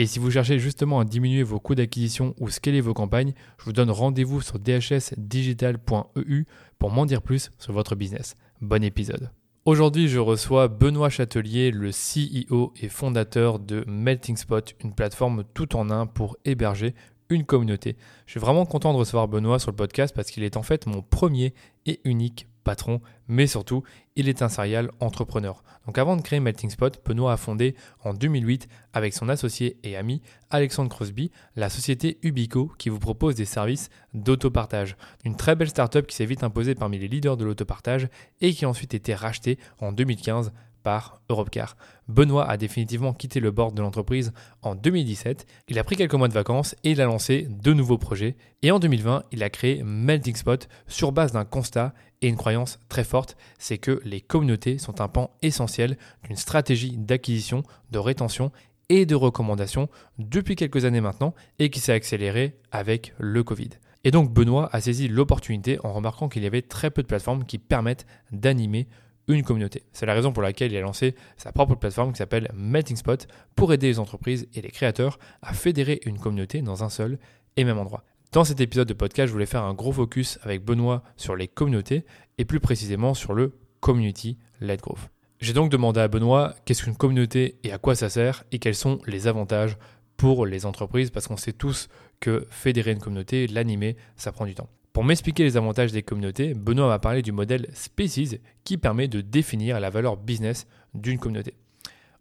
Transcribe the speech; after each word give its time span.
Et 0.00 0.06
si 0.06 0.20
vous 0.20 0.30
cherchez 0.30 0.60
justement 0.60 1.00
à 1.00 1.04
diminuer 1.04 1.42
vos 1.42 1.58
coûts 1.58 1.74
d'acquisition 1.74 2.32
ou 2.38 2.50
scaler 2.50 2.80
vos 2.80 2.94
campagnes, 2.94 3.32
je 3.58 3.64
vous 3.64 3.72
donne 3.72 3.90
rendez-vous 3.90 4.40
sur 4.40 4.60
dhsdigital.eu 4.60 6.44
pour 6.78 6.92
m'en 6.92 7.04
dire 7.04 7.20
plus 7.20 7.50
sur 7.58 7.72
votre 7.72 7.96
business. 7.96 8.36
Bon 8.60 8.84
épisode. 8.84 9.32
Aujourd'hui, 9.64 10.06
je 10.06 10.20
reçois 10.20 10.68
Benoît 10.68 11.10
Châtelier, 11.10 11.72
le 11.72 11.90
CEO 11.90 12.72
et 12.80 12.88
fondateur 12.88 13.58
de 13.58 13.84
Melting 13.88 14.36
Spot, 14.36 14.72
une 14.84 14.94
plateforme 14.94 15.42
tout 15.52 15.74
en 15.74 15.90
un 15.90 16.06
pour 16.06 16.36
héberger 16.44 16.94
une 17.28 17.44
communauté. 17.44 17.96
Je 18.26 18.30
suis 18.30 18.40
vraiment 18.40 18.66
content 18.66 18.92
de 18.92 18.98
recevoir 18.98 19.26
Benoît 19.26 19.58
sur 19.58 19.72
le 19.72 19.76
podcast 19.76 20.14
parce 20.14 20.30
qu'il 20.30 20.44
est 20.44 20.56
en 20.56 20.62
fait 20.62 20.86
mon 20.86 21.02
premier 21.02 21.54
et 21.86 21.98
unique 22.04 22.46
patron, 22.68 23.00
mais 23.28 23.46
surtout, 23.46 23.82
il 24.14 24.28
est 24.28 24.42
un 24.42 24.50
serial 24.50 24.90
entrepreneur. 25.00 25.64
Donc 25.86 25.96
avant 25.96 26.16
de 26.16 26.20
créer 26.20 26.38
Melting 26.38 26.68
Spot, 26.68 27.00
Benoît 27.02 27.32
a 27.32 27.38
fondé 27.38 27.74
en 28.04 28.12
2008 28.12 28.68
avec 28.92 29.14
son 29.14 29.30
associé 29.30 29.78
et 29.84 29.96
ami 29.96 30.20
Alexandre 30.50 30.90
Crosby 30.90 31.30
la 31.56 31.70
société 31.70 32.18
Ubico 32.22 32.70
qui 32.76 32.90
vous 32.90 32.98
propose 32.98 33.36
des 33.36 33.46
services 33.46 33.88
d'autopartage. 34.12 34.98
Une 35.24 35.34
très 35.34 35.56
belle 35.56 35.70
startup 35.70 36.06
qui 36.06 36.14
s'est 36.14 36.26
vite 36.26 36.44
imposée 36.44 36.74
parmi 36.74 36.98
les 36.98 37.08
leaders 37.08 37.38
de 37.38 37.46
l'autopartage 37.46 38.10
et 38.42 38.52
qui 38.52 38.66
a 38.66 38.68
ensuite 38.68 38.92
été 38.92 39.14
rachetée 39.14 39.58
en 39.80 39.90
2015 39.92 40.52
par 40.82 41.20
Europcar. 41.28 41.76
Benoît 42.08 42.48
a 42.48 42.56
définitivement 42.56 43.12
quitté 43.12 43.40
le 43.40 43.50
board 43.50 43.74
de 43.74 43.82
l'entreprise 43.82 44.32
en 44.62 44.74
2017. 44.74 45.46
Il 45.68 45.78
a 45.78 45.84
pris 45.84 45.96
quelques 45.96 46.14
mois 46.14 46.28
de 46.28 46.34
vacances 46.34 46.74
et 46.84 46.92
il 46.92 47.00
a 47.00 47.04
lancé 47.04 47.46
deux 47.50 47.74
nouveaux 47.74 47.98
projets. 47.98 48.36
Et 48.62 48.70
en 48.70 48.78
2020, 48.78 49.24
il 49.32 49.42
a 49.42 49.50
créé 49.50 49.82
Melting 49.82 50.36
Spot 50.36 50.68
sur 50.86 51.12
base 51.12 51.32
d'un 51.32 51.44
constat 51.44 51.94
et 52.22 52.28
une 52.28 52.36
croyance 52.36 52.80
très 52.88 53.04
forte, 53.04 53.36
c'est 53.58 53.78
que 53.78 54.00
les 54.04 54.20
communautés 54.20 54.78
sont 54.78 55.00
un 55.00 55.08
pan 55.08 55.30
essentiel 55.42 55.96
d'une 56.24 56.36
stratégie 56.36 56.96
d'acquisition, 56.96 57.62
de 57.90 57.98
rétention 57.98 58.50
et 58.88 59.06
de 59.06 59.14
recommandation 59.14 59.88
depuis 60.18 60.56
quelques 60.56 60.84
années 60.84 61.00
maintenant 61.00 61.34
et 61.58 61.70
qui 61.70 61.80
s'est 61.80 61.92
accéléré 61.92 62.58
avec 62.72 63.14
le 63.18 63.44
Covid. 63.44 63.70
Et 64.04 64.10
donc 64.10 64.32
Benoît 64.32 64.68
a 64.72 64.80
saisi 64.80 65.08
l'opportunité 65.08 65.78
en 65.84 65.92
remarquant 65.92 66.28
qu'il 66.28 66.42
y 66.42 66.46
avait 66.46 66.62
très 66.62 66.90
peu 66.90 67.02
de 67.02 67.06
plateformes 67.06 67.44
qui 67.44 67.58
permettent 67.58 68.06
d'animer 68.32 68.88
une 69.28 69.42
communauté. 69.42 69.84
C'est 69.92 70.06
la 70.06 70.14
raison 70.14 70.32
pour 70.32 70.42
laquelle 70.42 70.72
il 70.72 70.76
a 70.76 70.80
lancé 70.80 71.14
sa 71.36 71.52
propre 71.52 71.74
plateforme 71.74 72.12
qui 72.12 72.18
s'appelle 72.18 72.50
Melting 72.54 72.96
Spot 72.96 73.28
pour 73.54 73.72
aider 73.72 73.86
les 73.86 73.98
entreprises 73.98 74.48
et 74.54 74.62
les 74.62 74.70
créateurs 74.70 75.18
à 75.42 75.52
fédérer 75.52 76.00
une 76.04 76.18
communauté 76.18 76.62
dans 76.62 76.82
un 76.82 76.88
seul 76.88 77.18
et 77.56 77.64
même 77.64 77.78
endroit. 77.78 78.04
Dans 78.32 78.44
cet 78.44 78.60
épisode 78.60 78.88
de 78.88 78.94
podcast, 78.94 79.28
je 79.28 79.32
voulais 79.32 79.46
faire 79.46 79.62
un 79.62 79.74
gros 79.74 79.92
focus 79.92 80.38
avec 80.42 80.64
Benoît 80.64 81.02
sur 81.16 81.36
les 81.36 81.48
communautés 81.48 82.04
et 82.36 82.44
plus 82.44 82.60
précisément 82.60 83.14
sur 83.14 83.32
le 83.32 83.54
Community 83.80 84.38
Led 84.60 84.80
Growth. 84.80 85.10
J'ai 85.40 85.52
donc 85.52 85.70
demandé 85.70 86.00
à 86.00 86.08
Benoît 86.08 86.54
qu'est-ce 86.64 86.82
qu'une 86.82 86.96
communauté 86.96 87.58
et 87.62 87.72
à 87.72 87.78
quoi 87.78 87.94
ça 87.94 88.10
sert 88.10 88.44
et 88.50 88.58
quels 88.58 88.74
sont 88.74 88.98
les 89.06 89.28
avantages 89.28 89.78
pour 90.16 90.46
les 90.46 90.66
entreprises 90.66 91.10
parce 91.10 91.28
qu'on 91.28 91.36
sait 91.36 91.52
tous 91.52 91.88
que 92.20 92.46
fédérer 92.50 92.90
une 92.90 92.98
communauté, 92.98 93.46
l'animer, 93.46 93.96
ça 94.16 94.32
prend 94.32 94.46
du 94.46 94.54
temps. 94.54 94.68
Pour 94.98 95.04
m'expliquer 95.04 95.44
les 95.44 95.56
avantages 95.56 95.92
des 95.92 96.02
communautés, 96.02 96.54
Benoît 96.54 96.88
m'a 96.88 96.98
parlé 96.98 97.22
du 97.22 97.30
modèle 97.30 97.68
Species 97.72 98.40
qui 98.64 98.78
permet 98.78 99.06
de 99.06 99.20
définir 99.20 99.78
la 99.78 99.90
valeur 99.90 100.16
business 100.16 100.66
d'une 100.92 101.20
communauté. 101.20 101.54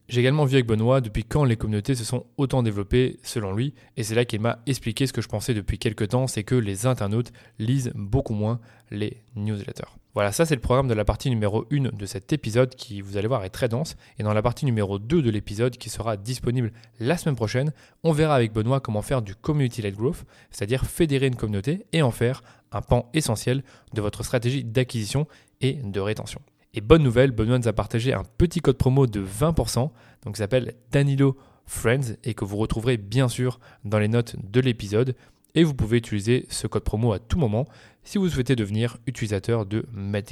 J'ai 0.09 0.21
également 0.21 0.45
vu 0.45 0.57
avec 0.57 0.67
Benoît 0.67 1.01
depuis 1.01 1.23
quand 1.23 1.43
les 1.43 1.57
communautés 1.57 1.95
se 1.95 2.03
sont 2.03 2.27
autant 2.37 2.61
développées 2.61 3.17
selon 3.23 3.51
lui, 3.51 3.73
et 3.97 4.03
c'est 4.03 4.13
là 4.13 4.25
qu'il 4.25 4.41
m'a 4.41 4.59
expliqué 4.67 5.07
ce 5.07 5.11
que 5.11 5.23
je 5.23 5.27
pensais 5.27 5.55
depuis 5.55 5.79
quelques 5.79 6.09
temps, 6.09 6.27
c'est 6.27 6.43
que 6.43 6.53
les 6.53 6.85
internautes 6.85 7.33
lisent 7.57 7.91
beaucoup 7.95 8.35
moins 8.35 8.59
les 8.91 9.23
newsletters. 9.35 9.97
Voilà, 10.13 10.31
ça 10.31 10.45
c'est 10.45 10.55
le 10.55 10.61
programme 10.61 10.87
de 10.87 10.93
la 10.93 11.05
partie 11.05 11.29
numéro 11.29 11.65
1 11.71 11.95
de 11.95 12.05
cet 12.05 12.33
épisode 12.33 12.73
qui, 12.73 13.01
vous 13.01 13.17
allez 13.17 13.27
voir, 13.27 13.43
est 13.43 13.49
très 13.49 13.69
dense. 13.69 13.97
Et 14.17 14.23
dans 14.23 14.33
la 14.33 14.41
partie 14.41 14.65
numéro 14.65 14.97
2 14.97 15.21
de 15.21 15.29
l'épisode 15.29 15.77
qui 15.77 15.89
sera 15.89 16.17
disponible 16.17 16.71
la 16.99 17.17
semaine 17.17 17.35
prochaine, 17.35 17.71
on 18.03 18.13
verra 18.13 18.33
avec 18.35 18.51
Benoît 18.51 18.79
comment 18.79 19.03
faire 19.03 19.21
du 19.21 19.35
community-led 19.35 19.95
growth, 19.95 20.25
c'est-à-dire 20.49 20.85
fédérer 20.85 21.27
une 21.27 21.35
communauté 21.35 21.85
et 21.93 22.01
en 22.01 22.11
faire 22.11 22.41
un 22.71 22.81
pan 22.81 23.09
essentiel 23.13 23.63
de 23.93 24.01
votre 24.01 24.23
stratégie 24.23 24.63
d'acquisition 24.63 25.27
et 25.61 25.73
de 25.73 25.99
rétention. 25.99 26.41
Et 26.73 26.81
bonne 26.81 27.03
nouvelle, 27.03 27.31
Benoît 27.31 27.57
nous 27.57 27.67
a 27.67 27.73
partagé 27.73 28.13
un 28.13 28.23
petit 28.37 28.59
code 28.59 28.77
promo 28.77 29.07
de 29.07 29.23
20%, 29.23 29.89
donc 30.23 30.35
qui 30.35 30.39
s'appelle 30.39 30.75
Danilo 30.91 31.37
Friends 31.65 32.15
et 32.23 32.33
que 32.33 32.45
vous 32.45 32.57
retrouverez 32.57 32.97
bien 32.97 33.27
sûr 33.27 33.59
dans 33.83 33.99
les 33.99 34.07
notes 34.07 34.35
de 34.43 34.59
l'épisode. 34.59 35.15
Et 35.55 35.63
vous 35.63 35.73
pouvez 35.73 35.97
utiliser 35.97 36.45
ce 36.49 36.67
code 36.67 36.83
promo 36.83 37.13
à 37.13 37.19
tout 37.19 37.39
moment 37.39 37.65
si 38.03 38.17
vous 38.17 38.29
souhaitez 38.29 38.55
devenir 38.55 38.97
utilisateur 39.07 39.65
de 39.65 39.85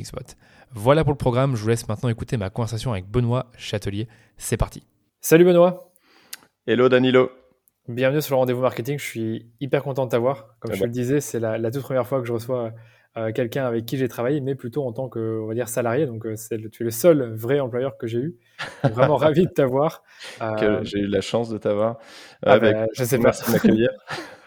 Spot. 0.03 0.37
Voilà 0.73 1.03
pour 1.03 1.13
le 1.13 1.17
programme, 1.17 1.55
je 1.55 1.61
vous 1.61 1.69
laisse 1.69 1.87
maintenant 1.87 2.09
écouter 2.09 2.37
ma 2.37 2.49
conversation 2.49 2.91
avec 2.91 3.09
Benoît 3.09 3.51
Châtelier. 3.57 4.07
C'est 4.37 4.57
parti. 4.57 4.83
Salut 5.21 5.45
Benoît. 5.45 5.91
Hello 6.67 6.89
Danilo. 6.89 7.44
Bienvenue 7.87 8.19
sur 8.19 8.33
le 8.33 8.39
rendez-vous 8.39 8.61
marketing, 8.61 8.97
je 8.97 9.05
suis 9.05 9.45
hyper 9.59 9.83
content 9.83 10.05
de 10.05 10.09
t'avoir. 10.09 10.55
Comme 10.59 10.71
eh 10.71 10.75
je 10.75 10.79
ben. 10.79 10.87
le 10.87 10.91
disais, 10.91 11.21
c'est 11.21 11.39
la, 11.39 11.59
toute 11.69 11.83
première 11.83 12.07
fois 12.07 12.19
que 12.19 12.25
je 12.25 12.33
reçois 12.33 12.71
euh, 13.15 13.31
quelqu'un 13.31 13.67
avec 13.67 13.85
qui 13.85 13.97
j'ai 13.97 14.07
travaillé, 14.07 14.41
mais 14.41 14.55
plutôt 14.55 14.87
en 14.87 14.91
tant 14.91 15.07
que, 15.07 15.39
on 15.43 15.45
va 15.45 15.53
dire, 15.53 15.69
salarié. 15.69 16.07
Donc, 16.07 16.25
euh, 16.25 16.35
c'est 16.35 16.57
tu 16.71 16.81
es 16.81 16.85
le 16.85 16.89
seul 16.89 17.35
vrai 17.35 17.59
employeur 17.59 17.95
que 17.97 18.07
j'ai 18.07 18.17
eu. 18.17 18.37
Vraiment 18.83 19.17
ravi 19.17 19.45
de 19.45 19.51
t'avoir. 19.51 20.01
Euh, 20.41 20.79
j'ai 20.81 20.97
eu 20.97 21.07
la 21.07 21.21
chance 21.21 21.47
de 21.49 21.59
t'avoir. 21.59 21.99
Ah 22.43 22.53
avec... 22.53 22.73
Bah, 22.73 22.87
je 22.91 23.03
sais 23.03 23.19
Merci 23.19 23.45
de 23.45 23.51
m'accueillir. 23.51 23.89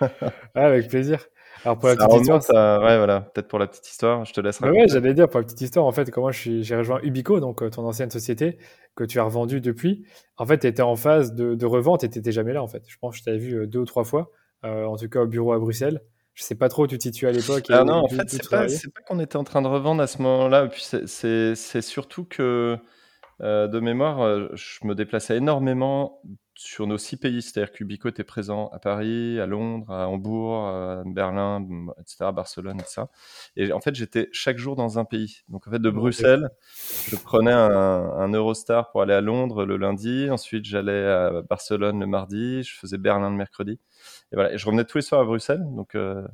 avec 0.56 0.88
plaisir. 0.88 1.24
Alors 1.64 1.78
pour 1.78 1.88
la 1.88 1.96
petite 1.96 2.20
histoire, 2.20 2.42
ça... 2.42 2.80
ouais 2.80 2.96
voilà, 2.96 3.20
peut-être 3.20 3.48
pour 3.48 3.58
la 3.58 3.66
petite 3.66 3.88
histoire, 3.88 4.24
je 4.24 4.32
te 4.32 4.40
laisse. 4.40 4.60
Bah 4.60 4.70
ouais, 4.70 4.86
j'allais 4.88 5.14
dire 5.14 5.28
pour 5.28 5.40
la 5.40 5.44
petite 5.44 5.60
histoire, 5.60 5.86
en 5.86 5.92
fait, 5.92 6.10
comment 6.10 6.30
j'ai 6.30 6.76
rejoint 6.76 7.00
Ubico, 7.02 7.40
donc 7.40 7.62
euh, 7.62 7.70
ton 7.70 7.84
ancienne 7.84 8.10
société 8.10 8.58
que 8.94 9.04
tu 9.04 9.18
as 9.18 9.24
revendue 9.24 9.60
depuis. 9.60 10.04
En 10.36 10.46
fait, 10.46 10.58
tu 10.58 10.66
étais 10.66 10.82
en 10.82 10.96
phase 10.96 11.34
de, 11.34 11.54
de 11.54 11.66
revente 11.66 12.04
et 12.04 12.10
tu 12.10 12.18
n'étais 12.18 12.32
jamais 12.32 12.52
là, 12.52 12.62
en 12.62 12.68
fait. 12.68 12.82
Je 12.86 12.96
pense 12.98 13.14
que 13.14 13.18
je 13.18 13.24
t'avais 13.24 13.38
vu 13.38 13.54
euh, 13.54 13.66
deux 13.66 13.80
ou 13.80 13.84
trois 13.84 14.04
fois, 14.04 14.30
euh, 14.64 14.84
en 14.84 14.96
tout 14.96 15.08
cas 15.08 15.20
au 15.20 15.26
bureau 15.26 15.52
à 15.52 15.58
Bruxelles. 15.58 16.00
Je 16.34 16.44
sais 16.44 16.54
pas 16.54 16.68
trop 16.68 16.84
où 16.84 16.86
tu 16.86 16.96
te 16.96 17.02
situes 17.02 17.26
à 17.26 17.32
l'époque. 17.32 17.64
Ah 17.70 17.82
non, 17.82 18.04
en 18.04 18.08
fait, 18.08 18.28
c'est 18.28 18.48
pas, 18.48 18.66
pas 18.66 19.02
qu'on 19.06 19.18
était 19.18 19.36
en 19.36 19.44
train 19.44 19.60
de 19.60 19.66
revendre 19.66 20.00
à 20.00 20.06
ce 20.06 20.22
moment-là. 20.22 20.68
Puis 20.68 20.86
c'est 21.06 21.82
surtout 21.82 22.24
que 22.24 22.76
de 23.40 23.80
mémoire, 23.80 24.54
je 24.54 24.86
me 24.86 24.94
déplaçais 24.94 25.36
énormément 25.36 26.20
sur 26.58 26.88
nos 26.88 26.98
six 26.98 27.16
pays, 27.16 27.40
c'est-à-dire 27.40 27.70
qu'Ubico 27.70 28.08
était 28.08 28.24
présent 28.24 28.68
à 28.72 28.80
Paris, 28.80 29.38
à 29.38 29.46
Londres, 29.46 29.92
à 29.92 30.08
Hambourg, 30.08 30.66
à 30.66 31.04
Berlin, 31.06 31.64
etc., 32.00 32.32
Barcelone, 32.34 32.80
etc. 32.80 33.02
Et 33.54 33.72
en 33.72 33.78
fait, 33.78 33.94
j'étais 33.94 34.28
chaque 34.32 34.58
jour 34.58 34.74
dans 34.74 34.98
un 34.98 35.04
pays. 35.04 35.42
Donc 35.48 35.68
en 35.68 35.70
fait, 35.70 35.78
de 35.78 35.88
Bruxelles, 35.88 36.50
je 37.06 37.14
prenais 37.14 37.52
un, 37.52 38.32
Eurostar 38.32 38.90
pour 38.90 39.02
aller 39.02 39.14
à 39.14 39.20
Londres 39.20 39.64
le 39.64 39.76
lundi, 39.76 40.28
ensuite 40.30 40.64
j'allais 40.64 41.06
à 41.06 41.42
Barcelone 41.48 42.00
le 42.00 42.06
mardi, 42.06 42.64
je 42.64 42.74
faisais 42.76 42.98
Berlin 42.98 43.30
le 43.30 43.36
mercredi. 43.36 43.78
Et 44.32 44.34
voilà, 44.34 44.52
et 44.52 44.58
je 44.58 44.66
revenais 44.66 44.84
tous 44.84 44.98
les 44.98 45.02
soirs 45.02 45.20
à 45.20 45.24
Bruxelles. 45.24 45.62
Donc 45.76 45.94
euh, 45.94 46.26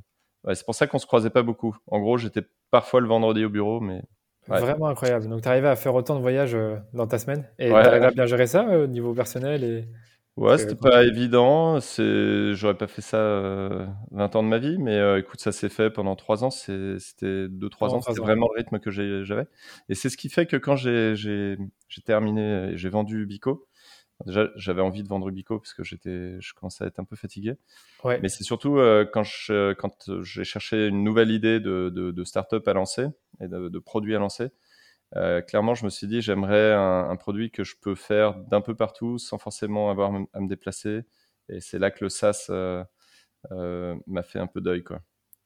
c'est 0.55 0.65
pour 0.65 0.75
ça 0.75 0.87
qu'on 0.87 0.99
se 0.99 1.07
croisait 1.07 1.29
pas 1.29 1.43
beaucoup. 1.43 1.77
En 1.87 2.01
gros, 2.01 2.17
j'étais 2.17 2.47
parfois 2.71 3.03
le 3.03 3.09
vendredi 3.09 3.45
au 3.45 3.51
bureau, 3.51 3.81
mais 3.81 4.01
Vraiment 4.47 4.89
incroyable. 4.89 5.29
Donc, 5.29 5.43
tu 5.43 5.49
arrivais 5.49 5.69
à 5.69 5.77
faire 5.77 5.95
autant 5.95 6.17
de 6.17 6.21
voyages 6.21 6.55
euh, 6.55 6.77
dans 6.93 7.07
ta 7.07 7.19
semaine 7.19 7.49
et 7.59 7.69
tu 7.69 7.75
arrivais 7.75 8.07
à 8.07 8.11
bien 8.11 8.27
gérer 8.27 8.47
ça 8.47 8.67
euh, 8.69 8.85
au 8.85 8.87
niveau 8.87 9.15
personnel 9.15 9.65
et... 9.65 9.85
Ouais, 10.37 10.59
c'était 10.59 10.75
pas 10.75 11.05
évident. 11.05 11.81
C'est, 11.81 12.55
j'aurais 12.55 12.77
pas 12.77 12.89
fait 12.89 13.03
ça 13.03 13.19
20 13.19 13.23
euh, 13.23 13.87
ans 14.39 14.43
de 14.43 14.49
ma 14.49 14.59
vie, 14.59 14.79
mais 14.79 14.97
euh, 14.97 15.21
écoute, 15.21 15.41
ça 15.41 15.53
s'est 15.53 15.69
fait 15.69 15.91
pendant 15.91 16.17
3 16.17 16.43
ans. 16.43 16.51
C'était 16.51 17.47
2-3 17.49 17.91
ans, 17.91 18.01
c'était 18.01 18.21
vraiment 18.21 18.49
le 18.53 18.59
rythme 18.59 18.81
que 18.81 18.91
j'avais. 18.91 19.47
Et 19.89 19.95
c'est 19.95 20.09
ce 20.09 20.17
qui 20.17 20.29
fait 20.29 20.47
que 20.47 20.57
quand 20.57 20.75
j'ai 20.75 21.57
terminé 22.05 22.71
et 22.73 22.77
j'ai 22.77 22.89
vendu 22.89 23.27
Bico, 23.27 23.69
déjà, 24.27 24.49
j'avais 24.57 24.83
envie 24.83 25.05
de 25.05 25.09
vendre 25.09 25.29
Ubico 25.29 25.61
parce 25.61 25.73
que 25.73 25.85
j'étais, 25.85 26.37
je 26.41 26.53
commençais 26.55 26.83
à 26.83 26.89
être 26.89 26.99
un 26.99 27.05
peu 27.05 27.15
fatigué. 27.15 27.55
Ouais. 28.03 28.19
Mais 28.21 28.29
c'est 28.29 28.45
surtout 28.45 28.81
quand 29.13 29.23
je, 29.23 29.73
quand 29.75 30.11
j'ai 30.23 30.45
cherché 30.45 30.89
une 30.89 31.05
nouvelle 31.05 31.31
idée 31.31 31.61
de, 31.61 31.93
de, 31.95 32.11
de 32.11 32.25
start-up 32.25 32.67
à 32.67 32.73
lancer 32.73 33.07
et 33.41 33.47
de, 33.47 33.69
de 33.69 33.79
produit 33.79 34.17
à 34.17 34.19
lancer. 34.19 34.51
Clairement, 35.47 35.75
je 35.75 35.85
me 35.85 35.91
suis 35.91 36.07
dit, 36.07 36.21
j'aimerais 36.21 36.73
un, 36.73 37.11
un, 37.11 37.17
produit 37.17 37.51
que 37.51 37.65
je 37.65 37.75
peux 37.81 37.95
faire 37.95 38.35
d'un 38.35 38.61
peu 38.61 38.75
partout 38.75 39.19
sans 39.19 39.39
forcément 39.39 39.91
avoir 39.91 40.13
à 40.33 40.41
me 40.41 40.49
déplacer. 40.49 41.03
Et 41.49 41.61
c'est 41.61 41.79
là 41.79 41.91
que 41.91 42.05
le 42.05 42.09
SaaS 42.09 42.47
m'a 43.51 44.23
fait 44.23 44.39
un 44.39 44.47
peu 44.47 44.61
deuil, 44.61 44.83
quoi. 44.83 45.01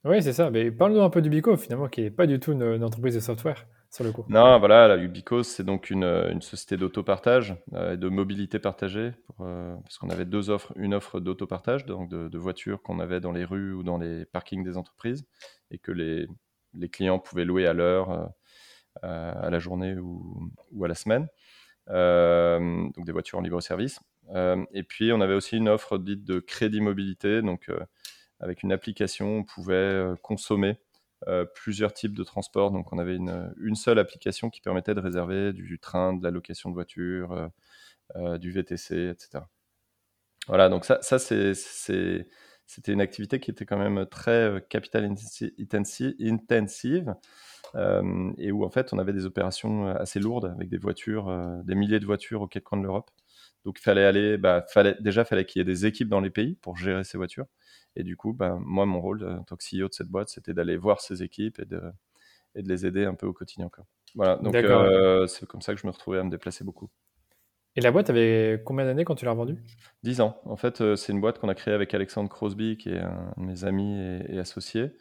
Oui, 0.04 0.22
c'est 0.22 0.32
ça. 0.32 0.50
Mais 0.50 0.70
parle-nous 0.70 1.02
un 1.02 1.10
peu 1.10 1.20
d'Ubico, 1.20 1.56
finalement, 1.56 1.88
qui 1.88 2.02
n'est 2.02 2.10
pas 2.10 2.26
du 2.26 2.38
tout 2.38 2.52
une, 2.52 2.84
entreprise 2.84 3.14
de 3.14 3.20
software, 3.20 3.66
sur 3.90 4.04
le 4.04 4.12
coup. 4.12 4.24
Non, 4.28 4.58
voilà, 4.58 4.86
la 4.86 4.96
Ubico, 4.96 5.42
c'est 5.42 5.64
donc 5.64 5.90
une, 5.90 6.04
une 6.04 6.40
société 6.40 6.76
d'autopartage 6.76 7.56
euh, 7.74 7.94
et 7.94 7.96
de 7.96 8.08
mobilité 8.08 8.60
partagée, 8.60 9.12
euh, 9.40 9.74
parce 9.82 9.98
qu'on 9.98 10.10
avait 10.10 10.24
deux 10.24 10.50
offres. 10.50 10.72
Une 10.76 10.94
offre 10.94 11.18
d'autopartage, 11.18 11.84
donc 11.84 12.08
de, 12.08 12.38
voitures 12.38 12.80
qu'on 12.82 13.00
avait 13.00 13.20
dans 13.20 13.32
les 13.32 13.44
rues 13.44 13.72
ou 13.72 13.82
dans 13.82 13.98
les 13.98 14.24
parkings 14.24 14.62
des 14.62 14.76
entreprises, 14.76 15.26
et 15.72 15.78
que 15.78 15.90
les, 15.90 16.28
les 16.74 16.88
clients 16.88 17.18
pouvaient 17.18 17.44
louer 17.44 17.66
à 17.66 17.72
l'heure, 17.72 18.10
euh, 18.10 18.26
à 19.02 19.50
la 19.50 19.58
journée 19.58 19.96
ou, 19.96 20.84
à 20.84 20.88
la 20.88 20.94
semaine. 20.94 21.28
donc 21.88 23.04
des 23.04 23.12
voitures 23.12 23.38
en 23.38 23.42
libre-service. 23.42 24.00
et 24.72 24.82
puis, 24.82 25.12
on 25.12 25.20
avait 25.20 25.34
aussi 25.34 25.56
une 25.56 25.68
offre 25.68 25.98
dite 25.98 26.24
de 26.24 26.40
crédit 26.40 26.80
mobilité, 26.80 27.42
donc 27.42 27.70
avec 28.40 28.62
une 28.62 28.72
application, 28.72 29.38
on 29.38 29.44
pouvait 29.44 29.74
euh, 29.74 30.16
consommer 30.22 30.80
euh, 31.26 31.44
plusieurs 31.44 31.92
types 31.92 32.14
de 32.14 32.22
transports. 32.22 32.70
Donc, 32.70 32.92
on 32.92 32.98
avait 32.98 33.16
une, 33.16 33.52
une, 33.58 33.74
seule 33.74 33.98
application 33.98 34.50
qui 34.50 34.60
permettait 34.60 34.94
de 34.94 35.00
réserver 35.00 35.52
du 35.52 35.78
train, 35.78 36.14
de 36.14 36.22
la 36.22 36.30
location 36.30 36.70
de 36.70 36.74
voiture, 36.74 37.50
euh, 38.16 38.38
du 38.38 38.52
VTC, 38.52 39.10
etc. 39.10 39.44
Voilà, 40.46 40.68
donc 40.68 40.84
ça, 40.84 40.98
ça 41.02 41.18
c'était 41.18 42.92
une 42.92 43.00
activité 43.00 43.40
qui 43.40 43.50
était 43.50 43.66
quand 43.66 43.76
même 43.76 44.06
très 44.06 44.64
capital 44.70 45.04
intensive 46.20 47.14
euh, 47.74 48.30
et 48.38 48.52
où 48.52 48.64
en 48.64 48.70
fait 48.70 48.92
on 48.92 48.98
avait 48.98 49.12
des 49.12 49.26
opérations 49.26 49.86
assez 49.86 50.20
lourdes 50.20 50.52
avec 50.54 50.68
des 50.68 50.78
voitures, 50.78 51.32
des 51.64 51.74
milliers 51.74 52.00
de 52.00 52.06
voitures 52.06 52.42
aux 52.42 52.48
quatre 52.48 52.64
coins 52.64 52.78
de 52.78 52.84
l'Europe. 52.84 53.10
Donc 53.64 53.78
il 53.78 53.82
fallait 53.82 54.04
aller, 54.04 54.38
bah, 54.38 54.64
fallait, 54.68 54.96
déjà 55.00 55.24
fallait 55.24 55.44
qu'il 55.44 55.60
y 55.60 55.62
ait 55.62 55.64
des 55.64 55.84
équipes 55.84 56.08
dans 56.08 56.20
les 56.20 56.30
pays 56.30 56.56
pour 56.56 56.76
gérer 56.76 57.04
ces 57.04 57.18
voitures. 57.18 57.46
Et 57.96 58.04
du 58.04 58.16
coup, 58.16 58.32
ben, 58.32 58.60
moi, 58.64 58.86
mon 58.86 59.00
rôle 59.00 59.24
en 59.24 59.42
tant 59.42 59.56
que 59.56 59.64
CEO 59.64 59.88
de 59.88 59.94
cette 59.94 60.08
boîte, 60.08 60.28
c'était 60.28 60.54
d'aller 60.54 60.76
voir 60.76 61.00
ces 61.00 61.22
équipes 61.22 61.58
et 61.58 61.64
de, 61.64 61.80
et 62.54 62.62
de 62.62 62.68
les 62.68 62.86
aider 62.86 63.04
un 63.04 63.14
peu 63.14 63.26
au 63.26 63.32
quotidien. 63.32 63.68
Quoi. 63.68 63.84
Voilà, 64.14 64.36
donc 64.36 64.54
euh, 64.54 65.26
c'est 65.26 65.46
comme 65.46 65.62
ça 65.62 65.74
que 65.74 65.80
je 65.80 65.86
me 65.86 65.92
retrouvais 65.92 66.18
à 66.18 66.24
me 66.24 66.30
déplacer 66.30 66.64
beaucoup. 66.64 66.88
Et 67.76 67.80
la 67.80 67.92
boîte 67.92 68.10
avait 68.10 68.60
combien 68.64 68.84
d'années 68.84 69.04
quand 69.04 69.14
tu 69.14 69.24
l'as 69.24 69.34
vendue 69.34 69.62
10 70.02 70.20
ans. 70.20 70.40
En 70.44 70.56
fait, 70.56 70.80
euh, 70.80 70.96
c'est 70.96 71.12
une 71.12 71.20
boîte 71.20 71.38
qu'on 71.38 71.48
a 71.48 71.54
créée 71.54 71.74
avec 71.74 71.94
Alexandre 71.94 72.28
Crosby, 72.28 72.76
qui 72.76 72.90
est 72.90 72.98
un 72.98 73.32
de 73.36 73.42
mes 73.42 73.64
amis 73.64 74.00
et, 74.28 74.38
associés, 74.38 74.92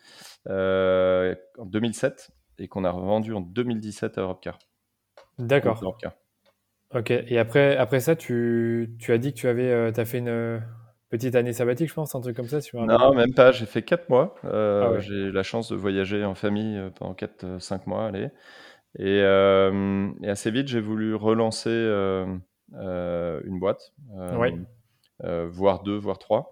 euh, 0.48 1.34
en 1.58 1.66
2007 1.66 2.30
et 2.60 2.68
qu'on 2.68 2.84
a 2.84 2.92
revendu 2.92 3.34
en 3.34 3.42
2017 3.42 4.18
à 4.18 4.22
Europcar. 4.22 4.60
D'accord. 5.38 5.82
Ok. 6.96 7.12
Et 7.12 7.38
après, 7.38 7.76
après 7.78 8.00
ça, 8.00 8.16
tu, 8.16 8.96
tu 9.00 9.12
as 9.12 9.18
dit 9.18 9.34
que 9.34 9.40
tu 9.40 9.48
avais 9.48 9.72
as 9.72 10.06
fait 10.06 10.20
une, 10.20 10.62
Petite 11.10 11.36
année 11.36 11.54
sabbatique, 11.54 11.88
je 11.88 11.94
pense, 11.94 12.14
un 12.16 12.22
truc 12.22 12.36
comme 12.36 12.50
ça 12.50 12.60
Non, 12.74 13.14
même 13.14 13.34
pas. 13.34 13.54
J'ai 13.54 13.66
fait 13.66 13.82
4 13.82 14.10
mois. 14.10 14.36
Euh, 14.44 14.96
ah 14.96 15.00
J'ai 15.00 15.16
eu 15.16 15.32
la 15.32 15.44
chance 15.44 15.72
de 15.72 15.76
voyager 15.78 16.26
en 16.26 16.36
famille 16.36 16.78
euh, 16.78 16.90
pendant 16.90 17.14
4-5 17.14 17.46
euh, 17.46 17.78
mois. 17.86 18.08
Allez. 18.08 18.30
Et, 19.00 19.20
et, 19.20 20.30
assez 20.30 20.52
vite, 20.52 20.68
j'ai 20.68 20.82
voulu 20.82 21.16
relancer 21.16 21.70
une 21.70 23.60
boîte, 23.60 23.94
voire 25.22 25.84
deux, 25.84 25.98
voire 25.98 26.20
trois. 26.20 26.52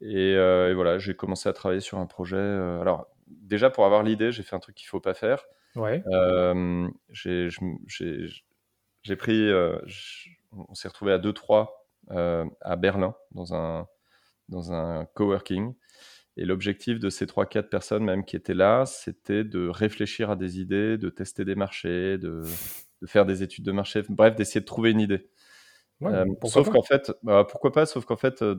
Et, 0.00 0.32
et 0.32 0.74
voilà, 0.74 0.98
j'ai 0.98 1.14
commencé 1.14 1.48
à 1.50 1.52
travailler 1.52 1.80
sur 1.80 1.98
un 1.98 2.06
projet. 2.06 2.38
alors, 2.38 3.08
déjà, 3.52 3.70
pour 3.70 3.84
avoir 3.84 4.02
l'idée, 4.02 4.32
j'ai 4.32 4.42
fait 4.42 4.56
un 4.56 4.60
truc 4.60 4.74
qu'il 4.74 4.86
ne 4.86 4.90
faut 4.90 5.00
pas 5.00 5.14
faire. 5.14 5.44
Ouais. 5.76 6.02
j'ai 9.02 9.16
pris. 9.16 9.50
on 10.52 10.74
s'est 10.74 10.88
retrouvé 10.88 11.12
à 11.12 11.18
2-3 11.18 11.68
euh, 12.10 12.44
à 12.60 12.76
Berlin, 12.76 13.14
dans 13.30 13.54
un, 13.54 13.86
dans 14.48 14.72
un 14.72 15.06
coworking. 15.14 15.74
Et 16.36 16.44
l'objectif 16.44 16.98
de 16.98 17.10
ces 17.10 17.26
3-4 17.26 17.68
personnes 17.68 18.04
même 18.04 18.24
qui 18.24 18.36
étaient 18.36 18.54
là, 18.54 18.86
c'était 18.86 19.44
de 19.44 19.68
réfléchir 19.68 20.30
à 20.30 20.36
des 20.36 20.60
idées, 20.60 20.96
de 20.96 21.10
tester 21.10 21.44
des 21.44 21.54
marchés, 21.54 22.18
de, 22.18 22.42
de 23.02 23.06
faire 23.06 23.26
des 23.26 23.42
études 23.42 23.64
de 23.64 23.72
marché, 23.72 24.02
bref, 24.08 24.34
d'essayer 24.34 24.60
de 24.60 24.66
trouver 24.66 24.90
une 24.90 25.00
idée. 25.00 25.28
Euh, 26.02 26.24
sauf 26.46 26.70
qu'en 26.70 26.82
fait, 26.82 27.12
bah, 27.22 27.46
pourquoi 27.48 27.70
pas 27.70 27.86
Sauf 27.86 28.04
qu'en 28.04 28.16
fait, 28.16 28.42
euh, 28.42 28.56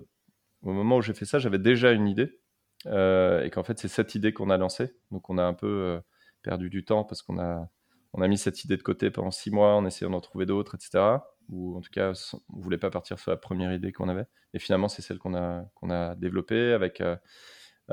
au 0.61 0.71
moment 0.71 0.97
où 0.97 1.01
j'ai 1.01 1.13
fait 1.13 1.25
ça, 1.25 1.39
j'avais 1.39 1.59
déjà 1.59 1.91
une 1.91 2.07
idée. 2.07 2.39
Et 2.85 3.49
qu'en 3.51 3.63
fait, 3.63 3.79
c'est 3.79 3.87
cette 3.87 4.15
idée 4.15 4.33
qu'on 4.33 4.49
a 4.49 4.57
lancée. 4.57 4.95
Donc, 5.11 5.29
on 5.29 5.37
a 5.37 5.43
un 5.43 5.53
peu 5.53 6.01
perdu 6.41 6.69
du 6.69 6.85
temps 6.85 7.03
parce 7.03 7.21
qu'on 7.21 7.39
a, 7.39 7.69
on 8.13 8.21
a 8.21 8.27
mis 8.27 8.37
cette 8.37 8.63
idée 8.63 8.77
de 8.77 8.83
côté 8.83 9.11
pendant 9.11 9.31
six 9.31 9.51
mois 9.51 9.75
en 9.75 9.85
essayant 9.85 10.11
d'en 10.11 10.21
trouver 10.21 10.45
d'autres, 10.45 10.75
etc 10.75 11.19
ou 11.49 11.77
en 11.77 11.81
tout 11.81 11.89
cas, 11.91 12.13
on 12.53 12.59
voulait 12.59 12.77
pas 12.77 12.89
partir 12.89 13.19
sur 13.19 13.31
la 13.31 13.37
première 13.37 13.73
idée 13.73 13.91
qu'on 13.91 14.09
avait. 14.09 14.25
Et 14.53 14.59
finalement, 14.59 14.87
c'est 14.87 15.01
celle 15.01 15.19
qu'on 15.19 15.35
a, 15.35 15.65
qu'on 15.75 15.89
a 15.89 16.15
développée 16.15 16.73
avec 16.73 17.01
euh, 17.01 17.15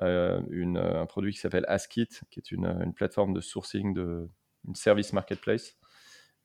euh, 0.03 0.41
une, 0.51 0.79
un 0.79 1.07
produit 1.07 1.33
qui 1.33 1.39
s'appelle 1.39 1.65
Askit, 1.69 2.23
qui 2.31 2.41
est 2.41 2.53
une, 2.53 2.67
une, 2.67 2.95
plateforme 2.95 3.33
de 3.33 3.41
sourcing, 3.41 3.95
de, 3.95 4.29
une 4.67 4.75
service 4.75 5.13
marketplace, 5.13 5.77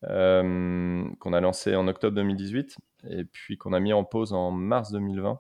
euh, 0.06 1.04
qu'on 1.20 1.34
a 1.34 1.42
lancé 1.42 1.76
en 1.76 1.88
octobre 1.88 2.16
2018 2.16 2.78
et 3.10 3.26
puis 3.26 3.58
qu'on 3.58 3.74
a 3.74 3.80
mis 3.80 3.94
en 3.94 4.04
pause 4.04 4.34
en 4.34 4.52
mars 4.52 4.92
2020. 4.92 5.40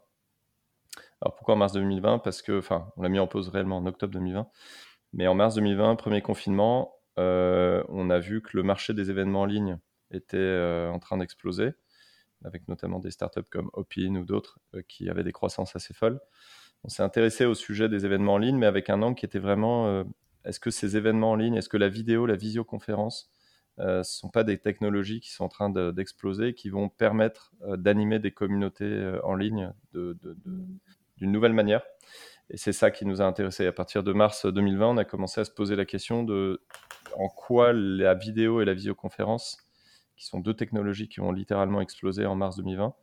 Alors 1.26 1.36
pourquoi 1.36 1.56
en 1.56 1.58
mars 1.58 1.74
2020 1.74 2.20
Parce 2.20 2.44
que, 2.44 2.60
enfin, 2.60 2.94
on 2.98 3.02
l'a 3.02 3.10
mis 3.10 3.20
en 3.20 3.26
pause 3.26 3.50
réellement 3.50 3.78
en 3.78 3.86
octobre 3.88 4.14
2020. 4.14 4.48
Mais 5.14 5.28
en 5.28 5.34
mars 5.34 5.56
2020, 5.56 5.96
premier 5.96 6.22
confinement, 6.22 6.94
on 7.18 8.10
a 8.10 8.20
vu 8.20 8.42
que 8.42 8.56
le 8.56 8.64
marché 8.64 8.94
des 8.94 9.10
événements 9.10 9.42
en 9.42 9.46
ligne 9.46 9.80
était 10.12 10.38
euh, 10.38 10.90
en 10.90 11.00
train 11.00 11.18
d'exploser, 11.18 11.72
avec 12.44 12.68
notamment 12.68 13.00
des 13.00 13.12
startups 13.12 13.42
comme 13.50 13.70
Opin 13.74 14.16
ou 14.16 14.26
d'autres 14.26 14.60
euh, 14.76 14.82
qui 14.88 15.10
avaient 15.10 15.24
des 15.24 15.32
croissances 15.32 15.76
assez 15.76 15.94
folles. 15.94 16.20
On 16.84 16.90
s'est 16.90 17.04
intéressé 17.04 17.46
au 17.46 17.56
sujet 17.56 17.90
des 17.90 18.06
événements 18.06 18.36
en 18.36 18.38
ligne, 18.38 18.58
mais 18.58 18.68
avec 18.68 18.90
un 18.90 19.02
angle 19.02 19.16
qui 19.18 19.26
était 19.26 19.40
vraiment 19.40 19.88
euh, 19.88 20.04
est-ce 20.44 20.60
que 20.60 20.70
ces 20.70 20.98
événements 20.98 21.32
en 21.32 21.36
ligne, 21.36 21.56
est-ce 21.56 21.70
que 21.70 21.78
la 21.78 21.90
vidéo, 21.90 22.26
la 22.26 22.36
visioconférence, 22.36 23.32
ne 23.78 24.04
sont 24.04 24.30
pas 24.30 24.46
des 24.46 24.58
technologies 24.58 25.20
qui 25.20 25.32
sont 25.32 25.44
en 25.44 25.50
train 25.50 25.70
d'exploser, 25.70 26.54
qui 26.54 26.70
vont 26.70 26.88
permettre 26.88 27.52
d'animer 27.68 28.20
des 28.20 28.32
communautés 28.32 29.20
en 29.26 29.36
ligne 29.36 29.74
d'une 31.18 31.32
nouvelle 31.32 31.54
manière. 31.54 31.84
Et 32.50 32.58
c'est 32.58 32.74
ça 32.74 32.92
qui 32.92 33.06
nous 33.06 33.22
a 33.22 33.26
intéressés. 33.26 33.66
À 33.66 33.72
partir 33.72 34.04
de 34.04 34.14
mars 34.14 34.46
2020, 34.46 34.90
on 34.90 34.98
a 34.98 35.06
commencé 35.06 35.42
à 35.42 35.46
se 35.46 35.52
poser 35.52 35.76
la 35.76 35.86
question 35.86 36.24
de 36.24 36.62
en 37.18 37.28
quoi 37.28 37.74
la 37.74 38.14
vidéo 38.14 38.62
et 38.62 38.66
la 38.66 38.74
visioconférence 38.74 39.66
qui 40.16 40.26
sont 40.26 40.40
deux 40.40 40.54
technologies 40.54 41.08
qui 41.08 41.20
ont 41.20 41.32
littéralement 41.32 41.82
explosé 41.82 42.26
en 42.26 42.36
mars 42.36 42.56
2020, 42.58 42.94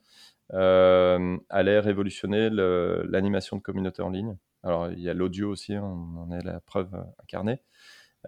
euh, 0.54 1.36
allaient 1.48 1.80
révolutionner 1.80 2.50
l'animation 2.50 3.56
de 3.56 3.62
communautés 3.62 4.02
en 4.02 4.10
ligne. 4.10 4.36
Alors, 4.62 4.90
il 4.90 5.00
y 5.00 5.08
a 5.08 5.14
l'audio 5.14 5.50
aussi, 5.50 5.76
on 5.76 6.16
en 6.16 6.30
est 6.30 6.44
la 6.44 6.60
preuve 6.60 6.90
incarnée. 7.22 7.60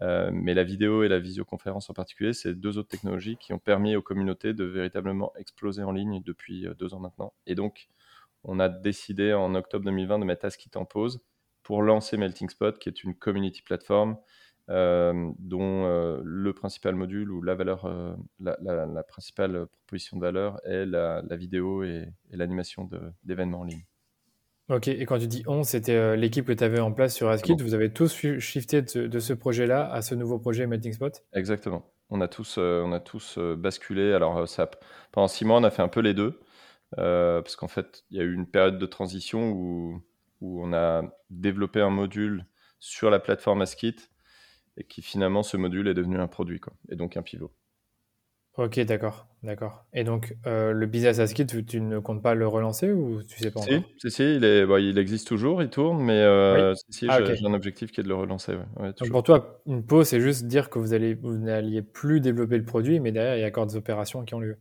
Euh, 0.02 0.30
mais 0.32 0.54
la 0.54 0.64
vidéo 0.64 1.04
et 1.04 1.09
la 1.09 1.20
visioconférence 1.20 1.88
en 1.88 1.94
particulier, 1.94 2.32
c'est 2.32 2.54
deux 2.54 2.78
autres 2.78 2.88
technologies 2.88 3.37
qui 3.37 3.52
ont 3.52 3.61
permis 3.61 3.94
aux 3.94 4.02
communautés 4.02 4.52
de 4.52 4.64
véritablement 4.64 5.32
exploser 5.37 5.85
en 5.85 5.92
ligne 5.92 6.20
depuis 6.25 6.66
deux 6.76 6.94
ans 6.94 7.00
maintenant. 7.00 7.32
Et 7.47 7.54
donc, 7.54 7.88
on 8.44 8.60
a 8.60 8.68
décidé 8.68 9.32
en 9.32 9.54
octobre 9.54 9.84
2020 9.84 10.20
de 10.20 10.24
mettre 10.24 10.44
AskIt 10.44 10.70
en 10.76 10.84
pause 10.84 11.20
pour 11.62 11.82
lancer 11.82 12.16
Melting 12.16 12.48
Spot, 12.48 12.78
qui 12.78 12.88
est 12.88 13.02
une 13.02 13.14
community 13.14 13.62
platform 13.62 14.16
euh, 14.70 15.30
dont 15.38 15.84
euh, 15.84 16.22
le 16.24 16.54
principal 16.54 16.94
module 16.94 17.30
ou 17.30 17.42
la 17.42 17.54
valeur, 17.54 17.84
euh, 17.84 18.14
la, 18.40 19.02
principale 19.02 19.66
proposition 19.66 20.16
de 20.16 20.22
valeur 20.22 20.58
est 20.64 20.86
la, 20.86 21.22
vidéo 21.32 21.82
et, 21.82 22.06
l'animation 22.30 22.88
d'événements 23.24 23.60
en 23.60 23.64
ligne. 23.64 23.84
Ok, 24.70 24.88
et 24.88 25.04
quand 25.04 25.18
tu 25.18 25.26
dis 25.26 25.42
on, 25.46 25.64
c'était 25.64 26.16
l'équipe 26.16 26.46
que 26.46 26.52
tu 26.54 26.64
avais 26.64 26.80
en 26.80 26.92
place 26.92 27.14
sur 27.14 27.28
Askit, 27.28 27.60
vous 27.60 27.74
avez 27.74 27.92
tous 27.92 28.38
shifté 28.38 28.80
de, 28.80 29.18
ce 29.18 29.32
projet-là 29.34 29.90
à 29.92 30.00
ce 30.00 30.14
nouveau 30.14 30.38
projet 30.38 30.66
Melting 30.66 30.94
Spot? 30.94 31.22
Exactement. 31.34 31.90
On 32.08 32.22
a 32.22 32.28
tous, 32.28 32.56
on 32.56 32.92
a 32.92 33.00
tous 33.00 33.38
basculé. 33.38 34.14
Alors, 34.14 34.48
ça, 34.48 34.70
pendant 35.12 35.28
six 35.28 35.44
mois, 35.44 35.58
on 35.58 35.64
a 35.64 35.70
fait 35.70 35.82
un 35.82 35.88
peu 35.88 36.00
les 36.00 36.14
deux, 36.14 36.40
parce 36.96 37.56
qu'en 37.56 37.68
fait, 37.68 38.04
il 38.10 38.18
y 38.18 38.20
a 38.20 38.24
eu 38.24 38.32
une 38.32 38.46
période 38.46 38.78
de 38.78 38.86
transition 38.86 39.50
où, 39.50 40.02
où 40.40 40.64
on 40.64 40.72
a 40.72 41.02
développé 41.30 41.80
un 41.80 41.90
module 41.90 42.46
sur 42.78 43.10
la 43.10 43.18
plateforme 43.18 43.62
Askit 43.62 44.10
et 44.76 44.84
qui 44.84 45.02
finalement 45.02 45.42
ce 45.42 45.56
module 45.56 45.88
est 45.88 45.94
devenu 45.94 46.18
un 46.18 46.26
produit 46.26 46.60
quoi, 46.60 46.74
et 46.90 46.96
donc 46.96 47.16
un 47.16 47.22
pivot. 47.22 47.52
Ok, 48.56 48.78
d'accord, 48.80 49.26
d'accord. 49.42 49.84
Et 49.92 50.04
donc 50.04 50.36
euh, 50.46 50.70
le 50.70 50.86
business 50.86 51.18
as 51.18 51.32
kit, 51.32 51.46
tu, 51.46 51.80
ne 51.80 51.98
comptes 51.98 52.22
pas 52.22 52.34
le 52.34 52.46
relancer 52.46 52.92
ou 52.92 53.20
tu 53.24 53.40
sais 53.40 53.50
pas 53.50 53.60
si, 53.62 53.74
encore? 53.74 53.90
Si, 53.98 54.10
si, 54.12 54.36
il, 54.36 54.44
est, 54.44 54.64
il 54.80 54.96
existe 54.96 55.26
toujours, 55.26 55.60
il 55.60 55.70
tourne, 55.70 56.00
mais 56.00 56.20
euh, 56.20 56.72
si, 56.88 57.06
ah, 57.08 57.24
j'ai 57.24 57.44
un 57.44 57.54
objectif 57.54 57.90
qui 57.90 58.00
est 58.00 58.04
de 58.04 58.08
le 58.08 58.14
relancer. 58.14 58.52
donc 58.78 59.10
pour 59.10 59.24
toi, 59.24 59.60
une 59.66 59.84
pause, 59.84 60.08
c'est 60.08 60.20
juste 60.20 60.46
dire 60.46 60.70
que 60.70 60.78
vous 60.78 60.92
allez, 60.92 61.14
vous 61.14 61.36
n'alliez 61.36 61.82
plus 61.82 62.20
développer 62.20 62.56
le 62.56 62.64
produit, 62.64 63.00
mais 63.00 63.10
derrière 63.10 63.36
il 63.36 63.40
y 63.40 63.44
a 63.44 63.48
encore 63.48 63.66
des 63.66 63.76
opérations 63.76 64.24
qui 64.24 64.34
ont 64.34 64.40
lieu. 64.40 64.56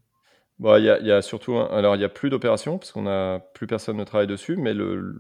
Bon, 0.60 0.77
il 0.77 0.86
y, 0.86 1.12
a 1.12 1.22
surtout, 1.22 1.57
alors 1.57 1.95
il 1.95 2.01
y 2.01 2.05
a 2.05 2.10
plus 2.10 2.29
d'opérations 2.29 2.77
parce 2.77 2.91
qu'on 2.91 3.07
a 3.07 3.39
plus 3.39 3.65
personne 3.65 3.98
ne 3.98 4.03
travaille 4.03 4.27
dessus, 4.27 4.55
mais 4.55 4.74
le, 4.74 5.17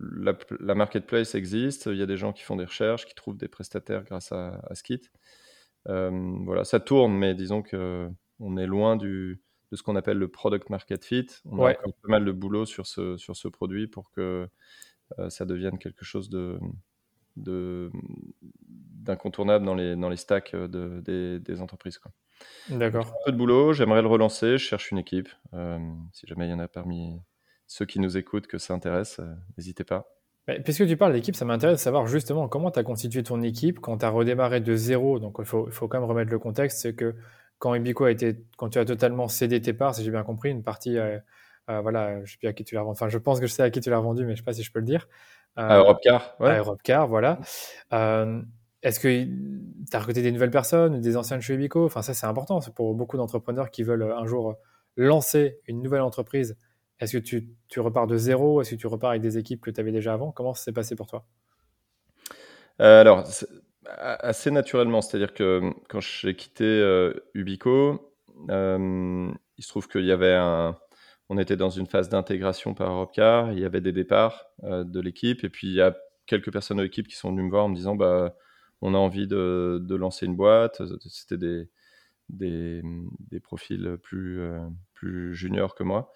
la, 0.59 0.75
marketplace 0.75 1.33
existe. 1.33 1.87
Il 1.87 1.97
y 1.97 2.03
a 2.03 2.05
des 2.05 2.17
gens 2.17 2.33
qui 2.33 2.43
font 2.43 2.55
des 2.55 2.65
recherches, 2.65 3.05
qui 3.05 3.15
trouvent 3.15 3.35
des 3.35 3.47
prestataires 3.47 4.03
grâce 4.03 4.31
à, 4.31 4.61
à 4.69 4.75
Skit. 4.75 5.09
Euh, 5.89 6.11
voilà, 6.45 6.63
ça 6.63 6.79
tourne, 6.79 7.13
mais 7.13 7.33
disons 7.33 7.63
que 7.63 8.07
on 8.39 8.57
est 8.57 8.67
loin 8.67 8.95
du, 8.95 9.41
de 9.71 9.75
ce 9.75 9.83
qu'on 9.83 9.95
appelle 9.95 10.17
le 10.17 10.27
product 10.27 10.69
market 10.69 11.03
fit. 11.03 11.27
On 11.45 11.65
a 11.65 11.71
encore 11.71 11.93
pas 12.03 12.09
mal 12.09 12.25
de 12.25 12.31
boulot 12.31 12.65
sur 12.65 12.85
ce, 12.85 13.17
sur 13.17 13.35
ce 13.35 13.47
produit 13.47 13.87
pour 13.87 14.11
que 14.11 14.47
euh, 15.19 15.29
ça 15.29 15.45
devienne 15.45 15.79
quelque 15.79 16.05
chose 16.05 16.29
de, 16.29 16.59
d'incontournable 17.35 19.65
dans 19.65 19.75
les, 19.75 19.95
dans 19.95 20.09
les 20.09 20.17
stacks 20.17 20.55
de, 20.55 21.01
des, 21.01 21.39
des 21.39 21.59
entreprises. 21.59 21.97
Quoi. 21.97 22.11
D'accord. 22.69 23.07
Un 23.07 23.25
peu 23.25 23.31
de 23.31 23.37
boulot, 23.37 23.73
j'aimerais 23.73 24.01
le 24.01 24.07
relancer, 24.07 24.57
je 24.57 24.65
cherche 24.65 24.91
une 24.91 24.97
équipe. 24.97 25.29
Euh, 25.53 25.79
si 26.11 26.25
jamais 26.27 26.47
il 26.47 26.51
y 26.51 26.53
en 26.53 26.59
a 26.59 26.67
parmi 26.67 27.19
ceux 27.67 27.85
qui 27.85 27.99
nous 27.99 28.17
écoutent 28.17 28.47
que 28.47 28.57
ça 28.57 28.73
intéresse, 28.73 29.19
euh, 29.19 29.33
n'hésitez 29.57 29.83
pas. 29.83 30.07
puisque 30.63 30.87
tu 30.87 30.97
parles 30.97 31.13
d'équipe, 31.13 31.35
ça 31.35 31.45
m'intéresse 31.45 31.79
de 31.79 31.83
savoir 31.83 32.07
justement 32.07 32.47
comment 32.47 32.71
tu 32.71 32.79
as 32.79 32.83
constitué 32.83 33.23
ton 33.23 33.41
équipe 33.41 33.79
quand 33.79 33.99
tu 33.99 34.05
as 34.05 34.09
redémarré 34.09 34.61
de 34.61 34.75
zéro. 34.75 35.19
Donc 35.19 35.35
il 35.39 35.45
faut, 35.45 35.69
quand 35.87 35.99
même 35.99 36.09
remettre 36.09 36.31
le 36.31 36.39
contexte, 36.39 36.79
c'est 36.79 36.95
que 36.95 37.15
quand 37.59 37.73
Ibico 37.75 38.05
a 38.05 38.11
été, 38.11 38.37
quand 38.57 38.69
tu 38.69 38.79
as 38.79 38.85
totalement 38.85 39.27
cédé 39.27 39.61
tes 39.61 39.73
parts, 39.73 39.95
si 39.95 40.03
j'ai 40.03 40.11
bien 40.11 40.23
compris, 40.23 40.49
une 40.49 40.63
partie, 40.63 40.97
euh, 40.97 41.19
voilà, 41.67 42.23
je 42.25 42.31
sais 42.31 42.37
plus 42.37 42.47
à 42.47 42.53
qui 42.53 42.63
tu 42.63 42.75
l'as 42.75 42.81
vendu. 42.81 42.91
Enfin, 42.91 43.09
je 43.09 43.17
pense 43.17 43.39
que 43.39 43.47
je 43.47 43.51
sais 43.53 43.63
à 43.63 43.69
qui 43.69 43.79
tu 43.79 43.89
l'as 43.89 43.99
vendu, 43.99 44.25
mais 44.25 44.33
je 44.33 44.37
sais 44.37 44.45
pas 44.45 44.53
si 44.53 44.63
je 44.63 44.71
peux 44.71 44.79
le 44.79 44.85
dire. 44.85 45.07
à 45.55 45.77
Europcar, 45.77 46.35
ouais. 46.39 46.49
À 46.49 46.57
Europcar, 46.57 47.07
voilà. 47.07 47.39
Est-ce 48.83 48.99
que 48.99 49.23
tu 49.23 49.95
as 49.95 49.99
recruté 49.99 50.21
des 50.21 50.31
nouvelles 50.31 50.51
personnes, 50.51 50.99
des 50.99 51.15
anciennes 51.15 51.41
chez 51.41 51.53
Ubico? 51.53 51.85
Enfin, 51.85 52.01
ça, 52.01 52.13
c'est 52.13 52.25
important 52.25 52.59
pour 52.75 52.93
beaucoup 52.93 53.15
d'entrepreneurs 53.15 53.71
qui 53.71 53.81
veulent 53.81 54.03
un 54.03 54.25
jour 54.25 54.57
lancer 54.97 55.59
une 55.67 55.81
nouvelle 55.81 56.01
entreprise. 56.01 56.57
Est-ce 56.99 57.17
que 57.17 57.23
tu, 57.69 57.79
repars 57.79 58.07
de 58.07 58.17
zéro? 58.17 58.61
Est-ce 58.61 58.71
que 58.71 58.75
tu 58.75 58.87
repars 58.87 59.11
avec 59.11 59.21
des 59.21 59.37
équipes 59.37 59.61
que 59.61 59.71
tu 59.71 59.79
avais 59.79 59.93
déjà 59.93 60.13
avant? 60.13 60.31
Comment 60.31 60.53
ça 60.53 60.65
s'est 60.65 60.73
passé 60.73 60.95
pour 60.95 61.07
toi? 61.07 61.25
Euh, 62.81 62.99
Alors, 62.99 63.23
assez 63.85 64.51
naturellement. 64.51 65.01
C'est-à-dire 65.01 65.33
que 65.33 65.61
quand 65.87 66.01
j'ai 66.01 66.35
quitté 66.35 66.65
euh, 66.65 67.13
Ubico, 67.33 68.13
euh, 68.49 69.31
il 69.57 69.63
se 69.63 69.69
trouve 69.69 69.87
qu'il 69.87 70.05
y 70.05 70.11
avait 70.11 70.35
un. 70.35 70.77
On 71.29 71.37
était 71.37 71.55
dans 71.55 71.69
une 71.69 71.87
phase 71.87 72.09
d'intégration 72.09 72.73
par 72.73 72.91
Europcar, 72.91 73.53
il 73.53 73.59
y 73.59 73.65
avait 73.65 73.79
des 73.79 73.93
départs 73.93 74.45
de 74.61 74.99
l'équipe, 74.99 75.45
et 75.45 75.49
puis 75.49 75.67
il 75.67 75.73
y 75.73 75.81
a 75.81 75.95
quelques 76.25 76.51
personnes 76.51 76.77
de 76.77 76.83
l'équipe 76.83 77.07
qui 77.07 77.15
sont 77.15 77.31
venues 77.31 77.43
me 77.43 77.49
voir 77.49 77.63
en 77.63 77.69
me 77.69 77.75
disant 77.75 77.95
bah, 77.95 78.35
on 78.83 78.93
a 78.93 78.97
envie 78.97 79.27
de, 79.27 79.95
lancer 79.95 80.25
une 80.25 80.35
boîte. 80.35 80.81
C'était 81.07 81.37
des, 81.37 81.69
des, 82.29 83.39
profils 83.41 83.97
plus, 84.03 84.41
euh, 84.41 84.59
plus 84.93 85.33
juniors 85.33 85.73
que 85.73 85.83
moi. 85.83 86.11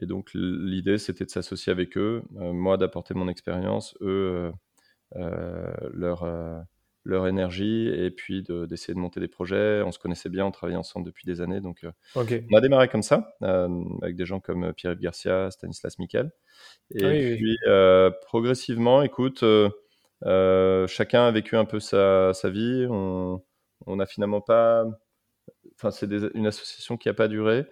Et 0.00 0.06
donc 0.06 0.30
l'idée, 0.34 0.98
c'était 0.98 1.26
de 1.26 1.30
s'associer 1.30 1.70
avec 1.70 1.96
eux, 1.98 2.22
euh, 2.38 2.52
moi 2.52 2.78
d'apporter 2.78 3.12
mon 3.12 3.28
expérience, 3.28 3.94
eux 4.00 4.50
euh, 5.14 5.74
leur, 5.92 6.26
leur 7.04 7.26
énergie, 7.26 7.88
et 7.88 8.10
puis 8.10 8.42
d'essayer 8.42 8.94
de, 8.94 8.98
monter 8.98 9.20
des 9.20 9.28
projets. 9.28 9.82
On 9.84 9.92
se 9.92 9.98
connaissait 9.98 10.30
bien, 10.30 10.46
on 10.46 10.50
travaillait 10.50 10.78
ensemble 10.78 11.04
depuis 11.04 11.26
des 11.26 11.42
années. 11.42 11.60
Donc 11.60 11.84
on 12.14 12.56
a 12.56 12.60
démarré 12.62 12.88
comme 12.88 13.02
ça, 13.02 13.36
avec 13.42 14.16
des 14.16 14.24
gens 14.24 14.40
comme 14.40 14.72
Pierre-Yves 14.72 15.00
Garcia, 15.00 15.50
Stanislas 15.50 15.98
Miquel. 15.98 16.32
Et 16.94 17.36
puis 17.36 17.58
progressivement, 18.26 19.02
écoute, 19.02 19.44
chacun 20.22 21.26
a 21.26 21.30
vécu 21.30 21.56
un 21.56 21.64
peu 21.64 21.80
sa, 21.80 22.32
vie. 22.44 22.86
On 22.90 23.96
n'a 23.96 24.06
finalement 24.06 24.40
pas. 24.40 24.84
Enfin, 25.74 25.90
c'est 25.90 26.10
une 26.34 26.46
association 26.46 26.96
qui 26.96 27.08
n'a 27.08 27.14
pas 27.14 27.28
duré. 27.28 27.66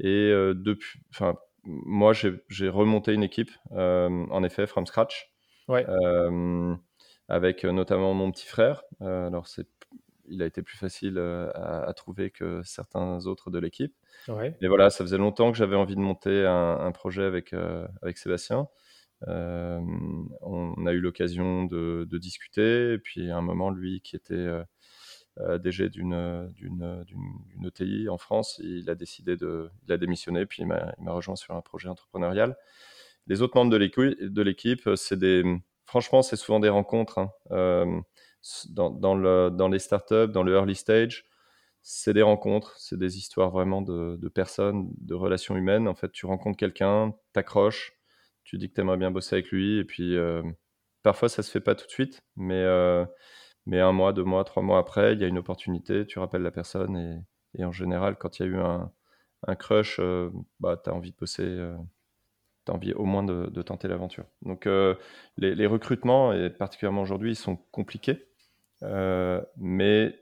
Et 0.00 0.30
euh, 0.30 0.54
depuis. 0.54 1.00
Enfin, 1.10 1.36
moi, 1.64 2.12
j'ai 2.12 2.68
remonté 2.68 3.12
une 3.12 3.22
équipe, 3.22 3.50
euh, 3.72 4.26
en 4.30 4.42
effet, 4.44 4.66
from 4.66 4.86
scratch. 4.86 5.32
avec 7.28 7.64
notamment 7.64 8.14
mon 8.14 8.30
petit 8.30 8.46
frère. 8.46 8.82
alors, 9.00 9.48
c'est 9.48 9.68
il 10.30 10.42
a 10.42 10.46
été 10.46 10.60
plus 10.60 10.76
facile 10.76 11.18
à, 11.18 11.90
trouver 11.96 12.30
que 12.30 12.60
certains 12.62 13.24
autres 13.26 13.50
de 13.50 13.58
l'équipe. 13.58 13.94
Ouais. 14.28 14.54
Mais 14.60 14.68
voilà, 14.68 14.90
ça 14.90 15.02
faisait 15.02 15.16
longtemps 15.16 15.50
que 15.50 15.56
j'avais 15.56 15.74
envie 15.74 15.94
de 15.94 16.00
monter 16.00 16.44
un, 16.44 16.78
un 16.80 16.92
projet 16.92 17.24
avec, 17.24 17.54
avec 18.02 18.18
Sébastien. 18.18 18.68
Euh, 19.26 19.80
on 20.42 20.86
a 20.86 20.92
eu 20.92 21.00
l'occasion 21.00 21.64
de, 21.64 22.06
discuter, 22.12 22.92
et 22.94 22.98
puis 22.98 23.30
à 23.30 23.36
un 23.36 23.40
moment, 23.40 23.70
lui 23.70 24.00
qui 24.00 24.16
était 24.16 24.34
euh, 24.34 24.62
euh, 25.40 25.58
DG 25.58 25.88
d'une, 25.88 26.50
d'une, 26.54 27.04
d'une, 27.04 27.66
ETI 27.66 28.08
en 28.08 28.18
France, 28.18 28.60
il 28.62 28.88
a 28.90 28.94
décidé 28.94 29.36
de, 29.36 29.70
il 29.86 29.92
a 29.92 29.98
démissionné, 29.98 30.46
puis 30.46 30.62
il 30.62 30.66
m'a, 30.66 30.94
rejoint 31.06 31.36
sur 31.36 31.54
un 31.54 31.60
projet 31.60 31.88
entrepreneurial. 31.88 32.56
Les 33.26 33.42
autres 33.42 33.56
membres 33.56 33.70
de 33.72 33.76
l'équipe, 33.76 34.22
de 34.22 34.42
l'équipe 34.42 34.88
c'est 34.96 35.18
des, 35.18 35.44
franchement, 35.84 36.22
c'est 36.22 36.36
souvent 36.36 36.60
des 36.60 36.68
rencontres. 36.68 37.18
Hein. 37.18 38.02
dans, 38.70 38.90
dans, 38.90 39.14
le, 39.14 39.50
dans 39.50 39.68
les 39.68 39.78
startups, 39.78 40.28
dans 40.28 40.42
le 40.42 40.54
early 40.54 40.74
stage, 40.74 41.24
c'est 41.82 42.12
des 42.14 42.22
rencontres, 42.22 42.76
c'est 42.78 42.98
des 42.98 43.18
histoires 43.18 43.50
vraiment 43.50 43.82
de, 43.82 44.16
de, 44.16 44.28
personnes, 44.28 44.90
de 44.98 45.14
relations 45.14 45.56
humaines. 45.56 45.88
En 45.88 45.94
fait, 45.94 46.12
tu 46.12 46.26
rencontres 46.26 46.58
quelqu'un, 46.58 47.14
t'accroches, 47.32 47.97
tu 48.48 48.56
dis 48.56 48.70
que 48.70 48.74
tu 48.74 48.80
aimerais 48.80 48.96
bien 48.96 49.10
bosser 49.10 49.36
avec 49.36 49.50
lui, 49.50 49.78
et 49.78 49.84
puis 49.84 50.16
euh, 50.16 50.42
parfois 51.02 51.28
ça 51.28 51.42
se 51.42 51.50
fait 51.50 51.60
pas 51.60 51.74
tout 51.74 51.84
de 51.84 51.90
suite, 51.90 52.22
mais, 52.34 52.62
euh, 52.62 53.04
mais 53.66 53.78
un 53.78 53.92
mois, 53.92 54.14
deux 54.14 54.24
mois, 54.24 54.42
trois 54.44 54.62
mois 54.62 54.78
après, 54.78 55.12
il 55.12 55.20
y 55.20 55.24
a 55.24 55.28
une 55.28 55.36
opportunité, 55.36 56.06
tu 56.06 56.18
rappelles 56.18 56.40
la 56.40 56.50
personne, 56.50 57.24
et, 57.54 57.64
en 57.64 57.72
général, 57.72 58.16
quand 58.16 58.38
il 58.38 58.42
y 58.42 58.48
a 58.48 58.48
eu 58.48 58.56
un, 58.56 58.90
crush, 59.56 59.98
euh, 60.00 60.30
bah, 60.60 60.80
tu 60.82 60.88
as 60.88 60.94
envie 60.94 61.10
de 61.10 61.16
bosser, 61.16 61.44
tu 62.64 62.72
as 62.72 62.74
envie 62.74 62.94
au 62.94 63.04
moins 63.04 63.22
de, 63.22 63.62
tenter 63.62 63.86
l'aventure. 63.86 64.24
Donc 64.40 64.66
les, 65.36 65.66
recrutements, 65.66 66.32
et 66.32 66.48
particulièrement 66.48 67.02
aujourd'hui, 67.02 67.32
ils 67.32 67.36
sont 67.36 67.56
compliqués, 67.70 68.28
mais 69.58 70.18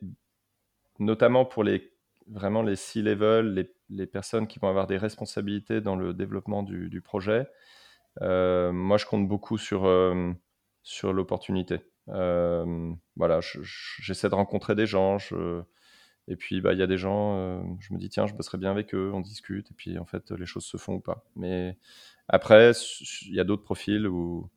notamment 0.98 1.44
pour 1.44 1.62
les 1.62 1.92
vraiment 2.28 2.62
les 2.62 2.74
C-level, 2.74 3.54
les, 3.54 3.70
les, 3.88 4.06
personnes 4.06 4.46
qui 4.46 4.58
vont 4.58 4.68
avoir 4.68 4.88
des 4.88 4.96
responsabilités 4.96 5.80
dans 5.80 5.96
le 5.96 6.12
développement 6.12 6.62
du, 6.62 7.00
projet, 7.00 7.46
moi, 8.20 8.98
je 8.98 9.06
compte 9.06 9.28
beaucoup 9.28 9.58
sur, 9.58 9.86
euh, 9.86 10.32
sur 10.82 11.12
l'opportunité. 11.12 11.80
Euh, 12.08 12.92
voilà, 13.16 13.40
j'essaie 13.40 14.28
de 14.28 14.34
rencontrer 14.34 14.74
des 14.74 14.86
gens. 14.86 15.18
Et 16.28 16.36
puis, 16.36 16.60
bah, 16.60 16.72
il 16.72 16.78
y 16.78 16.82
a 16.82 16.86
des 16.86 16.98
gens, 16.98 17.62
je 17.80 17.94
me 17.94 17.98
dis, 17.98 18.08
tiens, 18.08 18.26
je 18.26 18.34
bosserai 18.34 18.58
bien 18.58 18.70
avec 18.70 18.94
eux, 18.94 19.12
on 19.14 19.20
discute, 19.20 19.70
et 19.70 19.74
puis 19.74 19.98
en 19.98 20.04
fait, 20.06 20.30
les 20.32 20.46
choses 20.46 20.64
se 20.64 20.76
font 20.76 20.94
ou 20.94 21.00
pas. 21.00 21.24
Mais 21.36 21.78
après, 22.28 22.72
il 23.22 23.34
y 23.34 23.40
a 23.40 23.44
d'autres 23.44 23.62
profils 23.62 24.06
où, 24.08 24.50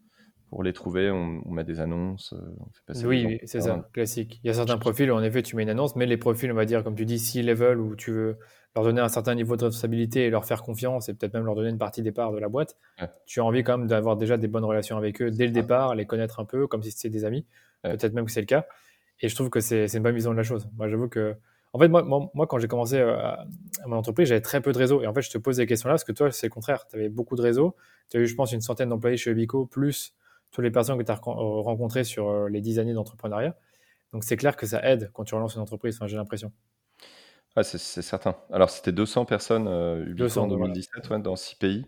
pour 0.49 0.63
les 0.63 0.73
trouver, 0.73 1.11
on, 1.11 1.41
met 1.51 1.63
des 1.63 1.79
annonces. 1.79 2.33
On 2.33 2.65
fait 2.71 2.81
passer 2.85 3.05
oui, 3.05 3.39
c'est 3.45 3.61
ça, 3.61 3.87
classique. 3.93 4.39
Il 4.43 4.47
y 4.47 4.49
a 4.49 4.53
certains 4.53 4.77
profils 4.77 5.09
où, 5.11 5.13
en 5.15 5.23
effet, 5.23 5.43
tu 5.43 5.55
mets 5.55 5.63
une 5.63 5.69
annonce, 5.69 5.95
mais 5.95 6.05
les 6.05 6.17
profils, 6.17 6.51
on 6.51 6.55
va 6.55 6.65
dire, 6.65 6.83
comme 6.83 6.95
tu 6.95 7.05
dis, 7.05 7.19
C-level, 7.19 7.79
où 7.79 7.95
tu 7.95 8.11
veux 8.11 8.37
leur 8.75 8.83
donner 8.83 9.01
un 9.01 9.09
certain 9.09 9.35
niveau 9.35 9.55
de 9.55 9.65
responsabilité 9.65 10.25
et 10.25 10.29
leur 10.29 10.45
faire 10.45 10.61
confiance 10.61 11.09
et 11.09 11.13
peut-être 11.13 11.33
même 11.33 11.45
leur 11.45 11.55
donner 11.55 11.69
une 11.69 11.77
partie 11.77 12.01
des 12.01 12.11
parts 12.11 12.31
de 12.31 12.39
la 12.39 12.49
boîte, 12.49 12.77
tu 13.25 13.39
as 13.39 13.45
envie 13.45 13.63
quand 13.63 13.77
même 13.77 13.87
d'avoir 13.87 14.15
déjà 14.17 14.37
des 14.37 14.47
bonnes 14.47 14.65
relations 14.65 14.97
avec 14.97 15.21
eux 15.21 15.31
dès 15.31 15.45
le 15.45 15.51
départ, 15.51 15.95
les 15.95 16.05
connaître 16.05 16.39
un 16.39 16.45
peu 16.45 16.67
comme 16.67 16.83
si 16.83 16.91
c'était 16.91 17.09
des 17.09 17.25
amis. 17.25 17.45
Peut-être 17.83 18.13
même 18.13 18.25
que 18.25 18.31
c'est 18.31 18.41
le 18.41 18.45
cas. 18.45 18.65
Et 19.21 19.29
je 19.29 19.35
trouve 19.35 19.49
que 19.49 19.59
c'est 19.59 19.85
une 19.93 20.03
bonne 20.03 20.15
vision 20.15 20.31
de 20.31 20.37
la 20.37 20.43
chose. 20.43 20.67
Moi, 20.77 20.87
j'avoue 20.87 21.09
que. 21.09 21.35
En 21.71 21.79
fait, 21.79 21.87
moi, 21.87 22.01
moi, 22.01 22.47
quand 22.47 22.57
j'ai 22.57 22.67
commencé 22.67 22.97
euh, 22.97 23.15
à, 23.15 23.45
mon 23.85 23.97
entreprise, 23.97 24.27
j'avais 24.27 24.41
très 24.41 24.59
peu 24.59 24.71
de 24.71 24.77
réseau. 24.77 25.03
Et 25.03 25.07
en 25.07 25.13
fait, 25.13 25.21
je 25.21 25.29
te 25.29 25.37
pose 25.37 25.57
des 25.57 25.67
questions-là 25.67 25.93
parce 25.93 26.03
que 26.03 26.11
toi, 26.11 26.31
c'est 26.31 26.47
le 26.47 26.51
contraire. 26.51 26.87
Tu 26.87 26.95
avais 26.95 27.09
beaucoup 27.09 27.35
de 27.35 27.41
réseau. 27.41 27.75
Tu 28.09 28.17
as 28.17 28.21
eu, 28.21 28.25
je 28.25 28.33
pense, 28.33 28.51
une 28.53 28.61
centaine 28.61 28.89
d'employés 28.89 29.17
chez 29.17 29.29
Ubico, 29.29 29.67
plus 29.67 30.15
toutes 30.51 30.63
les 30.63 30.71
personnes 30.71 30.97
que 30.97 31.03
tu 31.03 31.11
as 31.11 31.19
rencontrées 31.21 32.03
sur 32.03 32.29
euh, 32.29 32.49
les 32.49 32.61
dix 32.61 32.79
années 32.79 32.93
d'entrepreneuriat. 32.93 33.55
Donc, 34.13 34.23
c'est 34.23 34.37
clair 34.37 34.55
que 34.57 34.65
ça 34.65 34.83
aide 34.83 35.11
quand 35.13 35.23
tu 35.23 35.35
relances 35.35 35.55
une 35.55 35.61
entreprise. 35.61 35.95
Enfin, 35.95 36.07
j'ai 36.07 36.17
l'impression 36.17 36.51
c'est 37.63 38.01
certain. 38.01 38.35
Alors, 38.51 38.69
c'était 38.69 38.91
200 38.91 39.25
personnes 39.25 39.67
euh, 39.67 40.05
en 40.35 40.47
2017 40.47 41.11
dans 41.21 41.35
6 41.35 41.55
pays. 41.55 41.85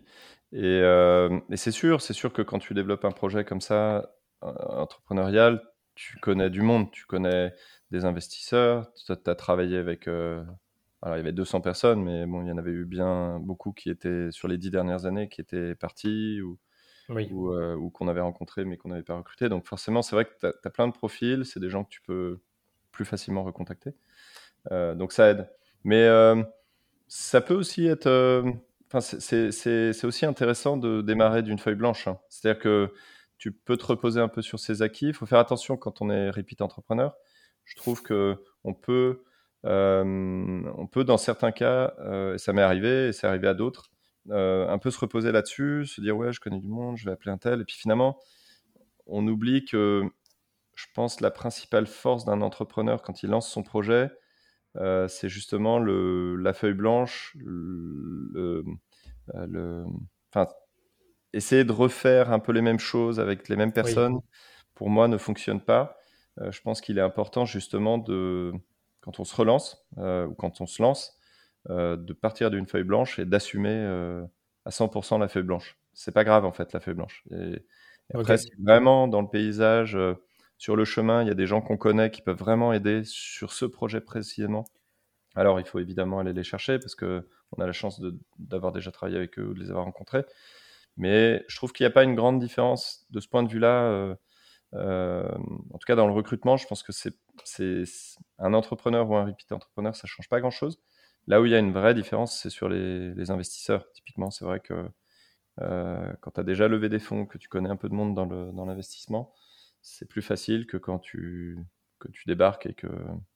Euh, 0.54 1.40
et, 1.50 1.56
c'est 1.56 1.70
sûr, 1.70 2.00
c'est 2.00 2.12
sûr 2.12 2.32
que 2.32 2.42
quand 2.42 2.58
tu 2.58 2.74
développes 2.74 3.04
un 3.04 3.12
projet 3.12 3.44
comme 3.44 3.60
ça, 3.60 4.14
entrepreneurial, 4.40 5.62
tu 5.94 6.18
connais 6.18 6.50
du 6.50 6.62
monde, 6.62 6.90
tu 6.90 7.06
connais 7.06 7.54
des 7.90 8.04
investisseurs, 8.04 8.92
tu 8.94 9.12
as, 9.12 9.34
travaillé 9.34 9.76
avec. 9.78 10.08
Euh, 10.08 10.42
alors, 11.00 11.16
il 11.16 11.20
y 11.20 11.22
avait 11.22 11.32
200 11.32 11.60
personnes, 11.60 12.02
mais 12.02 12.26
bon, 12.26 12.42
il 12.42 12.48
y 12.48 12.52
en 12.52 12.58
avait 12.58 12.70
eu 12.70 12.84
bien 12.84 13.38
beaucoup 13.40 13.72
qui 13.72 13.90
étaient, 13.90 14.30
sur 14.30 14.48
les 14.48 14.58
10 14.58 14.70
dernières 14.70 15.06
années, 15.06 15.28
qui 15.28 15.40
étaient 15.40 15.74
partis 15.74 16.40
ou, 16.42 16.58
ou, 17.08 17.90
qu'on 17.90 18.08
avait 18.08 18.20
rencontrés 18.20 18.64
mais 18.64 18.76
qu'on 18.76 18.88
n'avait 18.88 19.02
pas 19.02 19.16
recruté. 19.16 19.48
Donc, 19.48 19.66
forcément, 19.66 20.02
c'est 20.02 20.16
vrai 20.16 20.24
que 20.24 20.32
tu 20.40 20.46
as, 20.46 20.70
plein 20.70 20.88
de 20.88 20.92
profils, 20.92 21.44
c'est 21.44 21.60
des 21.60 21.70
gens 21.70 21.84
que 21.84 21.90
tu 21.90 22.02
peux 22.02 22.40
plus 22.90 23.04
facilement 23.04 23.44
recontacter. 23.44 23.94
donc, 24.70 25.12
ça 25.12 25.30
aide. 25.30 25.48
Mais 25.84 26.04
euh, 26.04 26.42
ça 27.08 27.40
peut 27.40 27.54
aussi 27.54 27.86
être. 27.86 28.06
Euh, 28.06 28.50
enfin, 28.92 29.00
c'est 29.00 30.04
aussi 30.04 30.26
intéressant 30.26 30.76
de 30.76 31.02
démarrer 31.02 31.42
d'une 31.42 31.58
feuille 31.58 31.74
blanche. 31.74 32.08
Hein. 32.08 32.18
C'est-à-dire 32.28 32.62
que 32.62 32.92
tu 33.38 33.52
peux 33.52 33.76
te 33.76 33.86
reposer 33.86 34.20
un 34.20 34.28
peu 34.28 34.42
sur 34.42 34.60
ses 34.60 34.82
acquis. 34.82 35.08
Il 35.08 35.14
faut 35.14 35.26
faire 35.26 35.40
attention 35.40 35.76
quand 35.76 36.02
on 36.02 36.10
est 36.10 36.30
repeat 36.30 36.62
entrepreneur. 36.62 37.16
Je 37.64 37.76
trouve 37.76 38.02
que 38.02 38.36
on 38.64 38.74
peut 38.74 39.22
on 39.64 40.88
peut 40.90 41.04
dans 41.04 41.18
certains 41.18 41.52
cas, 41.52 41.94
et 42.34 42.38
ça 42.38 42.52
m'est 42.52 42.62
arrivé, 42.62 43.08
et 43.08 43.12
c'est 43.12 43.28
arrivé 43.28 43.46
à 43.46 43.54
d'autres, 43.54 43.91
un 44.30 44.78
peu 44.78 44.90
se 44.90 44.98
reposer 44.98 45.32
là-dessus, 45.32 45.86
se 45.86 46.00
dire 46.00 46.16
ouais, 46.16 46.32
je 46.32 46.40
connais 46.40 46.60
du 46.60 46.68
monde, 46.68 46.96
je 46.96 47.04
vais 47.04 47.12
appeler 47.12 47.32
un 47.32 47.38
tel, 47.38 47.60
et 47.60 47.64
puis 47.64 47.76
finalement, 47.76 48.18
on 49.06 49.26
oublie 49.26 49.64
que 49.64 50.04
je 50.74 50.86
pense 50.94 51.20
la 51.20 51.30
principale 51.30 51.86
force 51.86 52.24
d'un 52.24 52.40
entrepreneur 52.40 53.02
quand 53.02 53.22
il 53.22 53.30
lance 53.30 53.50
son 53.50 53.62
projet, 53.62 54.10
c'est 55.08 55.28
justement 55.28 55.78
le, 55.78 56.36
la 56.36 56.52
feuille 56.52 56.74
blanche, 56.74 57.36
le, 57.40 58.64
le, 59.34 59.84
enfin, 60.32 60.50
essayer 61.32 61.64
de 61.64 61.72
refaire 61.72 62.32
un 62.32 62.38
peu 62.38 62.52
les 62.52 62.62
mêmes 62.62 62.78
choses 62.78 63.20
avec 63.20 63.48
les 63.48 63.56
mêmes 63.56 63.72
personnes, 63.72 64.20
pour 64.74 64.90
moi, 64.90 65.08
ne 65.08 65.18
fonctionne 65.18 65.60
pas. 65.60 65.96
Euh, 66.40 66.50
je 66.50 66.60
pense 66.62 66.80
qu'il 66.80 66.98
est 66.98 67.02
important 67.02 67.44
justement 67.44 67.98
de, 67.98 68.52
quand 69.00 69.20
on 69.20 69.24
se 69.24 69.34
relance 69.34 69.86
euh, 69.98 70.26
ou 70.26 70.34
quand 70.34 70.60
on 70.60 70.66
se 70.66 70.82
lance, 70.82 71.18
euh, 71.18 71.21
de 71.68 72.12
partir 72.12 72.50
d'une 72.50 72.66
feuille 72.66 72.84
blanche 72.84 73.18
et 73.18 73.24
d'assumer 73.24 74.24
à 74.64 74.70
100% 74.70 75.18
la 75.20 75.28
feuille 75.28 75.42
blanche. 75.42 75.78
C'est 75.94 76.12
pas 76.12 76.24
grave 76.24 76.44
en 76.44 76.52
fait 76.52 76.72
la 76.72 76.80
feuille 76.80 76.94
blanche. 76.94 77.24
Et, 77.30 77.64
après, 78.14 78.36
si 78.36 78.50
vraiment 78.62 79.08
dans 79.08 79.22
le 79.22 79.28
paysage, 79.28 79.96
sur 80.62 80.76
le 80.76 80.84
chemin, 80.84 81.22
il 81.22 81.28
y 81.28 81.30
a 81.32 81.34
des 81.34 81.48
gens 81.48 81.60
qu'on 81.60 81.76
connaît 81.76 82.12
qui 82.12 82.22
peuvent 82.22 82.38
vraiment 82.38 82.72
aider 82.72 83.02
sur 83.04 83.52
ce 83.52 83.64
projet 83.64 84.00
précisément. 84.00 84.64
Alors, 85.34 85.58
il 85.58 85.66
faut 85.66 85.80
évidemment 85.80 86.20
aller 86.20 86.32
les 86.32 86.44
chercher 86.44 86.78
parce 86.78 86.94
que 86.94 87.28
on 87.50 87.60
a 87.60 87.66
la 87.66 87.72
chance 87.72 88.00
d'avoir 88.38 88.70
déjà 88.70 88.92
travaillé 88.92 89.16
avec 89.16 89.40
eux 89.40 89.48
ou 89.48 89.54
de 89.54 89.58
les 89.58 89.70
avoir 89.70 89.86
rencontrés. 89.86 90.24
Mais 90.96 91.44
je 91.48 91.56
trouve 91.56 91.72
qu'il 91.72 91.84
n'y 91.84 91.88
a 91.88 91.92
pas 91.92 92.04
une 92.04 92.14
grande 92.14 92.38
différence 92.38 93.06
de 93.10 93.18
ce 93.18 93.26
point 93.26 93.42
de 93.42 93.48
vue-là. 93.48 93.86
Euh, 93.86 94.14
euh, 94.74 95.28
en 95.72 95.78
tout 95.78 95.86
cas, 95.86 95.96
dans 95.96 96.06
le 96.06 96.12
recrutement, 96.12 96.56
je 96.56 96.66
pense 96.68 96.84
que 96.84 96.92
c'est 96.92 97.14
un 98.38 98.54
entrepreneur 98.54 99.10
ou 99.10 99.16
un 99.16 99.24
repeat 99.24 99.50
entrepreneur, 99.50 99.96
ça 99.96 100.06
change 100.06 100.28
pas 100.28 100.40
grand-chose. 100.40 100.78
Là 101.26 101.40
où 101.40 101.46
il 101.46 101.52
y 101.52 101.54
a 101.54 101.58
une 101.58 101.72
vraie 101.72 101.94
différence, 101.94 102.38
c'est 102.40 102.50
sur 102.50 102.68
les, 102.68 103.30
investisseurs. 103.30 103.90
Typiquement, 103.92 104.30
c'est 104.30 104.44
vrai 104.44 104.60
que 104.60 104.88
euh, 105.60 106.12
quand 106.20 106.32
tu 106.32 106.40
as 106.40 106.44
déjà 106.44 106.68
levé 106.68 106.88
des 106.88 106.98
fonds, 106.98 107.26
que 107.26 107.38
tu 107.38 107.48
connais 107.48 107.68
un 107.68 107.76
peu 107.76 107.88
de 107.88 107.94
monde 107.94 108.14
dans 108.14 108.64
l'investissement, 108.64 109.34
c'est 109.82 110.08
plus 110.08 110.22
facile 110.22 110.66
que 110.66 110.76
quand 110.76 110.98
tu, 110.98 111.58
que 111.98 112.08
tu 112.08 112.24
débarques 112.26 112.66
et 112.66 112.74
que, 112.74 112.88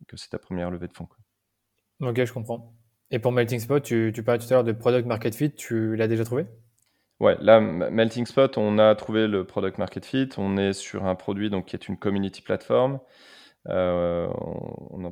que 0.08 0.16
c'est 0.16 0.30
ta 0.30 0.38
première 0.38 0.70
levée 0.70 0.88
de 0.88 0.92
fonds. 0.92 1.06
Quoi. 1.06 2.10
Ok, 2.10 2.24
je 2.24 2.32
comprends. 2.32 2.74
Et 3.10 3.18
pour 3.18 3.32
Melting 3.32 3.60
Spot, 3.60 3.82
tu, 3.82 4.12
tu 4.14 4.22
parlais 4.22 4.40
tout 4.40 4.46
à 4.50 4.54
l'heure 4.54 4.64
de 4.64 4.72
Product 4.72 5.06
Market 5.06 5.34
Fit, 5.34 5.54
tu 5.54 5.94
l'as 5.94 6.08
déjà 6.08 6.24
trouvé? 6.24 6.46
Ouais, 7.18 7.36
là, 7.40 7.60
Melting 7.60 8.26
Spot, 8.26 8.58
on 8.58 8.78
a 8.78 8.94
trouvé 8.94 9.26
le 9.26 9.46
product 9.46 9.78
market 9.78 10.04
fit. 10.04 10.28
On 10.36 10.58
est 10.58 10.74
sur 10.74 11.06
un 11.06 11.14
produit 11.14 11.48
donc, 11.48 11.66
qui 11.66 11.76
est 11.76 11.88
une 11.88 11.96
community 11.96 12.42
platform. 12.42 13.00
Euh, 13.68 14.28
on, 14.90 15.02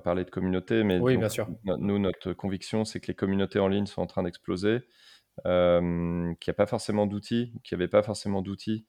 va 0.00 0.02
parler 0.02 0.24
de 0.24 0.30
communauté, 0.30 0.82
mais 0.82 0.98
oui, 0.98 1.16
bien 1.16 1.28
sûr. 1.28 1.48
nous, 1.64 1.98
notre 1.98 2.32
conviction, 2.32 2.84
c'est 2.84 3.00
que 3.00 3.08
les 3.08 3.14
communautés 3.14 3.58
en 3.58 3.68
ligne 3.68 3.86
sont 3.86 4.02
en 4.02 4.06
train 4.06 4.22
d'exploser, 4.22 4.80
euh, 5.46 6.34
qu'il 6.40 6.50
n'y 6.50 6.54
a 6.54 6.54
pas 6.54 6.66
forcément 6.66 7.06
d'outils, 7.06 7.52
qu'il 7.62 7.76
n'y 7.76 7.82
avait 7.82 7.90
pas 7.90 8.02
forcément 8.02 8.42
d'outils 8.42 8.86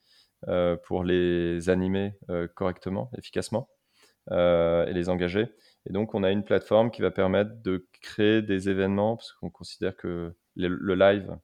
euh, 0.47 0.75
pour 0.87 1.03
les 1.03 1.69
animer 1.69 2.17
euh, 2.29 2.47
correctement, 2.47 3.11
efficacement, 3.17 3.69
et 4.29 4.93
les 4.93 5.09
engager. 5.09 5.47
Et 5.89 5.93
donc, 5.93 6.13
on 6.13 6.23
a 6.23 6.31
une 6.31 6.43
plateforme 6.43 6.91
qui 6.91 7.01
va 7.01 7.11
permettre 7.11 7.51
de 7.63 7.87
créer 8.01 8.41
des 8.41 8.69
événements, 8.69 9.17
parce 9.17 9.33
qu'on 9.33 9.49
considère 9.49 9.97
que 9.97 10.33
le 10.55 10.95
live, 10.95 11.35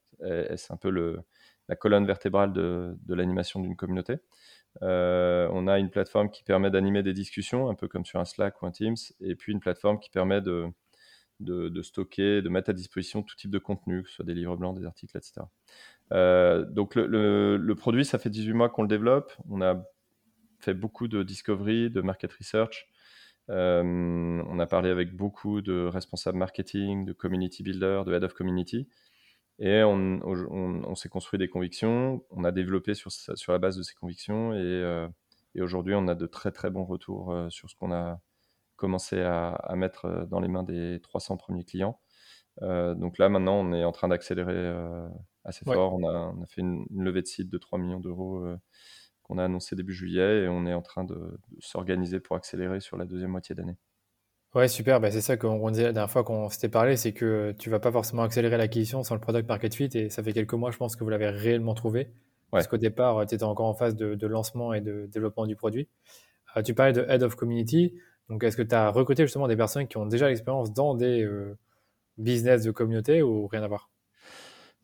c'est 0.56 0.72
un 0.72 0.78
peu 0.78 0.90
le, 0.90 1.20
la 1.68 1.76
colonne 1.76 2.06
vertébrale 2.06 2.54
de, 2.54 2.96
de 3.04 3.16
l'animation 3.16 3.60
d'une 3.60 3.76
communauté. 3.76 4.18
Euh, 4.84 5.50
on 5.52 5.68
a 5.68 5.80
une 5.80 5.90
plateforme 5.90 6.30
qui 6.30 6.44
permet 6.44 6.70
d'animer 6.70 7.04
des 7.04 7.14
discussions, 7.14 7.70
un 7.70 7.76
peu 7.76 7.88
comme 7.88 8.06
sur 8.06 8.20
un 8.20 8.26
Slack 8.26 8.62
ou 8.62 8.66
un 8.66 8.72
Teams, 8.72 8.96
et 9.22 9.36
puis 9.36 9.52
une 9.52 9.60
plateforme 9.60 10.00
qui 10.00 10.10
permet 10.10 10.42
de, 10.42 10.72
stocker, 11.82 12.42
de 12.42 12.50
mettre 12.50 12.70
à 12.70 12.74
disposition 12.74 13.24
tout 13.24 13.36
type 13.36 13.52
de 13.52 13.60
contenu, 13.60 14.04
que 14.04 14.10
ce 14.10 14.16
soit 14.16 14.26
des 14.26 14.34
livres 14.34 14.56
blancs, 14.56 14.78
des 14.78 14.86
articles, 14.86 15.18
etc. 15.18 15.42
Euh, 16.14 16.66
donc 16.66 16.96
le, 16.96 17.58
le, 17.58 17.76
produit, 17.76 18.06
ça 18.06 18.20
fait 18.20 18.30
18 18.30 18.54
mois 18.54 18.70
qu'on 18.70 18.84
le 18.84 18.88
développe. 18.88 19.34
On 19.50 19.62
a 19.62 19.84
fait 20.60 20.74
beaucoup 20.74 21.08
de 21.08 21.24
discovery, 21.24 21.90
de 21.90 22.02
market 22.02 22.32
research. 22.34 22.88
Euh, 23.50 23.84
on 23.84 24.60
a 24.60 24.66
parlé 24.66 24.90
avec 24.90 25.16
beaucoup 25.16 25.62
de 25.62 25.86
responsables 25.86 26.38
marketing, 26.38 27.06
de 27.06 27.14
community 27.14 27.64
builder, 27.64 28.04
de 28.06 28.14
head 28.14 28.24
of 28.24 28.34
community. 28.34 28.88
Et 29.60 29.84
on, 29.84 30.96
s'est 30.96 31.10
construit 31.10 31.40
des 31.40 31.48
convictions, 31.48 32.24
on 32.30 32.44
a 32.44 32.52
développé 32.52 32.94
sur, 32.94 33.12
sur 33.12 33.52
la 33.52 33.58
base 33.58 33.76
de 33.76 33.82
ces 33.82 33.96
convictions 33.96 34.54
et, 34.54 34.58
euh, 34.58 35.08
et 35.56 35.62
aujourd'hui 35.62 35.96
on 35.96 36.08
a 36.08 36.14
de 36.14 36.28
très 36.28 36.52
très 36.52 36.70
bons 36.70 36.86
retours 36.86 37.32
euh, 37.32 37.50
sur 37.50 37.68
ce 37.68 37.76
qu'on 37.76 37.92
a 37.92 38.22
commencé 38.76 39.20
à, 39.22 39.74
mettre 39.76 40.06
euh, 40.06 40.26
dans 40.28 40.40
les 40.40 40.48
mains 40.48 40.62
des 40.62 41.00
300 41.02 41.38
premiers 41.38 41.64
clients. 41.64 42.00
donc 42.62 43.18
là 43.18 43.30
maintenant 43.30 43.56
on 43.56 43.74
est 43.74 43.84
en 43.84 43.92
train 43.92 44.10
d'accélérer 44.10 44.76
assez 45.44 45.66
fort. 45.66 45.96
On 45.96 46.08
a, 46.08 46.34
on 46.38 46.44
a, 46.44 46.46
fait 46.46 46.62
une, 46.62 46.86
levée 46.92 47.24
de 47.24 47.28
site 47.28 47.50
de 47.50 47.58
3 47.58 47.80
millions 47.80 48.00
d'euros 48.00 48.46
qu'on 49.24 49.40
a 49.40 49.44
annoncé 49.46 49.76
début 49.76 49.94
juillet 49.94 50.44
et 50.44 50.48
on 50.48 50.68
est 50.68 50.74
en 50.74 50.84
train 50.84 51.04
de 51.04 51.40
s'organiser 51.60 52.20
pour 52.20 52.36
accélérer 52.36 52.80
sur 52.80 52.96
la 52.96 53.06
deuxième 53.06 53.32
moitié 53.32 53.56
d'année. 53.56 53.78
Ouais, 54.56 54.68
super. 54.68 55.00
Bah, 55.00 55.12
c'est 55.12 55.22
ça 55.22 55.38
qu'on 55.38 55.70
disait 55.70 55.84
la 55.84 55.94
dernière 55.94 56.10
fois 56.10 56.24
qu'on 56.24 56.50
s'était 56.50 56.70
parlé, 56.70 56.98
c'est 56.98 57.14
que 57.14 57.54
tu 57.60 57.70
vas 57.70 57.80
pas 57.80 57.92
forcément 57.92 58.24
accélérer 58.24 58.58
l'acquisition 58.58 59.04
sans 59.04 59.14
le 59.14 59.22
product 59.22 59.48
market 59.48 59.76
fit. 59.76 59.90
Et 59.94 60.10
ça 60.10 60.24
fait 60.24 60.34
quelques 60.34 60.54
mois, 60.54 60.72
je 60.72 60.78
pense 60.78 60.96
que 60.96 61.04
vous 61.04 61.10
l'avez 61.10 61.30
réellement 61.30 61.74
trouvé. 61.74 62.10
Parce 62.52 62.68
qu'au 62.68 62.78
départ, 62.78 63.26
tu 63.28 63.36
étais 63.36 63.44
encore 63.44 63.68
en 63.68 63.74
phase 63.74 63.96
de, 63.96 64.28
lancement 64.28 64.74
et 64.74 64.82
de 64.82 65.06
développement 65.12 65.46
du 65.46 65.56
produit. 65.56 65.90
Euh, 66.56 66.62
tu 66.62 66.74
parlais 66.74 66.94
de 66.94 67.06
Head 67.10 67.24
of 67.24 67.36
Community. 67.36 67.94
Donc, 68.30 68.44
est-ce 68.44 68.58
que 68.58 68.62
tu 68.62 68.74
as 68.74 68.90
recruté 68.90 69.24
justement 69.24 69.48
des 69.48 69.58
personnes 69.58 69.88
qui 69.88 69.98
ont 69.98 70.06
déjà 70.06 70.28
l'expérience 70.28 70.74
dans 70.74 70.96
des 70.96 71.24
euh, 71.24 71.58
business 72.18 72.64
de 72.64 72.72
communauté 72.72 73.22
ou 73.22 73.48
rien 73.48 73.64
à 73.64 73.68
voir? 73.68 73.90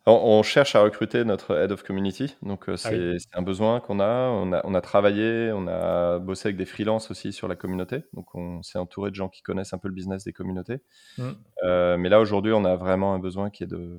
On 0.05 0.43
cherche 0.43 0.75
à 0.75 0.81
recruter 0.81 1.23
notre 1.23 1.55
Head 1.57 1.71
of 1.71 1.83
Community, 1.83 2.35
donc 2.41 2.67
euh, 2.67 2.73
ah 2.73 2.89
c'est 2.89 3.17
un 3.33 3.41
besoin 3.41 3.79
qu'on 3.79 3.99
a. 3.99 4.29
On, 4.29 4.51
a. 4.51 4.61
on 4.65 4.73
a 4.73 4.81
travaillé, 4.81 5.51
on 5.53 5.67
a 5.67 6.19
bossé 6.19 6.49
avec 6.49 6.57
des 6.57 6.65
freelances 6.65 7.09
aussi 7.09 7.31
sur 7.31 7.47
la 7.47 7.55
communauté, 7.55 8.03
donc 8.13 8.35
on 8.35 8.61
s'est 8.63 8.77
entouré 8.77 9.11
de 9.11 9.15
gens 9.15 9.29
qui 9.29 9.41
connaissent 9.41 9.73
un 9.73 9.77
peu 9.77 9.87
le 9.87 9.93
business 9.93 10.25
des 10.25 10.33
communautés. 10.33 10.81
Mmh. 11.17 11.29
Euh, 11.63 11.97
mais 11.97 12.09
là 12.09 12.19
aujourd'hui, 12.19 12.51
on 12.51 12.65
a 12.65 12.75
vraiment 12.75 13.13
un 13.13 13.19
besoin 13.19 13.49
qui 13.49 13.63
est 13.63 13.67
de 13.67 13.97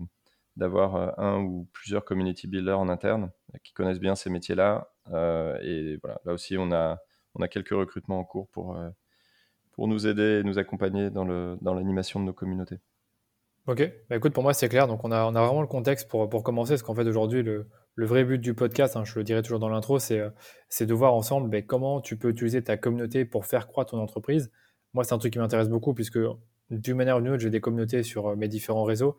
d'avoir 0.56 0.96
euh, 0.96 1.10
un 1.16 1.40
ou 1.40 1.68
plusieurs 1.72 2.04
community 2.04 2.46
builders 2.46 2.78
en 2.78 2.88
interne 2.88 3.30
qui 3.64 3.72
connaissent 3.72 3.98
bien 3.98 4.14
ces 4.14 4.30
métiers-là. 4.30 4.88
et 5.62 5.98
voilà, 6.02 6.20
là 6.24 6.32
aussi, 6.34 6.58
on 6.58 6.70
a 6.70 6.98
on 7.34 7.42
a 7.42 7.48
quelques 7.48 7.70
recrutements 7.70 8.18
en 8.18 8.24
cours 8.24 8.48
pour 8.50 8.78
pour 9.72 9.88
nous 9.88 10.06
aider 10.06 10.40
et 10.40 10.42
nous 10.44 10.58
accompagner 10.58 11.08
dans 11.08 11.24
le 11.24 11.56
dans 11.62 11.72
l'animation 11.72 12.20
de 12.20 12.26
nos 12.26 12.34
communautés. 12.34 12.78
Ok, 13.66 13.80
bah 14.10 14.16
écoute, 14.16 14.34
pour 14.34 14.42
moi 14.42 14.52
c'est 14.52 14.68
clair. 14.68 14.86
Donc 14.86 15.04
on 15.04 15.10
a, 15.10 15.24
on 15.24 15.34
a 15.34 15.42
vraiment 15.42 15.62
le 15.62 15.66
contexte 15.66 16.06
pour, 16.10 16.28
pour 16.28 16.42
commencer, 16.42 16.72
parce 16.72 16.82
qu'en 16.82 16.94
fait 16.94 17.06
aujourd'hui 17.06 17.42
le, 17.42 17.66
le 17.94 18.06
vrai 18.06 18.22
but 18.22 18.38
du 18.38 18.52
podcast, 18.52 18.94
hein, 18.94 19.04
je 19.04 19.18
le 19.18 19.24
dirai 19.24 19.40
toujours 19.40 19.58
dans 19.58 19.70
l'intro, 19.70 19.98
c'est 19.98 20.18
euh, 20.18 20.28
c'est 20.68 20.84
de 20.84 20.92
voir 20.92 21.14
ensemble 21.14 21.48
bah, 21.48 21.62
comment 21.62 22.02
tu 22.02 22.18
peux 22.18 22.28
utiliser 22.28 22.62
ta 22.62 22.76
communauté 22.76 23.24
pour 23.24 23.46
faire 23.46 23.66
croître 23.66 23.92
ton 23.92 23.98
entreprise. 24.00 24.50
Moi 24.92 25.02
c'est 25.04 25.14
un 25.14 25.18
truc 25.18 25.32
qui 25.32 25.38
m'intéresse 25.38 25.70
beaucoup, 25.70 25.94
puisque 25.94 26.18
d'une 26.68 26.96
manière 26.96 27.16
ou 27.16 27.20
d'une 27.22 27.30
autre 27.30 27.40
j'ai 27.40 27.48
des 27.48 27.62
communautés 27.62 28.02
sur 28.02 28.26
euh, 28.28 28.36
mes 28.36 28.48
différents 28.48 28.84
réseaux, 28.84 29.16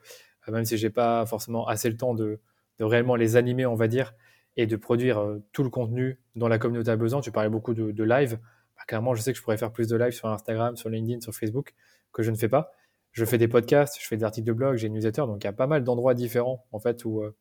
euh, 0.47 0.51
même 0.51 0.63
si 0.63 0.77
j'ai 0.77 0.91
pas 0.91 1.25
forcément 1.25 1.65
assez 1.67 1.89
le 1.89 1.97
temps 1.97 2.13
de, 2.13 2.39
de 2.77 2.83
réellement 2.85 3.15
les 3.15 3.37
animer, 3.37 3.65
on 3.65 3.73
va 3.73 3.87
dire, 3.87 4.13
et 4.57 4.67
de 4.67 4.75
produire 4.75 5.25
tout 5.53 5.63
le 5.63 5.71
contenu 5.71 6.19
dont 6.35 6.47
la 6.47 6.59
communauté 6.59 6.91
a 6.91 6.97
besoin. 6.97 7.19
Tu 7.19 7.31
parlais 7.31 7.49
beaucoup 7.49 7.73
de, 7.73 7.91
de 7.91 8.03
live. 8.03 8.37
Bah, 8.75 8.83
clairement, 8.87 9.15
je 9.15 9.23
sais 9.23 9.31
que 9.31 9.39
je 9.39 9.43
pourrais 9.43 9.57
faire 9.57 9.71
plus 9.71 9.87
de 9.87 9.97
live 9.97 10.11
sur 10.11 10.27
Instagram, 10.27 10.75
sur 10.75 10.89
LinkedIn, 10.89 11.21
sur 11.21 11.33
Facebook, 11.33 11.73
que 12.13 12.21
je 12.21 12.29
ne 12.29 12.35
fais 12.35 12.47
pas 12.47 12.71
je 13.15 13.23
fais 13.23 13.37
des 13.37 13.47
podcasts, 13.47 13.97
je 13.99 14.05
fais 14.05 14.17
des 14.17 14.25
articles 14.25 14.45
de 14.45 14.51
blog, 14.51 14.75
j'ai 14.75 14.87
une 14.87 14.93
newsletter, 14.93 15.21
donc 15.21 15.41
il 15.43 15.45
y 15.45 15.47
a 15.47 15.53
pas 15.53 15.67
mal 15.67 15.83
d'endroits 15.83 16.13
différents 16.13 16.65
en 16.73 16.79
fait 16.79 17.05
où, 17.05 17.21
euh, 17.21 17.33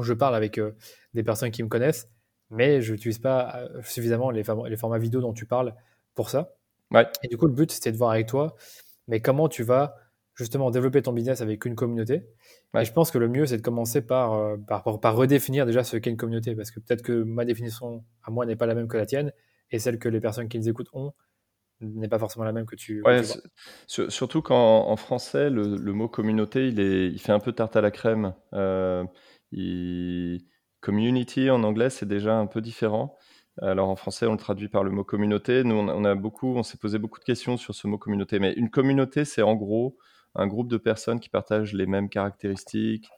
je 0.00 0.14
parle 0.14 0.36
avec 0.36 0.58
euh, 0.58 0.76
des 1.12 1.24
personnes 1.24 1.50
qui 1.50 1.62
me 1.62 1.68
connaissent, 1.68 2.08
mais 2.50 2.80
je 2.80 2.92
n'utilise 2.92 3.18
pas 3.18 3.56
euh, 3.56 3.82
suffisamment 3.82 4.30
les, 4.30 4.44
les, 4.68 4.76
formats 4.76 4.98
vidéo 4.98 5.20
dont 5.20 5.32
tu 5.32 5.44
parles 5.44 5.74
pour 6.14 6.30
ça. 6.30 6.54
Et 7.22 7.28
du 7.28 7.36
coup, 7.36 7.46
le 7.46 7.52
but, 7.52 7.72
c'était 7.72 7.90
de 7.90 7.96
voir 7.96 8.10
avec 8.10 8.28
toi, 8.28 8.54
mais 9.08 9.20
comment 9.20 9.48
tu 9.48 9.64
vas 9.64 9.96
justement 10.34 10.70
développer 10.70 11.02
ton 11.02 11.12
business 11.12 11.40
avec 11.40 11.64
une 11.64 11.74
communauté. 11.74 12.28
Et 12.78 12.84
je 12.84 12.92
pense 12.92 13.10
que 13.10 13.18
le 13.18 13.28
mieux, 13.28 13.46
c'est 13.46 13.56
de 13.56 13.62
commencer 13.62 14.02
par, 14.02 14.56
par, 14.68 15.00
par, 15.00 15.16
redéfinir 15.16 15.66
déjà 15.66 15.84
ce 15.84 15.96
qu'est 15.96 16.10
une 16.10 16.16
communauté, 16.16 16.54
parce 16.54 16.70
que 16.70 16.80
peut-être 16.80 17.02
que 17.02 17.22
ma 17.22 17.44
définition 17.44 18.04
à 18.22 18.30
moi 18.30 18.46
n'est 18.46 18.56
pas 18.56 18.66
la 18.66 18.74
même 18.74 18.88
que 18.88 18.96
la 18.96 19.06
tienne, 19.06 19.32
et 19.70 19.78
celle 19.78 19.98
que 19.98 20.08
les 20.08 20.20
personnes 20.20 20.48
qui 20.48 20.58
nous 20.58 20.68
écoutent 20.68 20.90
ont 20.92 21.12
n'est 21.82 22.08
pas 22.08 22.18
forcément 22.18 22.44
la 22.44 22.52
même 22.52 22.66
que 22.66 22.76
tu. 22.76 23.02
Ouais, 23.02 23.22
surtout 23.86 24.42
qu'en 24.42 24.96
français, 24.96 25.50
le, 25.50 25.92
mot 25.92 26.08
communauté, 26.08 26.68
il, 26.68 26.80
est, 26.80 27.08
il 27.08 27.18
fait 27.18 27.32
un 27.32 27.40
peu 27.40 27.52
tarte 27.52 27.76
à 27.76 27.80
la 27.80 27.90
crème. 27.90 28.34
Euh, 28.54 29.04
community 30.80 31.50
en 31.50 31.62
anglais, 31.62 31.90
c'est 31.90 32.06
déjà 32.06 32.36
un 32.36 32.46
peu 32.46 32.60
différent. 32.60 33.16
Alors 33.60 33.90
en 33.90 33.96
français, 33.96 34.26
on 34.26 34.32
le 34.32 34.38
traduit 34.38 34.68
par 34.68 34.82
le 34.82 34.90
mot 34.90 35.04
communauté. 35.04 35.62
Nous, 35.64 35.74
on 35.74 36.04
a, 36.04 36.14
beaucoup, 36.14 36.56
on 36.56 36.62
s'est 36.62 36.78
posé 36.78 36.98
beaucoup 36.98 37.20
de 37.20 37.24
questions 37.24 37.56
sur 37.56 37.74
ce 37.74 37.86
mot 37.86 37.98
communauté. 37.98 38.38
Mais 38.38 38.52
une 38.54 38.70
communauté, 38.70 39.24
c'est 39.24 39.42
en 39.42 39.54
gros 39.54 39.96
un 40.34 40.46
groupe 40.46 40.68
de 40.68 40.78
personnes 40.78 41.20
qui 41.20 41.28
partagent 41.28 41.74
les 41.74 41.86
mêmes 41.86 42.08
caractéristiques, 42.08 43.08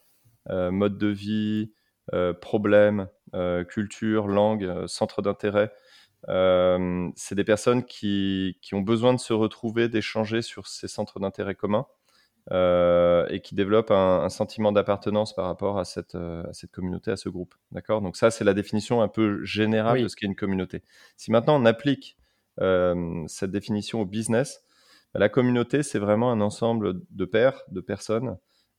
euh, 0.51 0.73
mode 0.73 0.99
de 0.99 1.07
vie, 1.07 1.73
euh, 2.13 2.33
problèmes, 2.33 3.09
culture, 3.69 4.29
langue, 4.29 4.87
centre 4.87 5.23
d'intérêt. 5.23 5.73
C'est 6.29 7.35
des 7.35 7.45
personnes 7.45 7.85
qui, 7.85 8.59
qui, 8.63 8.75
ont 8.75 8.81
besoin 8.81 9.15
de 9.15 9.21
se 9.21 9.33
retrouver, 9.33 9.89
d'échanger 9.89 10.43
sur 10.43 10.67
ces 10.67 10.89
centres 10.89 11.21
d'intérêt 11.21 11.55
communs 11.55 11.87
euh, 12.53 13.27
et 13.29 13.41
qui 13.41 13.55
développent 13.55 13.91
un, 13.91 14.29
sentiment 14.29 14.73
d'appartenance 14.73 15.35
par 15.35 15.47
rapport 15.47 15.79
à 15.79 15.85
cette, 15.85 16.15
à 16.15 16.53
cette 16.53 16.71
communauté, 16.71 17.11
à 17.11 17.17
ce 17.17 17.29
groupe. 17.29 17.55
D'accord? 17.73 18.01
Donc 18.01 18.17
ça, 18.17 18.31
c'est 18.31 18.45
la 18.45 18.55
définition 18.55 19.03
un 19.03 19.09
peu 19.09 19.45
générale 19.45 20.03
de 20.03 20.09
ce 20.09 20.17
qu'est 20.17 20.27
une 20.27 20.37
communauté. 20.37 20.83
Si 21.17 21.31
maintenant 21.31 21.61
on 21.61 21.65
applique 21.65 22.17
cette 22.59 23.51
définition 23.51 24.01
au 24.01 24.07
business, 24.07 24.63
bah, 25.15 25.21
la 25.21 25.29
communauté, 25.29 25.83
c'est 25.83 25.99
vraiment 25.99 26.31
un 26.33 26.41
ensemble 26.41 27.01
de 27.11 27.25
pairs, 27.25 27.63
de 27.71 27.81
personnes 27.81 28.37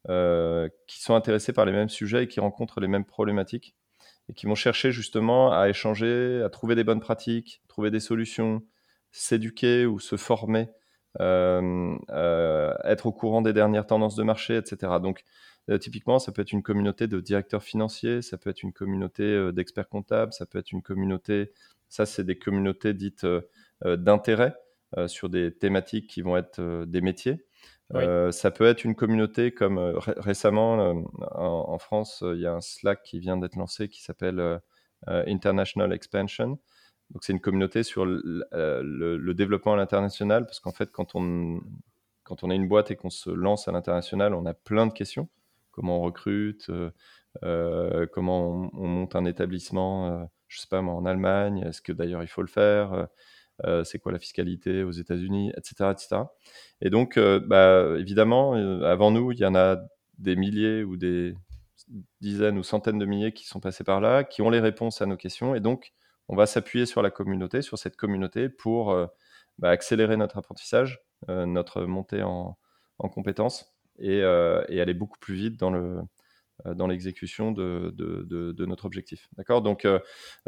euh, 0.09 0.69
qui 0.87 1.01
sont 1.01 1.15
intéressés 1.15 1.53
par 1.53 1.65
les 1.65 1.71
mêmes 1.71 1.89
sujets 1.89 2.23
et 2.23 2.27
qui 2.27 2.39
rencontrent 2.39 2.79
les 2.79 2.87
mêmes 2.87 3.05
problématiques 3.05 3.75
et 4.29 4.33
qui 4.33 4.45
vont 4.45 4.55
chercher 4.55 4.91
justement 4.91 5.51
à 5.51 5.69
échanger, 5.69 6.41
à 6.43 6.49
trouver 6.49 6.75
des 6.75 6.83
bonnes 6.83 6.99
pratiques, 6.99 7.61
trouver 7.67 7.91
des 7.91 7.99
solutions, 7.99 8.63
s'éduquer 9.11 9.85
ou 9.85 9.99
se 9.99 10.17
former, 10.17 10.69
euh, 11.21 11.95
euh, 12.09 12.73
être 12.83 13.05
au 13.05 13.11
courant 13.11 13.41
des 13.41 13.53
dernières 13.53 13.85
tendances 13.85 14.15
de 14.15 14.23
marché, 14.23 14.57
etc. 14.57 14.93
Donc, 15.01 15.23
typiquement, 15.79 16.19
ça 16.19 16.31
peut 16.31 16.43
être 16.43 16.51
une 16.51 16.61
communauté 16.61 17.07
de 17.07 17.19
directeurs 17.19 17.63
financiers, 17.63 18.21
ça 18.21 18.37
peut 18.37 18.51
être 18.51 18.61
une 18.61 18.73
communauté 18.73 19.51
d'experts 19.51 19.89
comptables, 19.89 20.31
ça 20.31 20.45
peut 20.45 20.59
être 20.59 20.71
une 20.71 20.83
communauté, 20.83 21.53
ça 21.89 22.05
c'est 22.05 22.23
des 22.23 22.37
communautés 22.37 22.93
dites 22.93 23.25
d'intérêt 23.83 24.55
sur 25.07 25.27
des 25.27 25.51
thématiques 25.51 26.05
qui 26.05 26.21
vont 26.21 26.37
être 26.37 26.85
des 26.85 27.01
métiers. 27.01 27.47
Euh, 27.93 28.31
ça 28.31 28.49
peut 28.51 28.65
être 28.65 28.83
une 28.83 28.95
communauté 28.95 29.51
comme 29.51 29.77
euh, 29.77 29.93
récemment 29.99 30.79
euh, 30.79 30.93
en, 31.35 31.77
France, 31.77 32.23
il 32.25 32.41
y 32.41 32.47
a 32.47 32.53
un 32.53 32.61
Slack 32.61 33.03
qui 33.03 33.19
vient 33.19 33.37
d'être 33.37 33.55
lancé 33.55 33.89
qui 33.89 34.01
s'appelle 34.01 34.59
International 35.07 35.93
Expansion. 35.93 36.59
Donc 37.11 37.23
c'est 37.23 37.33
une 37.33 37.39
communauté 37.41 37.83
sur 37.83 38.05
le, 38.05 39.33
développement 39.33 39.73
à 39.73 39.77
l'international 39.77 40.45
parce 40.45 40.59
qu'en 40.59 40.71
fait 40.71 40.91
quand 40.91 41.15
on 41.15 41.61
quand 42.23 42.43
on 42.43 42.49
est 42.49 42.55
une 42.55 42.67
boîte 42.67 42.89
et 42.89 42.95
qu'on 42.95 43.11
se 43.11 43.29
lance 43.29 43.67
à 43.67 43.71
l'international, 43.71 44.33
on 44.33 44.47
a 44.47 44.55
plein 44.55 44.87
de 44.87 44.93
questions. 44.93 45.29
Comment 45.69 45.99
on 45.99 46.01
recrute, 46.01 46.71
comment 47.41 48.49
on, 48.49 48.71
on, 48.73 48.87
monte 48.87 49.15
un 49.15 49.25
établissement, 49.25 50.27
je 50.47 50.59
sais 50.59 50.67
pas 50.67 50.81
moi, 50.81 50.95
en 50.95 51.05
Allemagne, 51.05 51.63
est-ce 51.67 51.83
que 51.83 51.91
d'ailleurs 51.91 52.23
il 52.23 52.27
faut 52.27 52.41
le 52.41 52.47
faire 52.47 53.07
euh, 53.63 53.83
c'est 53.83 53.99
quoi 53.99 54.11
la 54.11 54.19
fiscalité 54.19 54.83
aux 54.83 54.91
États-Unis, 54.91 55.51
etc., 55.55 55.91
etc. 55.91 56.23
Et 56.81 56.89
donc, 56.89 57.17
euh, 57.17 57.39
bah, 57.39 57.95
évidemment, 57.97 58.55
euh, 58.55 58.83
avant 58.83 59.11
nous, 59.11 59.31
il 59.31 59.39
y 59.39 59.45
en 59.45 59.55
a 59.55 59.77
des 60.17 60.35
milliers 60.35 60.83
ou 60.83 60.97
des 60.97 61.35
dizaines 62.19 62.57
ou 62.57 62.63
centaines 62.63 62.99
de 62.99 63.05
milliers 63.05 63.31
qui 63.31 63.45
sont 63.45 63.59
passés 63.59 63.83
par 63.83 64.01
là, 64.01 64.23
qui 64.23 64.41
ont 64.41 64.49
les 64.49 64.59
réponses 64.59 65.01
à 65.01 65.05
nos 65.05 65.15
questions. 65.15 65.55
Et 65.55 65.61
donc, 65.61 65.93
on 66.27 66.35
va 66.35 66.47
s'appuyer 66.47 66.85
sur 66.85 67.01
la 67.01 67.11
communauté, 67.11 67.61
sur 67.61 67.77
cette 67.77 67.95
communauté 67.95 68.49
pour 68.49 68.95
bah, 69.59 69.69
accélérer 69.69 70.17
notre 70.17 70.37
apprentissage, 70.37 71.05
notre 71.27 71.83
montée 71.83 72.23
en, 72.23 72.57
compétences 72.97 73.75
et, 73.99 74.23
aller 74.23 74.95
beaucoup 74.95 75.19
plus 75.19 75.35
vite 75.35 75.59
dans 75.59 75.69
le, 75.69 75.99
dans 76.65 76.87
l'exécution 76.87 77.51
de, 77.51 77.93
de, 77.95 78.65
notre 78.65 78.85
objectif. 78.85 79.29
D'accord? 79.37 79.61
Donc, 79.61 79.87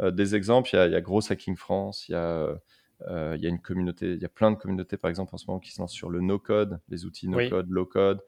des 0.02 0.34
exemples, 0.34 0.70
il 0.72 0.76
y, 0.76 0.80
a, 0.80 0.86
il 0.86 0.92
y 0.92 0.96
a 0.96 1.00
Gros 1.00 1.20
Hacking 1.30 1.56
France, 1.56 2.08
il 2.08 2.12
y 2.12 2.16
a 2.16 2.58
euh, 3.06 3.34
il 3.36 3.42
y 3.42 3.46
a 3.46 3.48
une 3.48 3.60
communauté, 3.60 4.12
il 4.12 4.20
y 4.20 4.24
a 4.24 4.28
plein 4.28 4.50
de 4.50 4.56
communautés, 4.56 4.96
par 4.96 5.08
exemple, 5.08 5.34
en 5.34 5.38
ce 5.38 5.46
moment 5.46 5.60
qui 5.60 5.72
se 5.72 5.80
lancent 5.80 5.92
sur 5.92 6.10
le 6.10 6.20
no-code, 6.20 6.80
les 6.88 7.04
outils 7.04 7.28
no-code, 7.28 7.68
low-code. 7.70 8.20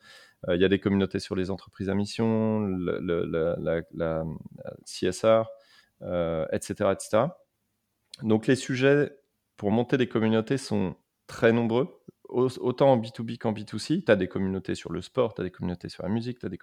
Euh, 0.49 0.57
il 0.57 0.63
y 0.63 0.65
a 0.65 0.69
des 0.69 0.81
communautés 0.81 1.19
sur 1.19 1.37
les 1.37 1.51
entreprises 1.51 1.89
à 1.91 1.95
mission, 1.95 2.67
la, 2.67 4.25
CSR, 4.85 5.45
etc., 6.53 6.91
etc. 6.93 7.25
Donc 8.23 8.47
les 8.47 8.57
sujets 8.57 9.13
pour 9.57 9.71
monter 9.71 9.97
des 9.97 10.09
communautés 10.09 10.57
sont 10.57 10.97
très 11.27 11.53
nombreux, 11.53 12.01
autant 12.29 12.93
en 12.93 12.99
B2B 12.99 13.39
qu'en 13.39 13.53
B2C. 13.53 14.05
Tu 14.05 14.11
as 14.11 14.17
des 14.17 14.29
communautés 14.29 14.75
sur 14.75 14.93
le 14.93 15.03
sport, 15.03 15.35
tu 15.35 15.41
as 15.41 15.45
des 15.45 15.51
communautés 15.51 15.89
sur 15.89 16.03
la 16.03 16.09
musique, 16.09 16.39
tu 16.39 16.47
as 16.47 16.49
des 16.49 16.59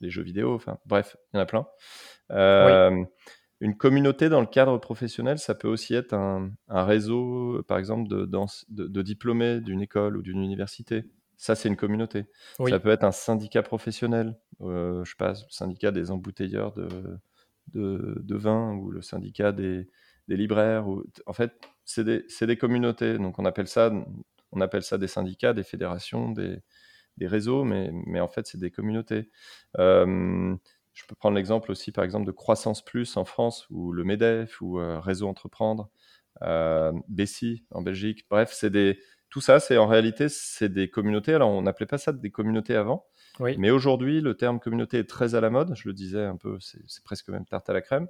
les 0.00 0.10
jeux 0.10 0.22
vidéo, 0.22 0.54
enfin 0.54 0.78
bref, 0.86 1.16
il 1.32 1.36
y 1.36 1.40
en 1.40 1.42
a 1.42 1.46
plein. 1.46 1.66
Euh, 2.32 3.04
une 3.60 3.76
communauté 3.76 4.28
dans 4.28 4.40
le 4.40 4.46
cadre 4.46 4.78
professionnel, 4.78 5.38
ça 5.38 5.54
peut 5.54 5.68
aussi 5.68 5.94
être 5.94 6.12
un, 6.12 6.52
réseau, 6.68 7.62
par 7.66 7.78
exemple, 7.78 8.08
de, 8.08 8.28
de, 8.68 9.02
diplômés 9.02 9.60
d'une 9.60 9.80
école 9.80 10.16
ou 10.16 10.22
d'une 10.22 10.42
université. 10.42 11.04
Ça, 11.36 11.54
c'est 11.54 11.68
une 11.68 11.76
communauté. 11.76 12.26
Ça 12.68 12.78
peut 12.78 12.90
être 12.90 13.04
un 13.04 13.12
syndicat 13.12 13.62
professionnel. 13.62 14.38
Euh, 14.60 15.04
je 15.04 15.10
sais 15.10 15.16
pas, 15.16 15.32
le 15.32 15.50
syndicat 15.50 15.90
des 15.90 16.10
embouteilleurs 16.10 16.72
de, 16.72 17.18
de, 17.74 18.36
vin 18.36 18.74
ou 18.74 18.90
le 18.90 19.02
syndicat 19.02 19.52
des, 19.52 19.88
libraires. 20.28 20.88
Ou... 20.88 21.04
En 21.26 21.32
fait, 21.32 21.52
c'est 21.84 22.04
des, 22.04 22.26
des, 22.40 22.56
communautés. 22.56 23.18
Donc, 23.18 23.38
on 23.38 23.44
appelle, 23.44 23.68
ça, 23.68 23.90
on 24.52 24.60
appelle 24.60 24.82
ça 24.82 24.98
des 24.98 25.08
syndicats, 25.08 25.54
des 25.54 25.64
fédérations, 25.64 26.30
des, 26.30 26.58
des 27.16 27.26
réseaux, 27.26 27.64
mais, 27.64 27.90
mais 28.06 28.20
en 28.20 28.28
fait, 28.28 28.46
c'est 28.46 28.58
des 28.58 28.70
communautés. 28.70 29.30
Euh, 29.78 30.54
je 30.96 31.04
peux 31.04 31.14
prendre 31.14 31.36
l'exemple 31.36 31.70
aussi, 31.70 31.92
par 31.92 32.04
exemple, 32.04 32.26
de 32.26 32.32
Croissance 32.32 32.82
Plus 32.82 33.18
en 33.18 33.26
France, 33.26 33.66
ou 33.70 33.92
le 33.92 34.02
MEDEF, 34.02 34.60
ou 34.62 34.80
euh, 34.80 34.98
Réseau 34.98 35.28
Entreprendre, 35.28 35.90
euh, 36.42 36.90
Bessie 37.08 37.64
en 37.70 37.82
Belgique. 37.82 38.24
Bref, 38.30 38.50
c'est 38.52 38.70
des, 38.70 38.98
tout 39.28 39.42
ça, 39.42 39.60
c'est 39.60 39.76
en 39.76 39.86
réalité, 39.86 40.30
c'est 40.30 40.70
des 40.70 40.88
communautés. 40.88 41.34
Alors, 41.34 41.50
on 41.50 41.60
n'appelait 41.60 41.86
pas 41.86 41.98
ça 41.98 42.12
des 42.12 42.30
communautés 42.30 42.74
avant, 42.74 43.06
mais 43.40 43.70
aujourd'hui, 43.70 44.22
le 44.22 44.34
terme 44.34 44.58
communauté 44.58 44.98
est 44.98 45.08
très 45.08 45.34
à 45.34 45.42
la 45.42 45.50
mode. 45.50 45.74
Je 45.76 45.86
le 45.86 45.92
disais 45.92 46.24
un 46.24 46.36
peu, 46.36 46.56
c'est 46.60 47.04
presque 47.04 47.28
même 47.28 47.44
tarte 47.44 47.68
à 47.68 47.74
la 47.74 47.82
crème. 47.82 48.08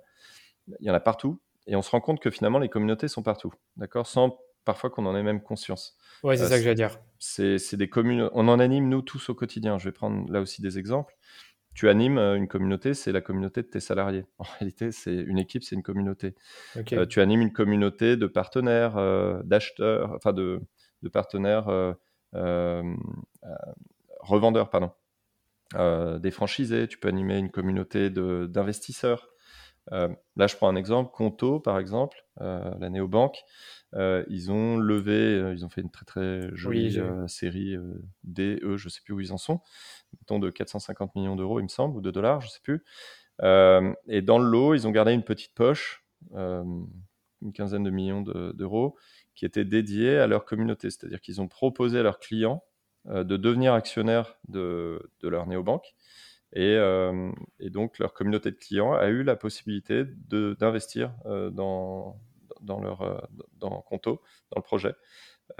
Il 0.78 0.86
y 0.86 0.90
en 0.90 0.94
a 0.94 1.00
partout, 1.00 1.40
et 1.66 1.74
on 1.74 1.82
se 1.82 1.90
rend 1.90 2.00
compte 2.00 2.20
que 2.20 2.30
finalement, 2.30 2.60
les 2.60 2.68
communautés 2.68 3.08
sont 3.08 3.24
partout, 3.24 3.52
d'accord, 3.76 4.06
sans 4.06 4.38
parfois 4.64 4.90
qu'on 4.90 5.06
en 5.06 5.16
ait 5.16 5.22
même 5.24 5.42
conscience. 5.42 5.96
Oui, 6.22 6.38
c'est 6.38 6.44
euh, 6.44 6.48
ça 6.48 6.56
que 6.56 6.62
j'allais 6.62 6.74
dire. 6.76 6.98
C'est 7.18 7.74
des 7.74 7.88
communes. 7.88 8.28
On 8.32 8.46
en 8.48 8.60
anime 8.60 8.88
nous 8.88 9.02
tous 9.02 9.28
au 9.28 9.34
quotidien. 9.34 9.78
Je 9.78 9.84
vais 9.84 9.92
prendre 9.92 10.30
là 10.30 10.40
aussi 10.40 10.60
des 10.60 10.78
exemples 10.78 11.16
tu 11.76 11.90
animes 11.90 12.16
euh, 12.16 12.36
une 12.36 12.48
communauté, 12.48 12.94
c'est 12.94 13.12
la 13.12 13.20
communauté 13.20 13.62
de 13.62 13.68
tes 13.68 13.80
salariés. 13.80 14.24
En 14.38 14.44
réalité, 14.58 14.90
c'est 14.92 15.14
une 15.14 15.38
équipe, 15.38 15.62
c'est 15.62 15.76
une 15.76 15.82
communauté. 15.82 16.34
Euh, 16.92 17.04
tu 17.04 17.20
animes 17.20 17.42
une 17.42 17.52
communauté 17.52 18.16
de 18.16 18.26
partenaires, 18.26 18.96
euh, 18.96 19.42
d'acheteurs, 19.44 20.12
enfin 20.16 20.32
de, 20.32 20.62
partenaires 21.12 21.68
revendeurs, 24.20 24.70
pardon. 24.70 24.90
des 26.18 26.30
franchisés, 26.32 26.88
tu 26.88 26.98
peux 26.98 27.06
animer 27.06 27.38
une 27.38 27.50
communauté 27.50 28.10
d'investisseurs. 28.10 29.28
là, 29.92 30.46
je 30.48 30.56
prends 30.56 30.68
un 30.68 30.74
exemple, 30.74 31.12
Conto, 31.12 31.60
par 31.60 31.78
exemple, 31.78 32.26
la 32.40 32.88
néobanque. 32.90 33.44
Ils 33.94 34.50
ont 34.50 34.78
levé, 34.78 35.52
ils 35.54 35.64
ont 35.64 35.68
fait 35.68 35.82
une 35.82 35.92
très 35.92 36.06
très 36.06 36.48
jolie 36.54 36.98
série 37.28 37.76
D, 38.24 38.58
E, 38.64 38.76
je 38.76 38.88
sais 38.88 39.00
plus 39.04 39.14
où 39.14 39.20
ils 39.20 39.32
en 39.32 39.38
sont, 39.38 39.60
de 40.30 40.50
450 40.50 41.14
millions 41.14 41.36
d'euros, 41.36 41.60
il 41.60 41.64
me 41.64 41.68
semble, 41.68 41.96
ou 41.96 42.00
de 42.00 42.10
dollars, 42.10 42.40
je 42.40 42.48
sais 42.48 42.60
plus. 42.62 42.84
et 43.42 44.22
dans 44.22 44.38
le 44.38 44.48
lot, 44.48 44.74
ils 44.74 44.86
ont 44.86 44.90
gardé 44.90 45.12
une 45.12 45.22
petite 45.24 45.54
poche, 45.54 46.04
une 46.34 47.52
quinzaine 47.54 47.84
de 47.84 47.90
millions 47.90 48.22
d'euros, 48.22 48.96
qui 49.34 49.44
était 49.44 49.64
dédiée 49.64 50.18
à 50.18 50.26
leur 50.26 50.44
communauté. 50.44 50.90
C'est-à-dire 50.90 51.20
qu'ils 51.20 51.40
ont 51.40 51.48
proposé 51.48 51.98
à 51.98 52.02
leurs 52.02 52.18
clients 52.18 52.64
de 53.06 53.36
devenir 53.36 53.74
actionnaires 53.74 54.36
de, 54.48 55.10
leur 55.22 55.46
néobanque. 55.46 55.94
Et, 56.52 56.76
et, 57.60 57.70
donc, 57.70 57.98
leur 57.98 58.14
communauté 58.14 58.50
de 58.50 58.56
clients 58.56 58.94
a 58.94 59.08
eu 59.08 59.22
la 59.22 59.36
possibilité 59.36 60.04
d'investir 60.04 61.12
dans, 61.52 62.80
leur 62.80 63.02
euh, 63.02 63.18
dans 63.58 63.80
Conto, 63.82 64.20
dans 64.50 64.56
le 64.56 64.62
projet. 64.62 64.94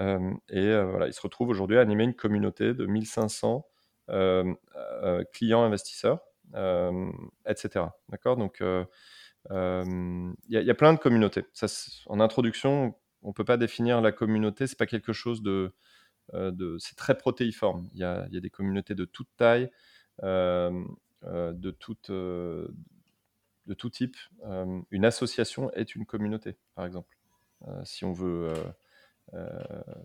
Euh, 0.01 0.33
et 0.49 0.59
euh, 0.59 0.85
voilà, 0.85 1.07
ils 1.07 1.13
se 1.13 1.21
retrouvent 1.21 1.49
aujourd'hui 1.49 1.77
à 1.77 1.81
animer 1.81 2.03
une 2.03 2.13
communauté 2.15 2.73
de 2.73 2.85
1500 2.85 3.65
clients 4.07 5.63
investisseurs, 5.63 6.19
etc. 7.45 7.85
D'accord? 8.09 8.37
Donc, 8.37 8.61
il 8.61 8.87
y, 10.49 10.69
a 10.69 10.75
plein 10.75 10.93
de 10.93 10.99
communautés. 10.99 11.43
En 12.07 12.19
introduction, 12.19 12.95
on 13.21 13.29
ne 13.29 13.33
peut 13.33 13.45
pas 13.45 13.57
définir 13.57 14.01
la 14.01 14.11
communauté, 14.11 14.67
c'est 14.67 14.77
pas 14.77 14.85
quelque 14.85 15.13
chose 15.13 15.41
de. 15.41 15.73
c'est 16.79 16.95
très 16.95 17.17
protéiforme. 17.17 17.89
Il 17.93 17.99
y, 17.99 18.03
a, 18.03 18.27
des 18.29 18.49
communautés 18.49 18.95
de 18.95 19.05
toute 19.05 19.29
taille, 19.37 19.69
de 20.21 21.71
toute 21.71 22.11
de 23.67 23.73
tout 23.73 23.89
type. 23.89 24.15
Euh, 24.45 24.81
une 24.89 25.05
association 25.05 25.71
est 25.73 25.93
une 25.95 26.05
communauté, 26.05 26.57
par 26.73 26.85
exemple. 26.85 27.15
Euh, 27.67 27.81
si 27.83 28.05
on 28.05 28.13
veut, 28.13 28.53
euh, 29.33 29.53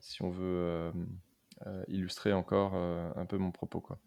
si 0.01 0.23
on 0.23 0.31
veut 0.31 0.93
illustrer 1.89 2.33
encore 2.33 2.75
un 2.75 3.27
peu 3.27 3.39
mon 3.39 3.51
propos. 3.51 3.81
Quoi. 3.81 3.99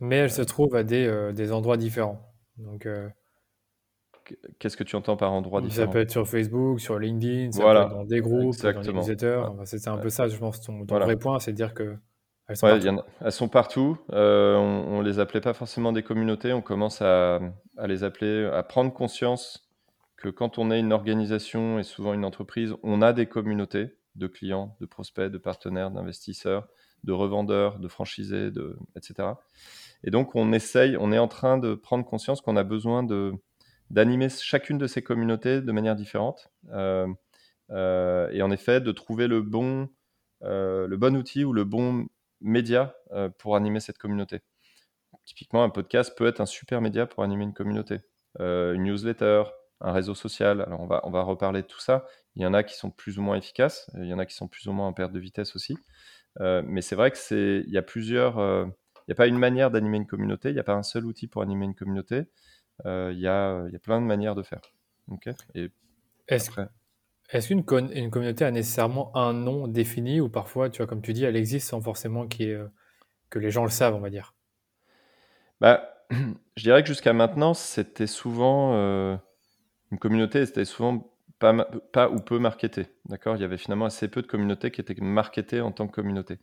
Mais 0.00 0.16
elle 0.16 0.30
se 0.30 0.42
trouve 0.42 0.74
à 0.74 0.82
des, 0.82 1.32
des 1.34 1.52
endroits 1.52 1.76
différents. 1.76 2.20
Donc, 2.56 2.86
Qu'est-ce 4.58 4.76
que 4.76 4.84
tu 4.84 4.96
entends 4.96 5.16
par 5.16 5.32
endroits 5.32 5.60
différents 5.60 5.86
Ça 5.86 5.92
peut 5.92 6.00
être 6.00 6.10
sur 6.10 6.26
Facebook, 6.26 6.80
sur 6.80 6.98
LinkedIn, 6.98 7.52
ça 7.52 7.62
peut 7.62 7.76
être 7.76 7.90
dans 7.90 8.04
des 8.04 8.20
groupes, 8.20 8.56
dans 8.60 8.80
des 8.80 8.92
newsletters. 8.92 9.44
c'est 9.64 9.88
un 9.88 9.98
peu 9.98 10.10
ça, 10.10 10.28
je 10.28 10.36
pense. 10.36 10.60
Ton, 10.60 10.84
ton 10.84 10.98
vrai 10.98 11.16
point, 11.16 11.38
c'est 11.38 11.52
de 11.52 11.56
dire 11.56 11.74
que 11.74 11.96
elles 12.48 13.32
sont, 13.32 13.48
partout. 13.48 13.98
Euh, 14.12 14.54
on, 14.54 15.00
ne 15.00 15.02
les 15.02 15.18
appelait 15.18 15.40
pas 15.40 15.52
forcément 15.52 15.92
des 15.92 16.04
communautés. 16.04 16.52
On 16.52 16.62
commence 16.62 17.02
à, 17.02 17.40
les 17.86 18.04
appeler, 18.04 18.48
à 18.52 18.62
prendre 18.62 18.92
conscience 18.92 19.68
que 20.16 20.28
quand 20.28 20.58
on 20.58 20.70
est 20.70 20.78
une 20.78 20.92
organisation 20.92 21.80
et 21.80 21.82
souvent 21.82 22.14
une 22.14 22.24
entreprise, 22.24 22.72
on 22.84 23.02
a 23.02 23.12
des 23.12 23.26
communautés 23.26 23.96
de 24.14 24.28
clients, 24.28 24.76
de 24.80 24.86
prospects, 24.86 25.30
de 25.30 25.38
partenaires, 25.38 25.90
d'investisseurs, 25.90 26.68
de 27.06 27.12
revendeurs, 27.12 27.78
de 27.78 27.88
franchisés, 27.88 28.50
de, 28.50 28.76
etc. 28.96 29.28
Et 30.04 30.10
donc, 30.10 30.34
on 30.34 30.52
essaye, 30.52 30.96
on 30.98 31.12
est 31.12 31.18
en 31.18 31.28
train 31.28 31.56
de 31.56 31.74
prendre 31.74 32.04
conscience 32.04 32.40
qu'on 32.40 32.56
a 32.56 32.64
besoin 32.64 33.02
de, 33.02 33.32
d'animer 33.90 34.28
chacune 34.28 34.78
de 34.78 34.86
ces 34.86 35.02
communautés 35.02 35.60
de 35.60 35.72
manière 35.72 35.96
différente. 35.96 36.50
Euh, 36.72 37.06
euh, 37.70 38.28
et 38.30 38.42
en 38.42 38.50
effet, 38.50 38.80
de 38.80 38.92
trouver 38.92 39.28
le 39.28 39.40
bon, 39.40 39.88
euh, 40.42 40.86
le 40.86 40.96
bon 40.96 41.16
outil 41.16 41.44
ou 41.44 41.52
le 41.52 41.64
bon 41.64 42.06
média 42.40 42.94
pour 43.38 43.56
animer 43.56 43.80
cette 43.80 43.98
communauté. 43.98 44.40
Typiquement, 45.24 45.64
un 45.64 45.70
podcast 45.70 46.16
peut 46.16 46.26
être 46.26 46.40
un 46.40 46.46
super 46.46 46.80
média 46.80 47.06
pour 47.06 47.22
animer 47.22 47.44
une 47.44 47.54
communauté. 47.54 48.00
une 48.38 48.84
newsletter, 48.84 49.44
un 49.80 49.92
réseau 49.92 50.14
social. 50.14 50.60
Alors, 50.60 50.80
on 50.80 50.86
va, 50.86 51.00
on 51.04 51.10
va 51.10 51.22
reparler 51.22 51.62
de 51.62 51.66
tout 51.66 51.80
ça. 51.80 52.06
Il 52.34 52.42
y 52.42 52.46
en 52.46 52.52
a 52.52 52.62
qui 52.62 52.76
sont 52.76 52.90
plus 52.90 53.18
ou 53.18 53.22
moins 53.22 53.36
efficaces, 53.36 53.90
il 53.94 54.04
y 54.04 54.12
en 54.12 54.18
a 54.18 54.26
qui 54.26 54.34
sont 54.34 54.48
plus 54.48 54.66
ou 54.66 54.72
moins 54.72 54.86
en 54.86 54.92
perte 54.92 55.12
de 55.12 55.18
vitesse 55.18 55.56
aussi. 55.56 55.78
Mais 56.40 56.82
c'est 56.82 56.96
vrai 56.96 57.10
que 57.10 57.18
c'est, 57.18 57.64
il 57.66 57.72
y 57.72 57.78
a 57.78 57.82
plusieurs, 57.82 58.38
il 58.38 59.10
n'y 59.10 59.12
a 59.12 59.14
pas 59.14 59.26
une 59.26 59.38
manière 59.38 59.70
d'animer 59.70 59.98
une 59.98 60.06
communauté, 60.06 60.50
il 60.50 60.54
n'y 60.54 60.60
a 60.60 60.64
pas 60.64 60.74
un 60.74 60.82
seul 60.82 61.06
outil 61.06 61.28
pour 61.28 61.42
animer 61.42 61.64
une 61.64 61.74
communauté. 61.74 62.24
Euh, 62.84 63.10
il 63.12 63.20
y, 63.20 63.28
a, 63.28 63.66
y, 63.68 63.76
a, 63.76 63.78
plein 63.78 64.00
de 64.00 64.06
manières 64.06 64.34
de 64.34 64.42
faire. 64.42 64.60
Est-ce 66.28 66.50
qu'une 67.48 67.64
une 67.92 68.10
communauté 68.10 68.44
a 68.44 68.50
nécessairement 68.50 69.16
un 69.16 69.32
nom 69.32 69.68
défini 69.68 70.20
ou 70.20 70.28
parfois, 70.28 70.68
tu 70.68 70.78
vois, 70.78 70.86
comme 70.86 71.02
tu 71.02 71.12
dis, 71.12 71.24
elle 71.24 71.36
existe 71.36 71.68
sans 71.68 71.80
forcément 71.80 72.26
euh, 72.40 72.68
que 73.30 73.38
les 73.38 73.50
gens 73.50 73.64
le 73.64 73.70
savent, 73.70 73.94
on 73.94 74.00
va 74.00 74.10
dire? 74.10 74.34
Bah, 75.60 75.88
Je 76.56 76.62
dirais 76.62 76.82
que 76.82 76.88
jusqu'à 76.88 77.12
maintenant, 77.12 77.54
c'était 77.54 78.06
souvent. 78.06 78.74
Euh, 78.74 79.16
une 79.92 79.98
communauté, 79.98 80.44
c'était 80.44 80.64
souvent 80.64 81.15
pas, 81.38 81.52
pas 81.92 82.10
ou 82.10 82.20
peu 82.20 82.38
marketée. 82.38 82.86
D'accord? 83.06 83.36
Il 83.36 83.42
y 83.42 83.44
avait 83.44 83.58
finalement 83.58 83.84
assez 83.84 84.08
peu 84.08 84.22
de 84.22 84.26
communautés 84.26 84.70
qui 84.70 84.80
étaient 84.80 84.94
marketées 85.00 85.60
en 85.60 85.72
tant 85.72 85.86
que 85.86 85.92
communauté. 85.92 86.38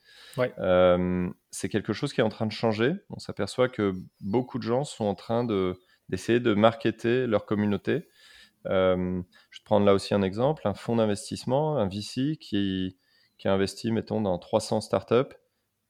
c'est 1.52 1.70
quelque 1.70 1.94
chose 1.94 2.14
qui 2.14 2.22
est 2.22 2.24
en 2.24 2.30
train 2.30 2.46
de 2.46 2.52
changer. 2.52 2.94
On 3.10 3.20
s'aperçoit 3.20 3.70
que 3.70 3.94
beaucoup 4.22 4.58
de 4.58 4.64
gens 4.64 4.84
sont 4.84 5.06
en 5.06 5.16
train 5.16 5.44
de 5.44 5.76
d'essayer 6.10 6.40
de 6.40 6.54
marketer 6.54 7.28
leur 7.28 7.46
communauté. 7.46 8.08
Euh, 8.68 9.22
je 9.50 9.58
vais 9.58 9.62
te 9.62 9.66
prendre 9.66 9.86
là 9.86 9.94
aussi 9.94 10.14
un 10.14 10.22
exemple, 10.22 10.68
un 10.68 10.74
fonds 10.74 10.96
d'investissement, 10.96 11.78
un 11.78 11.88
VC 11.88 12.38
qui, 12.40 12.98
qui 13.38 13.48
a 13.48 13.54
investi, 13.54 13.92
mettons, 13.92 14.22
dans 14.22 14.38
300 14.38 14.82
startups. 14.82 15.34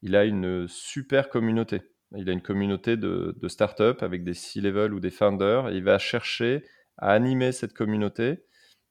Il 0.01 0.15
a 0.15 0.25
une 0.25 0.67
super 0.67 1.29
communauté. 1.29 1.81
Il 2.15 2.29
a 2.29 2.31
une 2.31 2.41
communauté 2.41 2.97
de, 2.97 3.35
de 3.39 3.47
startups 3.47 4.01
avec 4.01 4.23
des 4.23 4.33
C-level 4.33 4.93
ou 4.93 4.99
des 4.99 5.11
founders. 5.11 5.69
Et 5.69 5.77
il 5.77 5.83
va 5.83 5.97
chercher 5.97 6.63
à 6.97 7.11
animer 7.11 7.51
cette 7.51 7.73
communauté 7.73 8.43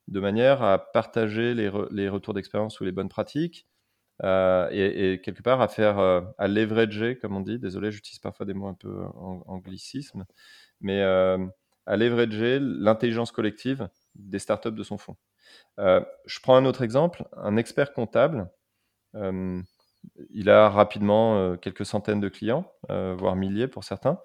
de 0.09 0.21
manière 0.21 0.63
à 0.63 0.79
partager 0.93 1.55
les, 1.55 1.69
retours 2.09 2.35
d'expérience 2.35 2.81
ou 2.81 2.85
les 2.85 2.93
bonnes 2.93 3.09
pratiques 3.09 3.67
euh, 4.25 4.69
et, 4.71 5.21
quelque 5.21 5.43
part 5.43 5.61
à 5.61 5.69
faire, 5.69 5.99
euh, 5.99 6.21
à 6.39 6.49
leverager, 6.49 7.17
comme 7.17 7.37
on 7.37 7.41
dit. 7.41 7.59
Désolé, 7.59 7.91
j'utilise 7.91 8.19
parfois 8.19 8.47
des 8.47 8.55
mots 8.55 8.69
un 8.69 8.75
peu 8.75 9.05
anglicisme 9.47 10.25
mais 10.81 11.01
euh, 11.03 11.39
à 11.87 11.97
leverager 11.97 12.59
l'intelligence 12.61 13.33
collective 13.33 13.89
des 14.15 14.39
startups 14.39 14.73
de 14.73 14.83
son 14.83 14.99
fonds. 14.99 15.17
Je 15.79 16.41
prends 16.43 16.57
un 16.57 16.65
autre 16.65 16.83
exemple, 16.83 17.25
un 17.37 17.57
expert 17.57 17.93
comptable. 17.93 18.51
Il 19.15 20.51
a 20.51 20.69
rapidement 20.69 21.57
quelques 21.57 21.87
centaines 21.87 22.21
de 22.21 22.29
clients, 22.29 22.71
voire 22.89 23.37
milliers 23.37 23.69
pour 23.69 23.85
certains. 23.85 24.19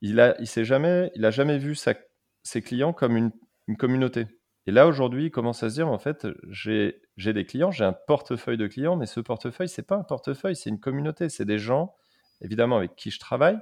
Il 0.00 0.20
a, 0.20 0.40
il 0.40 0.64
jamais, 0.64 1.10
il 1.14 1.24
a 1.24 1.30
jamais 1.30 1.58
vu 1.58 1.74
ses 1.74 2.62
clients 2.62 2.92
comme 2.92 3.16
une, 3.16 3.32
communauté. 3.76 4.26
Et 4.70 4.72
là 4.72 4.86
aujourd'hui, 4.86 5.24
il 5.24 5.30
commence 5.32 5.64
à 5.64 5.68
se 5.68 5.74
dire 5.74 5.88
en 5.88 5.98
fait, 5.98 6.28
j'ai, 6.48 7.02
des 7.16 7.44
clients, 7.44 7.72
j'ai 7.72 7.82
un 7.82 7.92
portefeuille 7.92 8.56
de 8.56 8.68
clients, 8.68 8.94
mais 8.94 9.06
ce 9.06 9.18
portefeuille, 9.18 9.68
c'est 9.68 9.82
pas 9.82 9.96
un 9.96 10.04
portefeuille, 10.04 10.54
c'est 10.54 10.70
une 10.70 10.78
communauté, 10.78 11.28
c'est 11.28 11.44
des 11.44 11.58
gens, 11.58 11.96
évidemment, 12.40 12.76
avec 12.76 12.94
qui 12.94 13.10
je 13.10 13.18
travaille, 13.18 13.58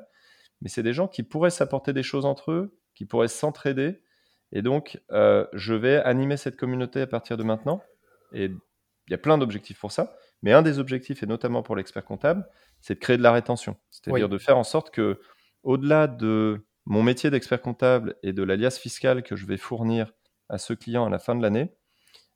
mais 0.61 0.69
c'est 0.69 0.83
des 0.83 0.93
gens 0.93 1.09
qui 1.09 1.23
pourraient 1.23 1.49
s'apporter 1.49 1.95
des 1.95 2.03
choses 2.03 2.27
entre 2.27 2.53
eux, 2.53 2.79
qui 2.95 3.07
pourraient 3.07 3.29
s'entraider. 3.29 4.03
Et 4.53 4.61
donc, 4.61 5.01
euh, 5.11 5.47
je 5.55 5.73
vais 5.73 5.97
animer 5.97 6.37
cette 6.37 6.59
communauté 6.59 7.01
à 7.01 7.07
partir 7.07 7.39
de 7.39 7.43
maintenant. 7.43 7.83
Et 8.35 8.45
il 8.45 9.11
y 9.11 9.15
a 9.15 9.19
plein 9.19 9.39
d'objectifs 9.39 9.81
pour 9.81 9.93
ça. 9.93 10.15
Mais 10.43 10.53
un 10.53 10.61
des 10.61 10.79
objectifs, 10.79 11.23
et 11.23 11.27
notamment 11.27 11.63
pour 11.63 11.75
l'expert 11.75 12.05
comptable, 12.05 12.47
c'est 12.83 12.97
de 12.97 13.01
créer 13.01 13.17
de 13.17 13.23
la 13.23 13.33
rétention. 13.33 13.77
C'est-à-dire 13.89 14.29
de 14.29 14.37
faire 14.37 14.59
en 14.59 14.63
sorte 14.63 14.91
que, 14.91 15.23
au-delà 15.63 16.07
de 16.07 16.67
mon 16.85 17.03
métier 17.03 17.31
d'expert 17.31 17.63
comptable 17.63 18.17
et 18.23 18.35
de 18.35 18.43
l'alias 18.43 18.79
fiscal 18.79 19.23
que 19.23 19.37
je 19.37 19.47
vais 19.47 19.57
fournir 19.57 20.13
à 20.49 20.59
ce 20.59 20.73
client 20.73 21.07
à 21.07 21.11
la 21.11 21.19
fin 21.19 21.35
de 21.35 21.43
l'année, 21.43 21.73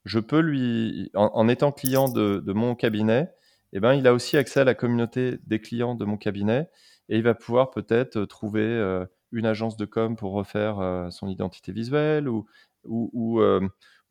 je 0.05 0.19
peux 0.19 0.41
lui, 0.41 1.11
en, 1.15 1.49
étant 1.49 1.73
client 1.73 2.09
de, 2.09 2.53
mon 2.53 2.75
cabinet, 2.75 3.31
eh 3.73 3.81
ben, 3.81 3.95
il 3.95 4.07
a 4.07 4.13
aussi 4.13 4.37
accès 4.37 4.61
à 4.61 4.65
la 4.65 4.75
communauté 4.75 5.39
des 5.47 5.61
clients 5.61 5.95
de 5.95 6.05
mon 6.05 6.17
cabinet 6.17 6.69
et 7.09 7.17
il 7.17 7.23
va 7.23 7.35
pouvoir 7.35 7.71
peut-être 7.71 8.17
euh, 8.17 8.27
trouver 8.27 8.63
euh, 8.63 9.05
une 9.31 9.47
agence 9.47 9.77
de 9.77 9.85
com 9.85 10.17
pour 10.17 10.33
refaire 10.33 10.79
euh, 10.81 11.11
son 11.11 11.29
identité 11.29 11.73
visuelle 11.73 12.29
ou, 12.29 12.47
ou, 12.85 13.11
ou, 13.13 13.41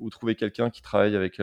trouver 0.10 0.36
quelqu'un 0.36 0.70
qui 0.70 0.82
travaille 0.82 1.16
avec, 1.16 1.40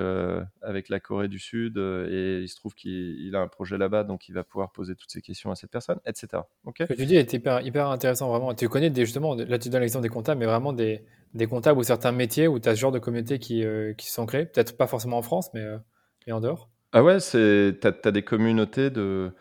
avec 0.63 0.89
la 0.89 1.01
Corée 1.01 1.29
du 1.29 1.39
Sud 1.39 1.79
et 1.79 2.41
il 2.43 2.49
se 2.49 2.57
trouve 2.57 2.75
qu'il 2.75 3.35
a 3.35 3.41
un 3.41 3.49
projet 3.49 3.79
là-bas, 3.79 4.05
donc 4.05 4.29
il 4.29 4.33
va 4.33 4.45
pouvoir 4.45 4.73
poser 4.73 4.95
toutes 4.95 5.11
ces 5.11 5.23
questions 5.23 5.51
à 5.51 5.55
cette 5.55 5.71
personne, 5.71 5.99
etc. 6.07 6.43
Ce 6.67 6.85
que 6.85 6.95
tu 6.95 7.07
dis 7.07 7.17
est 7.17 7.33
hyper, 7.33 7.61
hyper 7.61 7.89
intéressant, 7.89 8.29
vraiment. 8.29 8.55
Tu 8.55 8.69
connais 8.69 8.91
des, 8.91 9.05
justement, 9.05 9.35
là 9.35 9.59
tu 9.59 9.69
donnes 9.69 9.83
l'exemple 9.83 10.03
des 10.03 10.09
comptables, 10.09 10.41
mais 10.41 10.47
vraiment 10.47 10.73
des, 10.73 11.05
des 11.35 11.47
comptables 11.47 11.79
ou 11.79 11.83
certains 11.83 12.13
métiers 12.13 12.49
où 12.49 12.59
tu 12.59 12.69
as 12.69 12.75
ce 12.75 12.81
genre 12.81 12.93
de 12.93 12.99
communauté 12.99 13.39
qui, 13.39 13.65
qui 13.97 14.07
se 14.07 14.13
sont 14.13 14.27
créés, 14.27 14.47
peut-être 14.47 14.77
pas 14.77 14.87
forcément 14.87 15.19
en 15.19 15.23
France, 15.23 15.51
mais, 15.55 15.65
mais 16.27 16.33
en 16.33 16.41
dehors 16.41 16.69
Ah 16.93 17.03
ouais, 17.03 17.19
tu 17.21 17.79
as, 17.83 17.93
as, 18.05 18.11
des 18.11 18.23
communautés 18.23 18.91
de 18.91 19.33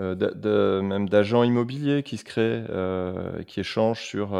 euh, 0.00 0.14
de, 0.14 0.80
même 0.80 1.08
d'agents 1.08 1.42
immobiliers 1.42 2.02
qui 2.02 2.18
se 2.18 2.24
créent, 2.24 2.64
euh, 2.68 3.42
qui 3.44 3.60
échangent 3.60 4.04
sur 4.04 4.36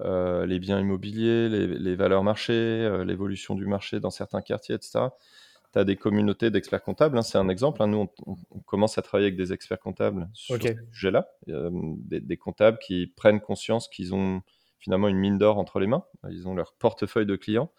euh, 0.00 0.46
les 0.46 0.58
biens 0.58 0.78
immobiliers, 0.80 1.48
les, 1.48 1.96
valeurs 1.96 2.22
marchés, 2.22 3.02
l'évolution 3.04 3.54
du 3.54 3.66
marché 3.66 4.00
dans 4.00 4.10
certains 4.10 4.42
quartiers, 4.42 4.74
etc. 4.74 5.06
Tu 5.72 5.78
as 5.78 5.84
des 5.84 5.96
communautés 5.96 6.50
d'experts 6.50 6.82
comptables, 6.82 7.16
hein, 7.18 7.22
c'est 7.22 7.38
un 7.38 7.48
exemple. 7.48 7.82
Hein. 7.82 7.88
nous, 7.88 8.08
on, 8.26 8.60
commence 8.60 8.98
à 8.98 9.02
travailler 9.02 9.28
avec 9.28 9.38
des 9.38 9.52
experts 9.52 9.80
comptables 9.80 10.28
sur 10.32 10.60
ce 10.60 10.68
sujet-là, 10.92 11.28
des, 11.46 12.20
des, 12.20 12.36
comptables 12.36 12.78
qui 12.78 13.06
prennent 13.06 13.40
conscience 13.40 13.88
qu'ils 13.88 14.14
ont 14.14 14.42
finalement 14.78 15.08
une 15.08 15.18
mine 15.18 15.38
d'or 15.38 15.58
entre 15.58 15.80
les 15.80 15.86
mains, 15.86 16.04
ils 16.30 16.46
ont 16.46 16.54
leur 16.54 16.74
portefeuille 16.74 17.26
de 17.26 17.36
clients. 17.36 17.72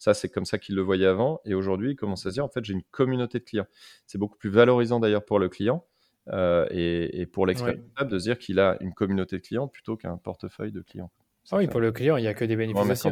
Ça, 0.00 0.14
c'est 0.14 0.30
comme 0.30 0.46
ça 0.46 0.58
qu'ils 0.58 0.76
le 0.76 0.82
voyaient 0.82 1.06
avant. 1.06 1.42
Et 1.44 1.52
aujourd'hui, 1.52 1.92
ils 1.92 1.96
commencent 1.96 2.24
à 2.24 2.30
se 2.30 2.34
dire, 2.34 2.44
en 2.44 2.48
fait, 2.48 2.64
j'ai 2.64 2.72
une 2.72 2.82
communauté 2.90 3.38
de 3.38 3.44
clients. 3.44 3.66
C'est 4.06 4.16
beaucoup 4.16 4.38
plus 4.38 4.48
valorisant 4.48 4.98
d'ailleurs 4.98 5.24
pour 5.24 5.38
le 5.38 5.50
client 5.50 5.86
euh, 6.28 6.66
et, 6.70 7.26
pour 7.26 7.46
l'expert 7.46 7.76
de 7.76 8.18
se 8.18 8.24
dire 8.24 8.38
qu'il 8.38 8.60
a 8.60 8.78
une 8.80 8.94
communauté 8.94 9.36
de 9.36 9.42
clients 9.42 9.68
plutôt 9.68 9.98
qu'un 9.98 10.16
portefeuille 10.16 10.72
de 10.72 10.80
clients. 10.80 11.10
Ah 11.52 11.56
oui, 11.56 11.66
pour 11.66 11.80
le 11.80 11.92
client, 11.92 12.16
il 12.16 12.22
n'y 12.22 12.28
a 12.28 12.34
que 12.34 12.44
des 12.44 12.56
bénéfices. 12.56 13.06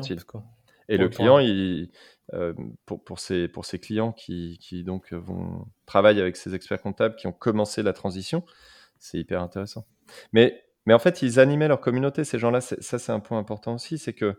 Et 0.89 0.97
le 0.97 1.09
client, 1.09 1.39
il, 1.39 1.91
euh, 2.35 2.55
pour, 2.87 3.03
pour, 3.03 3.19
ses, 3.19 3.49
pour 3.49 3.65
ses 3.65 3.79
clients 3.79 4.13
qui, 4.13 4.59
qui, 4.61 4.85
donc 4.85 5.13
vont 5.13 5.67
travailler 5.87 6.21
avec 6.21 6.37
ces 6.37 6.55
experts 6.55 6.81
comptables 6.81 7.17
qui 7.17 7.27
ont 7.27 7.33
commencé 7.33 7.83
la 7.83 7.93
transition, 7.93 8.45
c'est 8.99 9.19
hyper 9.19 9.43
intéressant. 9.43 9.87
Mais, 10.33 10.63
mais 10.87 10.95
en 10.95 10.99
fait, 10.99 11.23
ils 11.23 11.41
animaient 11.41 11.69
leur 11.69 11.81
communauté, 11.81 12.25
ces 12.25 12.39
gens-là. 12.39 12.61
Ça, 12.61 12.99
c'est 12.99 13.13
un 13.13 13.21
point 13.21 13.39
important 13.39 13.75
aussi, 13.75 13.99
c'est 13.99 14.15
que 14.15 14.39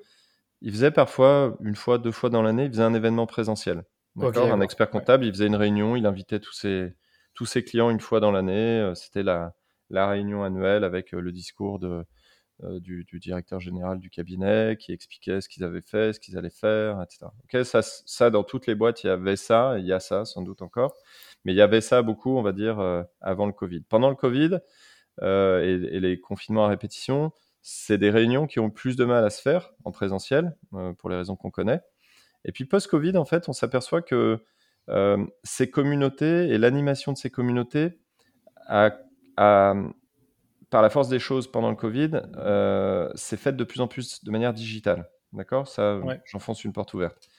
ils 0.61 0.71
faisaient 0.71 0.91
parfois, 0.91 1.57
une 1.61 1.75
fois, 1.75 1.97
deux 1.97 2.11
fois 2.11 2.29
dans 2.29 2.41
l'année, 2.41 2.65
ils 2.65 2.71
faisaient 2.71 2.83
un 2.83 2.93
événement 2.93 3.27
présentiel. 3.27 3.83
un 4.19 4.61
expert 4.61 4.89
comptable, 4.89 5.25
il 5.25 5.31
faisait 5.31 5.47
une 5.47 5.55
réunion, 5.55 5.95
il 5.95 6.05
invitait 6.05 6.39
tous 6.39 6.53
ses, 6.53 6.93
tous 7.33 7.45
ses 7.45 7.63
clients 7.63 7.89
une 7.89 8.01
fois 8.01 8.19
dans 8.19 8.31
l'année. 8.31 8.79
Euh, 8.81 8.93
c'était 8.95 9.23
la, 9.23 9.53
la, 9.89 10.07
réunion 10.07 10.43
annuelle 10.43 10.83
avec 10.83 11.13
euh, 11.13 11.21
le 11.21 11.31
discours 11.31 11.79
de, 11.79 12.03
euh, 12.63 12.79
du, 12.79 13.05
directeur 13.19 13.59
général 13.59 13.99
du 13.99 14.09
cabinet 14.09 14.77
qui 14.79 14.91
expliquait 14.91 15.41
ce 15.41 15.49
qu'ils 15.49 15.63
avaient 15.63 15.81
fait, 15.81 16.13
ce 16.13 16.19
qu'ils 16.19 16.37
allaient 16.37 16.49
faire, 16.49 17.01
etc. 17.01 17.81
ça, 18.05 18.29
dans 18.29 18.43
toutes 18.43 18.67
les 18.67 18.75
boîtes, 18.75 19.03
il 19.03 19.07
y 19.07 19.09
avait 19.09 19.35
ça, 19.35 19.77
il 19.79 19.85
y 19.85 19.93
a 19.93 19.99
ça 19.99 20.25
sans 20.25 20.41
doute 20.41 20.61
encore, 20.61 20.93
mais 21.45 21.53
il 21.53 21.55
y 21.55 21.61
avait 21.61 21.81
ça 21.81 22.01
beaucoup, 22.01 22.37
on 22.37 22.41
va 22.41 22.51
dire, 22.51 22.79
avant 23.21 23.45
le 23.45 23.53
Covid. 23.53 23.81
Pendant 23.81 24.09
le 24.09 24.15
Covid 24.15 24.59
et, 25.21 25.99
les 25.99 26.19
confinements 26.19 26.65
à 26.65 26.69
répétition, 26.69 27.31
c'est 27.61 27.97
des 27.97 28.09
réunions 28.09 28.47
qui 28.47 28.59
ont 28.59 28.69
plus 28.69 28.95
de 28.95 29.05
mal 29.05 29.23
à 29.23 29.29
se 29.29 29.41
faire 29.41 29.71
en 29.85 29.91
présentiel, 29.91 30.55
pour 30.97 31.09
les 31.09 31.15
raisons 31.15 31.35
qu'on 31.35 31.51
connaît. 31.51 31.81
Et 32.45 32.51
puis 32.51 32.65
post-Covid, 32.65 33.17
en 33.17 33.25
fait, 33.25 33.49
on 33.49 33.53
s'aperçoit 33.53 34.01
que 34.01 34.43
euh, 34.89 35.23
ces 35.43 35.69
communautés 35.69 36.49
et 36.49 36.57
l'animation 36.57 37.11
de 37.11 37.17
ces 37.17 37.29
communautés 37.29 37.99
par 40.69 40.81
la 40.81 40.89
force 40.89 41.09
des 41.09 41.19
choses 41.19 41.51
pendant 41.51 41.69
le 41.69 41.75
Covid, 41.75 42.21
euh, 42.37 43.09
c'est 43.15 43.37
fait 43.37 43.55
de 43.55 43.63
plus 43.63 43.81
en 43.81 43.87
plus 43.87 44.23
de 44.23 44.31
manière 44.31 44.53
digitale. 44.53 45.09
D'accord? 45.33 45.67
Ça, 45.67 45.99
j'enfonce 46.25 46.63
une 46.63 46.73
porte 46.73 46.93
ouverte. 46.93 47.29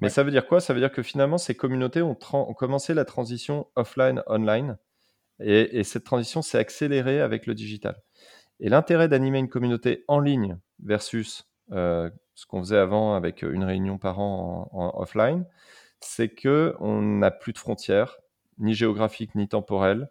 Mais 0.00 0.08
ça 0.08 0.22
veut 0.22 0.30
dire 0.30 0.46
quoi? 0.46 0.60
Ça 0.60 0.72
veut 0.72 0.80
dire 0.80 0.92
que 0.92 1.02
finalement, 1.02 1.38
ces 1.38 1.54
communautés 1.54 2.02
ont, 2.02 2.14
commencé 2.14 2.94
la 2.94 3.04
transition 3.04 3.66
offline-online. 3.76 4.78
Et, 5.40 5.84
cette 5.84 6.04
transition 6.04 6.42
s'est 6.42 6.58
accélérée 6.58 7.20
avec 7.20 7.46
le 7.46 7.54
digital. 7.54 8.00
Et 8.60 8.68
l'intérêt 8.68 9.08
d'animer 9.08 9.38
une 9.38 9.48
communauté 9.48 10.04
en 10.06 10.20
ligne 10.20 10.58
versus 10.82 11.50
ce 11.70 12.46
qu'on 12.46 12.60
faisait 12.60 12.78
avant 12.78 13.14
avec 13.14 13.42
une 13.42 13.64
réunion 13.64 13.98
par 13.98 14.20
an 14.20 14.68
en, 14.72 15.00
offline, 15.00 15.46
c'est 16.00 16.28
que 16.28 16.74
on 16.80 17.02
n'a 17.02 17.30
plus 17.30 17.52
de 17.52 17.58
frontières, 17.58 18.18
ni 18.58 18.74
géographiques 18.74 19.34
ni 19.34 19.48
temporelles. 19.48 20.10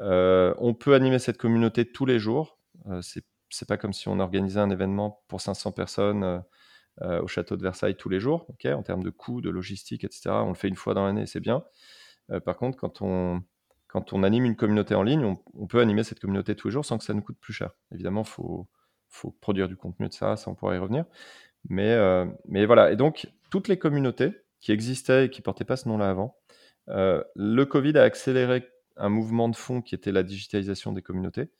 On 0.00 0.74
peut 0.74 0.94
animer 0.94 1.18
cette 1.18 1.38
communauté 1.38 1.90
tous 1.90 2.06
les 2.06 2.18
jours. 2.18 2.58
c'est 3.02 3.24
c'est 3.52 3.66
pas 3.66 3.76
comme 3.76 3.92
si 3.92 4.06
on 4.06 4.20
organisait 4.20 4.60
un 4.60 4.70
événement 4.70 5.24
pour 5.26 5.40
500 5.40 5.72
personnes 5.72 6.42
au 7.00 7.26
château 7.26 7.56
de 7.56 7.62
Versailles 7.62 7.96
tous 7.96 8.08
les 8.08 8.20
jours, 8.20 8.46
en 8.64 8.82
termes 8.82 9.02
de 9.02 9.10
coûts, 9.10 9.40
de 9.40 9.50
logistique, 9.50 10.04
etc. 10.04 10.30
On 10.30 10.50
le 10.50 10.54
fait 10.54 10.68
une 10.68 10.76
fois 10.76 10.94
dans 10.94 11.04
l'année, 11.04 11.26
c'est 11.26 11.40
bien. 11.40 11.64
par 12.44 12.56
contre, 12.56 12.78
quand 12.78 13.02
on, 13.02 13.42
quand 13.92 14.12
on 14.12 14.22
anime 14.22 14.44
une 14.44 14.56
communauté 14.56 14.94
en 14.94 15.02
ligne, 15.02 15.36
on, 15.54 15.66
peut 15.66 15.80
animer 15.80 16.04
cette 16.04 16.20
communauté 16.20 16.54
tous 16.54 16.68
les 16.68 16.72
jours 16.72 16.84
sans 16.84 16.98
que 16.98 17.04
ça 17.04 17.12
nous 17.12 17.22
coûte 17.22 17.38
plus 17.40 17.52
cher. 17.52 17.70
Évidemment, 17.92 18.22
il 18.22 18.28
faut, 18.28 18.68
faut, 19.08 19.32
produire 19.40 19.68
du 19.68 19.76
contenu 19.76 20.08
de 20.08 20.12
ça, 20.14 20.36
ça 20.36 20.50
on 20.50 20.54
pourra 20.54 20.76
y 20.76 20.78
revenir. 20.78 21.04
Mais, 21.68 21.90
euh, 21.90 22.24
mais 22.46 22.66
voilà, 22.66 22.92
et 22.92 22.96
donc 22.96 23.28
toutes 23.50 23.68
les 23.68 23.78
communautés 23.78 24.32
qui 24.60 24.72
existaient 24.72 25.26
et 25.26 25.30
qui 25.30 25.42
portaient 25.42 25.64
pas 25.64 25.76
ce 25.76 25.88
nom-là 25.88 26.08
avant, 26.08 26.36
euh, 26.88 27.22
le 27.34 27.64
Covid 27.64 27.98
a 27.98 28.02
accéléré 28.02 28.68
un 29.00 29.08
mouvement 29.08 29.48
de 29.48 29.56
fond 29.56 29.82
qui 29.82 29.94
était 29.94 30.12
la 30.12 30.22
digitalisation 30.22 30.92
des 30.92 31.02
communautés. 31.02 31.50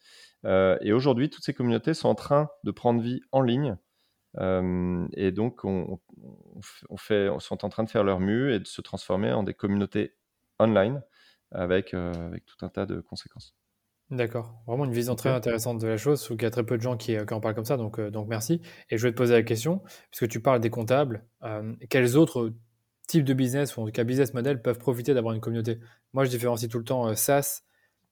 Euh, 0.44 0.78
et 0.80 0.92
aujourd'hui, 0.92 1.30
toutes 1.30 1.44
ces 1.44 1.54
communautés 1.54 1.94
sont 1.94 2.08
en 2.08 2.14
train 2.14 2.48
de 2.64 2.70
prendre 2.70 3.00
vie 3.00 3.20
en 3.32 3.42
ligne. 3.42 3.76
et 4.38 5.32
donc, 5.32 5.64
on, 5.64 5.98
on, 6.88 6.96
fait, 6.96 7.28
on 7.28 7.40
sont 7.40 7.64
en 7.64 7.68
train 7.68 7.84
de 7.84 7.90
faire 7.90 8.04
leur 8.04 8.20
mue 8.20 8.54
et 8.54 8.60
de 8.60 8.66
se 8.66 8.80
transformer 8.80 9.32
en 9.32 9.42
des 9.42 9.54
communautés 9.54 10.14
online 10.60 11.02
avec, 11.52 11.94
euh, 11.94 12.12
avec 12.12 12.44
tout 12.46 12.64
un 12.64 12.68
tas 12.68 12.86
de 12.86 13.00
conséquences. 13.00 13.54
D'accord, 14.10 14.60
vraiment 14.66 14.84
une 14.84 14.92
vision 14.92 15.14
très 15.14 15.30
intéressante 15.30 15.80
de 15.80 15.86
la 15.86 15.96
chose, 15.96 16.26
qu'il 16.26 16.42
y 16.42 16.44
a 16.44 16.50
très 16.50 16.64
peu 16.64 16.76
de 16.76 16.82
gens 16.82 16.96
qui, 16.96 17.16
euh, 17.16 17.24
qui 17.24 17.32
en 17.32 17.40
parlent 17.40 17.54
comme 17.54 17.64
ça, 17.64 17.76
donc, 17.76 18.00
euh, 18.00 18.10
donc 18.10 18.28
merci. 18.28 18.60
Et 18.90 18.98
je 18.98 19.06
vais 19.06 19.12
te 19.12 19.16
poser 19.16 19.34
la 19.34 19.42
question, 19.44 19.82
puisque 20.10 20.28
tu 20.28 20.40
parles 20.40 20.60
des 20.60 20.70
comptables, 20.70 21.24
quels 21.88 22.16
autres 22.16 22.52
types 23.10 23.24
de 23.24 23.34
business, 23.34 23.76
ou 23.76 23.82
en 23.82 23.86
tout 23.86 23.92
cas 23.92 24.04
business 24.04 24.34
model, 24.34 24.62
peuvent 24.62 24.78
profiter 24.78 25.14
d'avoir 25.14 25.34
une 25.34 25.40
communauté 25.40 25.78
Moi, 26.12 26.24
je 26.24 26.30
différencie 26.30 26.70
tout 26.70 26.78
le 26.78 26.84
temps 26.84 27.14
SaaS, 27.14 27.62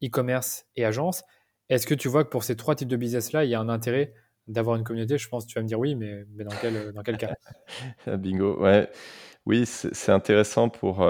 e-commerce 0.03 0.67
et 0.77 0.85
agence. 0.85 1.23
Est-ce 1.69 1.87
que 1.87 1.95
tu 1.95 2.09
vois 2.09 2.25
que 2.25 2.31
pour 2.31 2.45
ces 2.45 2.57
trois 2.57 2.75
types 2.75 2.89
de 2.89 2.97
business-là, 2.97 3.45
il 3.45 3.51
y 3.51 3.55
a 3.55 3.61
un 3.61 3.69
intérêt 3.69 4.15
d'avoir 4.47 4.77
une 4.77 4.85
communauté? 4.85 5.19
Je 5.19 5.29
pense 5.29 5.45
que 5.45 5.51
tu 5.51 5.59
vas 5.59 5.63
me 5.63 5.69
dire 5.69 5.79
oui, 5.79 5.95
mais, 5.95 6.25
dans, 6.29 6.55
quel, 6.61 6.93
dans 6.93 7.03
quel 7.03 7.19
cas? 7.19 7.35
Bingo, 8.17 8.61
ouais. 8.63 8.91
Oui, 9.47 9.65
c'est 9.67 10.13
intéressant 10.13 10.69
pour, 10.69 11.07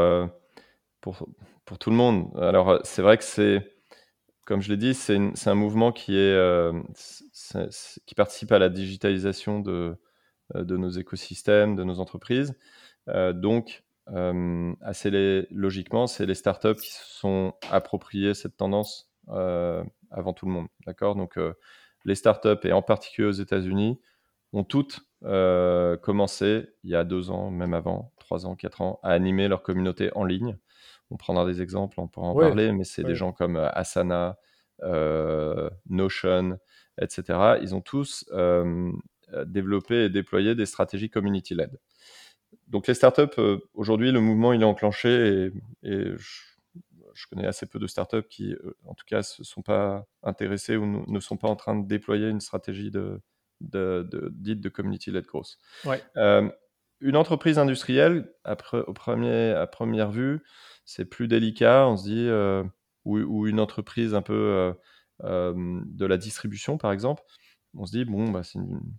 pour, 1.01 1.29
pour 1.69 1.79
tout 1.79 1.91
le 1.91 1.97
monde. 1.97 2.31
Alors, 2.37 2.71
euh, 2.71 2.79
c'est 2.83 3.03
vrai 3.03 3.19
que 3.19 3.25
c'est, 3.25 3.75
comme 4.47 4.63
je 4.63 4.71
l'ai 4.71 4.79
dit, 4.79 4.95
c'est 4.95 5.19
un 5.47 5.55
mouvement 5.55 5.93
qui, 5.93 6.17
est, 6.17 6.35
euh, 6.35 6.73
qui 8.07 8.15
participe 8.15 8.53
à 8.53 8.59
la 8.59 8.71
digitalisation 8.71 9.61
de, 9.61 9.97
euh, 10.57 10.65
de 10.65 10.77
nos 10.79 10.89
écosystèmes, 10.89 11.77
de 11.77 11.85
nos 11.85 12.01
entreprises. 12.01 12.55
Donc, 13.35 13.85
assez 14.81 15.47
logiquement, 15.51 16.07
c'est 16.07 16.27
les 16.27 16.35
startups 16.35 16.77
qui 16.77 16.93
se 16.93 17.05
sont 17.05 17.55
appropriées 17.71 18.35
cette 18.35 18.57
tendance 18.57 19.11
avant 19.29 20.33
tout 20.35 20.47
le 20.47 20.53
monde. 20.53 20.69
D'accord? 20.87 21.15
Donc, 21.15 21.39
les 22.05 22.15
startups, 22.15 22.65
et 22.65 22.73
en 22.73 22.83
particulier 22.83 23.29
aux 23.29 23.33
États-Unis, 23.33 24.01
ont 24.53 24.65
toutes 24.65 25.01
commencé 25.23 26.69
il 26.85 26.91
y 26.91 26.95
a 26.95 27.05
deux 27.05 27.31
ans, 27.31 27.51
même 27.51 27.75
avant, 27.75 28.13
trois 28.19 28.47
ans, 28.47 28.57
quatre 28.57 28.83
ans, 28.83 29.01
à 29.03 29.11
animer 29.11 29.49
leur 29.49 29.63
communauté 29.63 30.11
en 30.15 30.25
ligne 30.25 30.59
on 31.11 31.17
prendra 31.17 31.47
des 31.47 31.63
exemples, 31.63 32.01
on 32.01 32.09
pourra 32.09 32.29
en 32.29 32.35
parler, 32.35 32.73
mais 32.73 32.85
c'est 32.85 33.05
des 33.05 33.15
gens 33.15 33.33
comme 33.33 33.57
euh, 33.57 33.71
Asana, 33.71 34.39
euh, 34.83 35.71
Notion, 35.89 36.59
etc. 37.01 37.57
Ils 37.63 37.75
ont 37.75 37.81
tous 37.81 38.27
euh, 38.33 38.93
développé 39.47 40.05
et 40.05 40.11
déployé 40.11 40.55
des 40.55 40.67
stratégies 40.67 41.11
community-led. 41.11 41.79
Donc 42.69 42.87
les 42.87 42.95
startups, 42.95 43.41
aujourd'hui, 43.75 44.13
le 44.13 44.21
mouvement 44.21 44.53
il 44.53 44.63
est 44.63 44.67
enclenché 44.67 45.51
et, 45.83 46.13
je, 46.17 47.27
connais 47.31 47.47
assez 47.47 47.67
peu 47.67 47.81
de 47.81 47.89
startups 47.89 48.29
qui, 48.31 48.55
en 48.87 48.95
tout 48.95 49.05
cas, 49.07 49.19
ne 49.39 49.45
sont 49.45 49.63
pas 49.63 50.07
intéressés 50.23 50.77
ou 50.77 51.05
ne 51.11 51.21
sont 51.21 51.37
pas 51.37 51.49
en 51.49 51.57
train 51.57 51.75
de 51.75 51.87
déployer 51.87 52.29
une 52.29 52.41
stratégie 52.41 52.93
de, 52.93 53.21
dite 53.61 54.61
de 54.61 54.69
community-led 54.69 55.25
growth. 55.27 55.59
une 57.01 57.17
entreprise 57.17 57.59
industrielle, 57.59 58.33
après, 58.45 58.79
au 58.83 58.93
premier, 58.93 59.51
à 59.51 59.67
première 59.67 60.11
vue, 60.11 60.43
c'est 60.89 61.05
plus 61.05 61.29
délicat. 61.29 61.87
On 61.87 61.97
se 61.97 62.05
dit, 62.05 62.27
euh, 62.29 62.65
ou, 63.05 63.47
une 63.47 63.61
entreprise 63.61 64.15
un 64.15 64.23
peu 64.23 64.33
euh, 64.33 64.73
euh, 65.25 65.81
de 65.85 66.07
la 66.07 66.17
distribution, 66.17 66.79
par 66.79 66.93
exemple, 66.93 67.23
on 67.77 67.85
se 67.85 67.93
dit, 67.93 68.05
bon, 68.07 68.31
bah, 68.31 68.41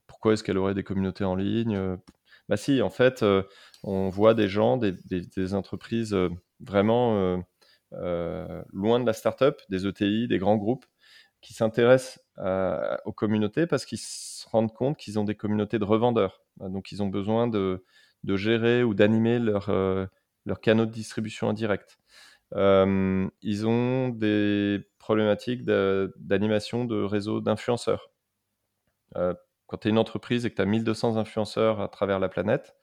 pourquoi 0.06 0.34
est-ce 0.34 0.44
qu'elle 0.44 0.60
aurait 0.60 0.76
des 0.76 0.84
communautés 0.84 1.24
en 1.24 1.36
ligne 1.36 1.98
Bah 2.50 2.58
si, 2.58 2.82
en 2.82 2.90
fait, 2.90 3.24
on 3.84 4.10
voit 4.10 4.34
des 4.34 4.50
gens, 4.50 4.78
des, 4.78 5.54
entreprises 5.54 6.16
vraiment 6.60 7.42
loin 7.92 9.00
de 9.00 9.06
la 9.06 9.14
startup, 9.14 9.56
des 9.70 9.88
ETI, 9.88 10.28
des 10.28 10.40
grands 10.40 10.58
groupes, 10.58 10.86
qui 11.42 11.54
s'intéressent 11.54 12.20
aux 13.06 13.14
communautés 13.14 13.68
parce 13.68 13.86
qu'ils 13.86 14.00
se 14.00 14.48
rendent 14.50 14.74
compte 14.74 14.98
qu'ils 14.98 15.20
ont 15.20 15.24
des 15.24 15.36
communautés 15.36 15.80
de 15.80 15.86
revendeurs. 15.86 16.42
Donc, 16.60 16.92
ils 16.92 17.02
ont 17.04 17.08
besoin 17.08 17.48
de, 17.48 17.86
de 18.24 18.36
gérer 18.36 18.84
ou 18.84 18.94
d'animer 18.94 19.40
leur, 19.40 19.70
leurs 20.46 20.60
canaux 20.60 20.86
de 20.86 20.92
distribution 20.92 21.50
indirecte. 21.50 22.00
Euh, 22.56 23.30
ils 23.42 23.68
ont 23.68 24.10
des 24.10 24.88
problématiques 24.98 25.64
d'animation 25.66 26.86
de, 26.86 27.04
réseaux 27.04 27.42
d'influenceurs. 27.42 28.12
Euh, 29.16 29.34
quand 29.70 29.78
tu 29.78 29.88
es 29.88 29.92
une 29.92 29.98
entreprise 29.98 30.46
et 30.46 30.50
que 30.50 30.56
tu 30.56 30.62
as 30.62 30.66
1200 30.66 31.18
influenceurs 31.18 31.82
à 31.82 31.88
travers 31.88 32.20
la 32.20 32.30
planète, 32.30 32.76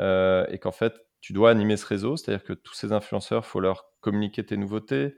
euh, 0.00 0.46
et 0.48 0.58
qu'en 0.58 0.72
fait, 0.72 0.94
tu 1.20 1.32
dois 1.32 1.50
animer 1.50 1.76
ce 1.76 1.86
réseau, 1.86 2.16
c'est-à-dire 2.16 2.44
que 2.44 2.52
tous 2.52 2.74
ces 2.74 2.92
influenceurs, 2.92 3.44
il 3.44 3.48
faut 3.48 3.60
leur 3.60 3.86
communiquer 4.00 4.44
tes 4.44 4.56
nouveautés, 4.56 5.16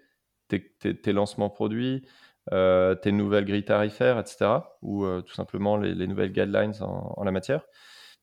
tes, 0.48 1.12
lancements 1.12 1.50
produits, 1.50 2.06
tes 2.50 3.12
nouvelles 3.12 3.44
grilles 3.44 3.64
tarifaires, 3.64 4.18
etc., 4.18 4.60
ou 4.82 5.04
tout 5.22 5.34
simplement 5.34 5.76
les, 5.76 6.06
nouvelles 6.06 6.32
guidelines 6.32 6.74
en, 6.80 7.24
la 7.24 7.32
matière. 7.32 7.66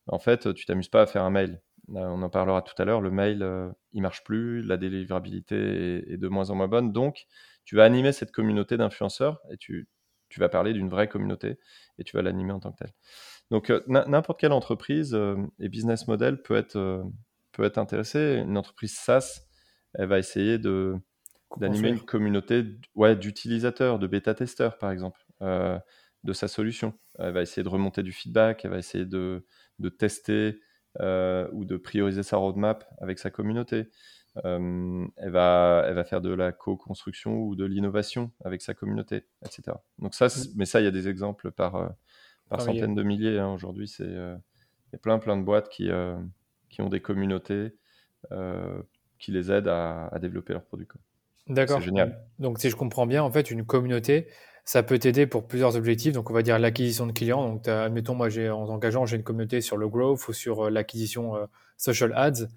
En 0.06 0.18
fait, 0.18 0.54
tu 0.54 0.64
t'amuses 0.64 0.88
pas 0.88 1.02
à 1.02 1.06
faire 1.06 1.24
un 1.24 1.30
mail. 1.30 1.60
Euh, 1.90 2.00
on 2.00 2.22
en 2.22 2.30
parlera 2.30 2.62
tout 2.62 2.74
à 2.78 2.84
l'heure, 2.84 3.00
le 3.00 3.10
mail, 3.10 3.42
euh, 3.42 3.70
il 3.92 4.02
marche 4.02 4.24
plus, 4.24 4.62
la 4.62 4.76
délivrabilité 4.76 5.56
est, 6.12 6.16
de 6.16 6.28
moins 6.28 6.50
en 6.50 6.54
moins 6.54 6.68
bonne. 6.68 6.92
Donc, 6.92 7.26
tu 7.64 7.76
vas 7.76 7.84
animer 7.84 8.12
cette 8.12 8.32
communauté 8.32 8.76
d'influenceurs 8.76 9.40
et 9.50 9.56
tu, 9.56 9.88
vas 10.40 10.48
parler 10.48 10.72
d'une 10.72 10.88
vraie 10.88 11.08
communauté 11.08 11.58
et 11.98 12.04
tu 12.04 12.16
vas 12.16 12.22
l'animer 12.22 12.52
en 12.52 12.60
tant 12.60 12.72
que 12.72 12.78
telle. 12.78 12.92
Donc, 13.50 13.70
euh, 13.70 13.82
n'importe 13.86 14.40
quelle 14.40 14.52
entreprise 14.52 15.18
et 15.58 15.68
business 15.68 16.08
model 16.08 16.42
peut 16.42 16.56
être, 16.56 17.04
peut 17.52 17.64
être 17.64 17.78
intéressée. 17.78 18.42
Une 18.44 18.56
entreprise 18.56 18.94
SaaS, 18.94 19.42
elle 19.94 20.08
va 20.08 20.18
essayer 20.18 20.58
de, 20.58 20.96
d'animer 21.58 21.90
une 21.90 22.00
communauté 22.00 22.64
ouais, 22.94 23.16
d'utilisateurs, 23.16 23.98
de 23.98 24.06
bêta-testeurs, 24.06 24.78
par 24.78 24.90
exemple, 24.90 25.20
de 25.40 26.32
sa 26.32 26.48
solution. 26.48 26.94
Elle 27.18 27.34
va 27.34 27.42
essayer 27.42 27.62
de 27.62 27.68
remonter 27.68 28.02
du 28.02 28.12
feedback, 28.12 28.64
elle 28.64 28.70
va 28.70 28.78
essayer 28.78 29.04
de, 29.04 29.44
de 29.78 29.88
tester 29.88 30.58
euh, 31.00 31.48
ou 31.52 31.64
de 31.64 31.76
prioriser 31.76 32.22
sa 32.22 32.36
roadmap 32.36 32.84
avec 33.00 33.18
sa 33.18 33.28
communauté. 33.28 33.88
Euh, 34.44 35.06
elle, 35.16 35.30
va, 35.30 35.84
elle 35.86 35.94
va 35.94 36.04
faire 36.04 36.20
de 36.20 36.32
la 36.32 36.50
co-construction 36.50 37.42
ou 37.42 37.54
de 37.54 37.64
l'innovation 37.64 38.32
avec 38.44 38.62
sa 38.62 38.74
communauté, 38.74 39.26
etc. 39.44 39.76
Donc 39.98 40.14
ça, 40.14 40.26
mais 40.56 40.64
ça, 40.64 40.80
il 40.80 40.84
y 40.84 40.88
a 40.88 40.90
des 40.90 41.08
exemples 41.08 41.52
par, 41.52 41.76
euh, 41.76 41.88
par 42.48 42.60
centaines 42.60 42.94
de 42.94 43.02
milliers. 43.02 43.38
Hein. 43.38 43.52
Aujourd'hui, 43.52 43.86
c'est 43.86 44.04
il 44.04 44.92
y 44.92 44.96
a 44.96 44.98
plein 45.00 45.18
plein 45.18 45.36
de 45.36 45.42
boîtes 45.42 45.68
qui, 45.68 45.88
qui 46.68 46.82
ont 46.82 46.88
des 46.88 47.00
communautés 47.00 47.76
qui 49.18 49.32
les 49.32 49.52
aident 49.52 49.68
à, 49.68 50.08
à 50.08 50.18
développer 50.18 50.52
leurs 50.52 50.64
produits. 50.64 50.88
D'accord. 51.46 51.78
C'est 51.78 51.86
génial. 51.86 52.26
Donc 52.38 52.58
si 52.58 52.70
je 52.70 52.76
comprends 52.76 53.06
bien, 53.06 53.22
en 53.22 53.30
fait, 53.30 53.50
une 53.50 53.64
communauté, 53.64 54.28
ça 54.64 54.82
peut 54.82 54.98
t'aider 54.98 55.26
pour 55.26 55.46
plusieurs 55.46 55.76
objectifs. 55.76 56.12
Donc, 56.12 56.30
on 56.30 56.32
va 56.32 56.42
dire 56.42 56.58
l'acquisition 56.58 57.06
de 57.06 57.12
clients. 57.12 57.46
Donc, 57.46 57.68
admettons, 57.68 58.14
moi, 58.14 58.28
en 58.28 58.68
engageant, 58.68 59.04
j'ai 59.04 59.16
une 59.16 59.22
communauté 59.22 59.60
sur 59.60 59.76
le 59.76 59.88
growth 59.88 60.26
ou 60.28 60.32
sur 60.32 60.66
euh, 60.66 60.70
l'acquisition 60.70 61.36
euh, 61.36 61.46
social 61.76 62.12
ads. 62.16 62.48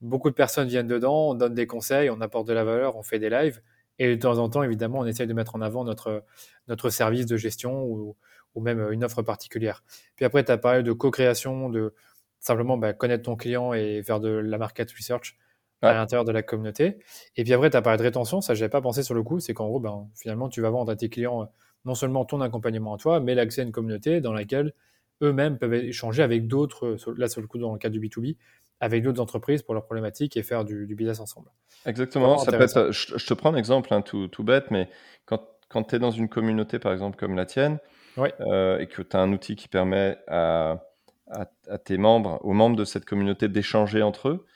Beaucoup 0.00 0.30
de 0.30 0.34
personnes 0.34 0.68
viennent 0.68 0.86
dedans, 0.86 1.30
on 1.30 1.34
donne 1.34 1.54
des 1.54 1.66
conseils, 1.66 2.10
on 2.10 2.20
apporte 2.20 2.46
de 2.46 2.52
la 2.52 2.64
valeur, 2.64 2.96
on 2.96 3.02
fait 3.02 3.18
des 3.18 3.30
lives. 3.30 3.60
Et 3.98 4.08
de 4.08 4.20
temps 4.20 4.38
en 4.38 4.48
temps, 4.48 4.62
évidemment, 4.62 5.00
on 5.00 5.04
essaye 5.04 5.26
de 5.26 5.34
mettre 5.34 5.56
en 5.56 5.60
avant 5.60 5.84
notre, 5.84 6.24
notre 6.68 6.88
service 6.88 7.26
de 7.26 7.36
gestion 7.36 7.84
ou, 7.84 8.16
ou 8.54 8.60
même 8.60 8.92
une 8.92 9.04
offre 9.04 9.22
particulière. 9.22 9.84
Puis 10.16 10.24
après, 10.24 10.44
tu 10.44 10.52
as 10.52 10.58
parlé 10.58 10.82
de 10.82 10.92
co-création, 10.92 11.68
de 11.68 11.94
simplement 12.38 12.78
bah, 12.78 12.92
connaître 12.94 13.24
ton 13.24 13.36
client 13.36 13.74
et 13.74 14.02
faire 14.02 14.20
de 14.20 14.30
la 14.30 14.58
market 14.58 14.90
research 14.92 15.36
à 15.82 15.94
l'intérieur 15.94 16.24
de 16.24 16.32
la 16.32 16.42
communauté. 16.42 16.98
Et 17.36 17.44
puis 17.44 17.52
après, 17.52 17.70
tu 17.70 17.76
as 17.76 17.82
parlé 17.82 17.98
de 17.98 18.02
rétention, 18.02 18.40
ça, 18.40 18.54
j'avais 18.54 18.68
pas 18.68 18.82
pensé 18.82 19.02
sur 19.02 19.14
le 19.14 19.22
coup, 19.22 19.40
c'est 19.40 19.54
qu'en 19.54 19.68
gros, 19.68 19.80
ben, 19.80 20.08
finalement, 20.14 20.48
tu 20.48 20.60
vas 20.60 20.70
vendre 20.70 20.90
à 20.92 20.96
tes 20.96 21.08
clients 21.08 21.42
euh, 21.42 21.46
non 21.84 21.94
seulement 21.94 22.24
ton 22.24 22.40
accompagnement 22.40 22.94
à 22.94 22.98
toi, 22.98 23.20
mais 23.20 23.34
l'accès 23.34 23.62
à 23.62 23.64
une 23.64 23.72
communauté 23.72 24.20
dans 24.20 24.32
laquelle 24.32 24.74
eux-mêmes 25.22 25.58
peuvent 25.58 25.74
échanger 25.74 26.22
avec 26.22 26.46
d'autres, 26.46 26.86
euh, 26.86 27.14
là 27.16 27.28
sur 27.28 27.40
le 27.40 27.46
coup 27.46 27.58
dans 27.58 27.72
le 27.72 27.78
cas 27.78 27.88
du 27.88 28.00
B2B, 28.00 28.36
avec 28.80 29.02
d'autres 29.02 29.20
entreprises 29.20 29.62
pour 29.62 29.74
leurs 29.74 29.84
problématiques 29.84 30.36
et 30.36 30.42
faire 30.42 30.64
du, 30.64 30.86
business 30.94 31.20
ensemble. 31.20 31.50
Exactement, 31.86 32.38
ça 32.38 32.50
peut 32.50 32.62
être, 32.62 32.90
je, 32.90 33.26
te 33.26 33.34
prends 33.34 33.52
un 33.52 33.56
exemple 33.56 33.92
hein, 33.92 34.02
tout, 34.02 34.28
tout, 34.28 34.42
bête, 34.42 34.70
mais 34.70 34.88
quand, 35.26 35.42
quand 35.68 35.84
tu 35.84 35.96
es 35.96 35.98
dans 35.98 36.10
une 36.10 36.28
communauté 36.28 36.78
par 36.78 36.92
exemple 36.92 37.16
comme 37.18 37.36
la 37.36 37.46
tienne, 37.46 37.78
euh, 38.18 38.78
et 38.78 38.86
que 38.86 39.02
tu 39.02 39.16
as 39.16 39.20
un 39.20 39.32
outil 39.32 39.56
qui 39.56 39.68
permet 39.68 40.18
à 40.26 40.84
à, 41.32 41.78
tes 41.78 41.96
membres, 41.96 42.40
aux 42.42 42.52
membres 42.52 42.74
de 42.74 42.84
cette 42.84 43.04
communauté 43.04 43.46
d'échanger 43.46 44.02
entre 44.02 44.28
eux, 44.28 44.46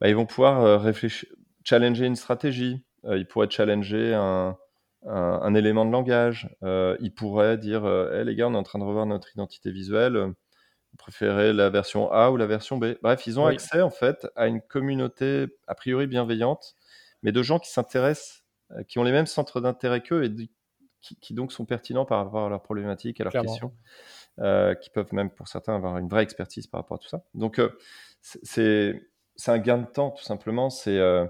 bah, 0.00 0.08
ils 0.08 0.16
vont 0.16 0.24
pouvoir 0.24 0.80
réfléchir, 0.80 1.28
challenger 1.62 2.06
une 2.06 2.16
stratégie, 2.16 2.86
ils 3.04 3.26
pourraient 3.26 3.50
challenger 3.50 4.14
un, 4.14 4.56
un, 5.06 5.54
élément 5.54 5.84
de 5.84 5.92
langage, 5.92 6.48
ils 6.62 7.12
pourraient 7.14 7.58
dire 7.58 7.86
hey, 7.86 8.24
les 8.24 8.34
gars, 8.34 8.48
on 8.48 8.54
est 8.54 8.56
en 8.56 8.62
train 8.62 8.78
de 8.78 8.84
revoir 8.84 9.04
notre 9.04 9.30
identité 9.32 9.70
visuelle, 9.70 10.32
préférez 10.96 11.52
la 11.52 11.70
version 11.70 12.10
A 12.10 12.30
ou 12.30 12.36
la 12.36 12.46
version 12.46 12.78
B 12.78 12.94
Bref, 13.02 13.26
ils 13.26 13.38
ont 13.38 13.46
accès 13.46 13.82
en 13.82 13.90
fait 13.90 14.26
à 14.36 14.46
une 14.46 14.60
communauté 14.60 15.46
a 15.66 15.74
priori 15.74 16.06
bienveillante, 16.06 16.74
mais 17.22 17.32
de 17.32 17.42
gens 17.42 17.58
qui 17.58 17.70
s'intéressent, 17.70 18.44
qui 18.88 18.98
ont 18.98 19.04
les 19.04 19.12
mêmes 19.12 19.26
centres 19.26 19.60
d'intérêt 19.60 20.02
qu'eux 20.02 20.24
et 20.24 20.50
qui, 21.00 21.34
donc 21.34 21.52
sont 21.52 21.64
pertinents 21.64 22.04
par 22.04 22.24
rapport 22.24 22.46
à 22.46 22.48
leurs 22.48 22.62
problématiques, 22.62 23.20
à 23.20 23.24
leurs 23.24 23.32
questions, 23.32 23.72
euh, 24.40 24.74
qui 24.74 24.90
peuvent 24.90 25.12
même 25.12 25.30
pour 25.30 25.48
certains 25.48 25.76
avoir 25.76 25.98
une 25.98 26.08
vraie 26.08 26.22
expertise 26.22 26.66
par 26.66 26.80
rapport 26.80 26.96
à 26.96 26.98
tout 26.98 27.08
ça. 27.08 27.24
Donc 27.34 27.58
euh, 27.58 27.70
c'est 28.20 29.00
un 29.46 29.58
gain 29.58 29.78
de 29.78 29.86
temps 29.86 30.10
tout 30.10 30.24
simplement. 30.24 30.70
C'est 30.70 30.98
euh, 30.98 31.26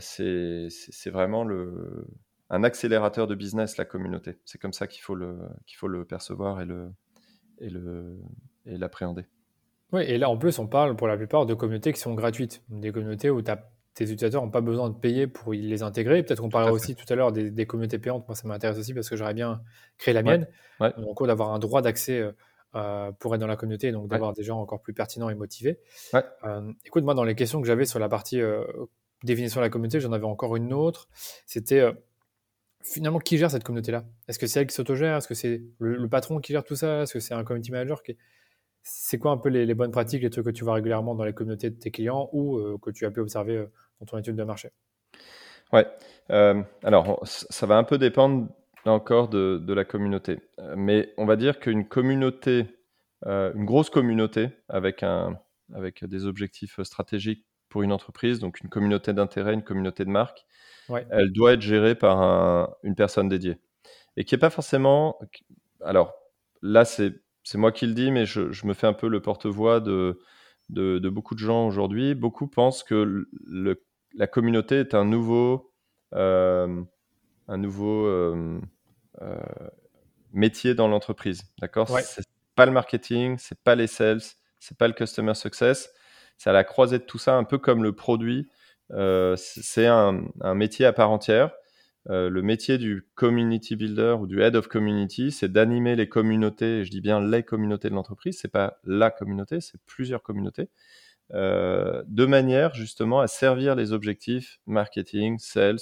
c'est 0.00 1.10
vraiment 1.10 1.44
le, 1.44 2.06
un 2.50 2.64
accélérateur 2.64 3.26
de 3.26 3.34
business 3.34 3.76
la 3.76 3.84
communauté. 3.84 4.38
C'est 4.44 4.58
comme 4.58 4.72
ça 4.72 4.86
qu'il 4.86 5.02
faut 5.02 5.14
le 5.14 5.38
qu'il 5.66 5.76
faut 5.76 5.88
le 5.88 6.04
percevoir 6.04 6.60
et 6.60 6.64
le 6.64 6.92
et 7.58 7.70
le 7.70 8.18
et 8.68 8.78
l'appréhender. 8.78 9.24
Oui, 9.92 10.02
et 10.02 10.18
là 10.18 10.28
en 10.28 10.36
plus 10.36 10.58
on 10.58 10.66
parle 10.66 10.96
pour 10.96 11.08
la 11.08 11.16
plupart 11.16 11.46
de 11.46 11.54
communautés 11.54 11.92
qui 11.92 12.00
sont 12.00 12.14
gratuites, 12.14 12.62
des 12.68 12.92
communautés 12.92 13.30
où 13.30 13.40
tes 13.42 14.04
utilisateurs 14.04 14.42
n'ont 14.42 14.50
pas 14.50 14.60
besoin 14.60 14.90
de 14.90 14.94
payer 14.94 15.26
pour 15.26 15.52
les 15.52 15.82
intégrer. 15.82 16.22
Peut-être 16.22 16.40
qu'on 16.40 16.50
parlera 16.50 16.72
aussi 16.72 16.94
tout 16.94 17.06
à 17.08 17.16
l'heure 17.16 17.32
des, 17.32 17.66
communautés 17.66 17.98
payantes. 17.98 18.26
Moi, 18.28 18.36
ça 18.36 18.46
m'intéresse 18.46 18.78
aussi 18.78 18.94
parce 18.94 19.08
que 19.08 19.16
j'aurais 19.16 19.34
bien 19.34 19.60
créé 19.96 20.14
la 20.14 20.22
mienne. 20.22 20.46
Ouais. 20.78 20.92
Donc, 20.98 21.26
d'avoir 21.26 21.52
un 21.52 21.58
droit 21.58 21.82
d'accès 21.82 22.20
euh, 22.20 22.32
euh, 22.76 23.10
pour 23.12 23.34
être 23.34 23.40
dans 23.40 23.48
la 23.48 23.56
communauté, 23.56 23.90
donc 23.90 24.08
d'avoir 24.08 24.34
des 24.34 24.44
gens 24.44 24.60
encore 24.60 24.82
plus 24.82 24.92
pertinents 24.92 25.30
et 25.30 25.34
motivés. 25.34 25.80
Euh, 26.14 26.72
écoute, 26.84 27.02
moi, 27.02 27.14
dans 27.14 27.24
les 27.24 27.34
questions 27.34 27.60
que 27.60 27.66
j'avais 27.66 27.86
sur 27.86 27.98
la 27.98 28.08
partie 28.08 28.40
définition 29.24 29.60
de 29.60 29.64
la 29.64 29.70
communauté, 29.70 29.98
j'en 29.98 30.12
avais 30.12 30.26
encore 30.26 30.54
une 30.54 30.72
autre. 30.72 31.08
C'était 31.44 31.90
finalement 32.82 33.18
qui 33.18 33.38
gère 33.38 33.50
cette 33.50 33.64
communauté-là? 33.64 34.04
Est-ce 34.28 34.38
que 34.38 34.46
c'est 34.46 34.60
elle 34.60 34.66
qui 34.66 34.74
s'autogère? 34.74 35.16
Est-ce 35.16 35.28
que 35.28 35.34
c'est 35.34 35.62
le, 35.78 36.08
patron 36.08 36.38
qui 36.40 36.52
gère 36.52 36.64
tout 36.64 36.76
ça? 36.76 37.02
Est-ce 37.02 37.12
que 37.12 37.20
c'est 37.20 37.34
un 37.34 37.44
community 37.44 37.72
manager 37.72 38.02
qui 38.02 38.16
C'est 38.90 39.18
quoi 39.18 39.32
un 39.32 39.36
peu 39.36 39.48
les, 39.48 39.74
bonnes 39.74 39.90
pratiques, 39.90 40.22
les 40.22 40.30
trucs 40.30 40.46
que 40.46 40.50
tu 40.50 40.64
vois 40.64 40.74
régulièrement 40.74 41.14
dans 41.14 41.24
les 41.24 41.34
communautés 41.34 41.70
de 41.70 41.78
tes 41.78 41.90
clients 41.90 42.28
ou 42.32 42.58
que 42.78 42.90
tu 42.90 43.04
as 43.06 43.10
pu 43.10 43.20
observer 43.20 43.66
dans 44.00 44.06
ton 44.06 44.18
étude 44.18 44.36
de 44.36 44.44
marché? 44.44 44.70
Ouais. 45.72 45.86
Euh, 46.30 46.62
alors, 46.82 47.20
ça 47.24 47.66
va 47.66 47.76
un 47.76 47.84
peu 47.84 47.98
dépendre 47.98 48.48
encore 48.84 49.28
de, 49.28 49.72
la 49.72 49.84
communauté. 49.84 50.40
Euh, 50.58 50.74
mais 50.76 51.12
on 51.18 51.26
va 51.26 51.36
dire 51.36 51.60
qu'une 51.60 51.86
communauté, 51.86 52.66
euh, 53.26 53.52
une 53.54 53.64
grosse 53.64 53.90
communauté 53.90 54.48
avec, 54.68 55.02
un, 55.02 55.38
avec 55.74 56.04
des 56.04 56.24
objectifs 56.24 56.82
stratégiques 56.82 57.44
pour 57.68 57.82
une 57.82 57.92
entreprise, 57.92 58.38
donc 58.38 58.60
une 58.60 58.70
communauté 58.70 59.12
d'intérêt, 59.12 59.52
une 59.52 59.62
communauté 59.62 60.04
de 60.04 60.10
marque, 60.10 60.46
elle 61.10 61.30
doit 61.32 61.52
être 61.52 61.60
gérée 61.60 61.94
par 61.94 62.74
une 62.82 62.94
personne 62.94 63.28
dédiée. 63.28 63.58
Et 64.16 64.24
qui 64.24 64.34
n'est 64.34 64.38
pas 64.38 64.48
forcément. 64.48 65.18
Alors, 65.84 66.14
là, 66.62 66.86
c'est 66.86 67.12
moi 67.56 67.72
qui 67.72 67.86
le 67.86 67.94
dis, 67.94 68.10
mais 68.10 68.26
je, 68.26 68.52
je, 68.52 68.66
me 68.66 68.74
fais 68.74 68.86
un 68.86 68.92
peu 68.92 69.08
le 69.08 69.22
porte-voix 69.22 69.80
de, 69.80 70.20
de, 70.68 70.98
de, 70.98 71.08
beaucoup 71.08 71.34
de 71.34 71.40
gens 71.40 71.66
aujourd'hui. 71.66 72.14
Beaucoup 72.14 72.46
pensent 72.46 72.82
que 72.82 73.26
le, 73.46 73.82
la 74.14 74.26
communauté 74.26 74.80
est 74.80 74.94
un 74.94 75.04
nouveau, 75.04 75.72
euh, 76.14 76.82
un 77.46 77.56
nouveau 77.56 78.06
euh, 78.06 78.60
euh, 79.22 79.36
métier 80.32 80.74
dans 80.74 80.88
l'entreprise. 80.88 81.42
D'accord? 81.60 81.90
Ouais. 81.90 82.02
C'est 82.02 82.26
pas 82.54 82.66
le 82.66 82.72
marketing, 82.72 83.36
c'est 83.38 83.58
pas 83.62 83.74
les 83.74 83.86
sales, 83.86 84.20
c'est 84.58 84.76
pas 84.76 84.88
le 84.88 84.94
customer 84.94 85.34
success. 85.34 85.90
C'est 86.36 86.50
à 86.50 86.52
la 86.52 86.64
croisée 86.64 86.98
de 86.98 87.04
tout 87.04 87.18
ça, 87.18 87.34
un 87.34 87.44
peu 87.44 87.58
comme 87.58 87.82
le 87.82 87.92
produit. 87.94 88.48
c'est 88.90 89.86
un, 89.86 90.22
métier 90.54 90.86
à 90.86 90.92
part 90.92 91.10
entière. 91.10 91.52
Le 92.08 92.40
métier 92.40 92.78
du 92.78 93.06
community 93.14 93.76
builder 93.76 94.16
ou 94.18 94.26
du 94.26 94.40
head 94.40 94.56
of 94.56 94.68
community, 94.68 95.30
c'est 95.30 95.52
d'animer 95.52 95.94
les 95.94 96.08
communautés, 96.08 96.80
et 96.80 96.84
je 96.84 96.90
dis 96.90 97.00
bien 97.00 97.20
les 97.20 97.42
communautés 97.42 97.90
de 97.90 97.94
l'entreprise, 97.94 98.38
c'est 98.40 98.48
pas 98.48 98.80
la 98.84 99.10
communauté, 99.10 99.60
c'est 99.60 99.78
plusieurs 99.84 100.22
communautés, 100.22 100.70
euh, 101.34 102.02
de 102.06 102.24
manière 102.24 102.74
justement 102.74 103.20
à 103.20 103.26
servir 103.26 103.74
les 103.74 103.92
objectifs 103.92 104.60
marketing, 104.66 105.38
sales, 105.38 105.76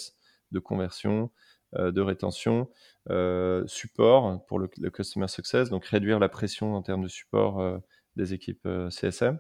de 0.51 0.59
conversion, 0.59 1.31
euh, 1.77 1.93
de 1.93 2.01
rétention, 2.01 2.69
euh, 3.11 3.65
support 3.67 4.45
pour 4.47 4.59
le, 4.59 4.69
customer 4.91 5.29
success, 5.29 5.71
donc 5.71 5.85
réduire 5.87 6.19
la 6.19 6.29
pression 6.29 6.75
en 6.75 6.83
termes 6.83 7.05
de 7.05 7.09
support 7.09 7.81
des 8.17 8.35
équipes 8.35 8.69
CSM, 8.91 9.39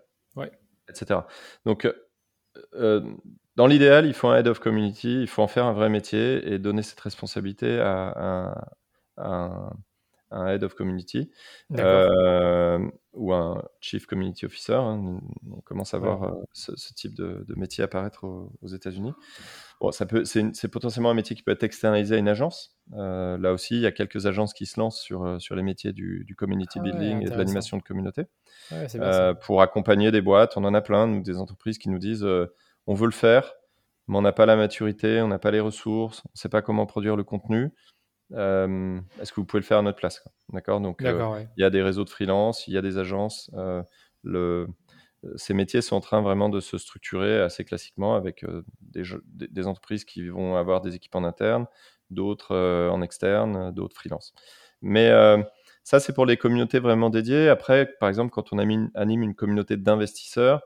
etc. 0.88 1.20
Donc, 1.64 1.88
dans 3.56 3.66
l'idéal, 3.66 4.06
il 4.06 4.14
faut 4.14 4.28
un 4.28 4.38
head 4.38 4.48
of 4.48 4.58
community, 4.60 5.20
il 5.22 5.28
faut 5.28 5.42
en 5.42 5.48
faire 5.48 5.64
un 5.64 5.72
vrai 5.72 5.88
métier 5.88 6.52
et 6.52 6.58
donner 6.58 6.82
cette 6.82 7.00
responsabilité 7.00 7.80
à, 7.80 8.54
un, 9.16 9.70
un 10.30 10.48
head 10.48 10.64
of 10.64 10.74
community 10.74 11.30
euh, 11.78 12.78
ou 13.12 13.32
un 13.32 13.62
chief 13.80 14.06
community 14.06 14.44
officer. 14.44 14.74
Hein. 14.74 15.20
On 15.50 15.60
commence 15.60 15.94
à 15.94 15.98
voir 15.98 16.24
euh, 16.24 16.42
ce, 16.52 16.92
type 16.94 17.14
de, 17.14 17.44
métier 17.56 17.84
apparaître 17.84 18.24
aux, 18.24 18.66
États-Unis. 18.66 19.12
Bon, 19.80 19.92
ça 19.92 20.06
peut, 20.06 20.24
c'est, 20.24 20.68
potentiellement 20.68 21.10
un 21.10 21.14
métier 21.14 21.36
qui 21.36 21.42
peut 21.42 21.52
être 21.52 21.62
externalisé 21.62 22.16
à 22.16 22.18
une 22.18 22.28
agence. 22.28 22.76
Euh, 22.94 23.38
là 23.38 23.52
aussi, 23.52 23.76
il 23.76 23.82
y 23.82 23.86
a 23.86 23.92
quelques 23.92 24.26
agences 24.26 24.52
qui 24.52 24.66
se 24.66 24.80
lancent 24.80 25.00
sur, 25.00 25.40
sur 25.40 25.54
les 25.54 25.62
métiers 25.62 25.92
du, 25.92 26.34
community 26.36 26.78
ah 26.80 26.82
building 26.82 27.22
et 27.22 27.30
de 27.30 27.36
l'animation 27.36 27.76
de 27.76 27.82
communauté 27.82 28.24
pour 29.42 29.62
accompagner 29.62 30.10
des 30.10 30.20
boîtes. 30.20 30.56
On 30.56 30.64
en 30.64 30.74
a 30.74 30.80
plein, 30.80 31.20
des 31.20 31.38
entreprises 31.38 31.78
qui 31.78 31.88
nous 31.88 31.98
disent 31.98 32.26
on 32.86 32.94
veut 32.94 33.06
le 33.06 33.12
faire, 33.12 33.54
mais 34.08 34.16
on 34.16 34.22
n'a 34.22 34.32
pas 34.32 34.46
la 34.46 34.56
maturité, 34.56 35.20
on 35.20 35.28
n'a 35.28 35.38
pas 35.38 35.50
les 35.50 35.60
ressources, 35.60 36.22
on 36.26 36.30
ne 36.34 36.38
sait 36.38 36.48
pas 36.48 36.62
comment 36.62 36.86
produire 36.86 37.16
le 37.16 37.24
contenu. 37.24 37.72
Euh, 38.32 39.00
est-ce 39.20 39.32
que 39.32 39.40
vous 39.40 39.46
pouvez 39.46 39.60
le 39.60 39.66
faire 39.66 39.78
à 39.78 39.82
notre 39.82 39.98
place 39.98 40.24
D'accord? 40.52 40.80
Donc, 40.80 41.02
euh, 41.02 41.44
il 41.56 41.60
y 41.60 41.64
a 41.64 41.70
des 41.70 41.82
réseaux 41.82 42.04
de 42.04 42.10
freelance, 42.10 42.66
il 42.66 42.74
y 42.74 42.78
a 42.78 42.82
des 42.82 42.98
agences. 42.98 43.50
Euh, 43.54 43.82
le, 44.22 44.68
ces 45.36 45.54
métiers 45.54 45.80
sont 45.80 45.96
en 45.96 46.00
train 46.00 46.20
vraiment 46.22 46.48
de 46.48 46.60
se 46.60 46.78
structurer 46.78 47.40
assez 47.40 47.64
classiquement 47.64 48.14
avec 48.14 48.44
des, 48.80 49.02
des, 49.26 49.66
entreprises 49.66 50.04
qui 50.04 50.28
vont 50.28 50.56
avoir 50.56 50.80
des 50.80 50.94
équipes 50.94 51.16
en 51.16 51.24
interne, 51.24 51.66
d'autres 52.10 52.56
en 52.90 53.02
externe, 53.02 53.72
d'autres 53.72 53.96
freelance. 53.96 54.34
Mais 54.82 55.10
ça, 55.82 55.98
c'est 56.00 56.12
pour 56.12 56.26
les 56.26 56.36
communautés 56.36 56.78
vraiment 56.78 57.10
dédiées. 57.10 57.48
Après, 57.48 57.86
par 57.98 58.08
exemple, 58.08 58.30
quand 58.30 58.52
on 58.52 58.58
anime 58.58 59.22
une 59.22 59.34
communauté 59.34 59.76
d'investisseurs, 59.76 60.62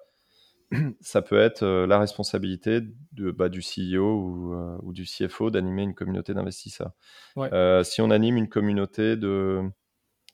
ça 1.01 1.23
peut 1.23 1.39
être 1.39 1.63
euh, 1.63 1.87
la 1.87 1.99
responsabilité 1.99 2.81
de, 3.13 3.31
bah, 3.31 3.49
du 3.49 3.61
CEO 3.61 4.55
euh, 4.55 4.79
ou, 4.83 4.93
du 4.93 5.05
CFO 5.05 5.51
d'animer 5.51 5.83
une 5.83 5.95
communauté 5.95 6.35
d'investisseurs. 6.35 6.93
Euh, 7.39 7.83
si 7.83 8.01
on 8.01 8.11
anime 8.11 8.37
une 8.37 8.49
communauté 8.49 9.17
de, 9.17 9.63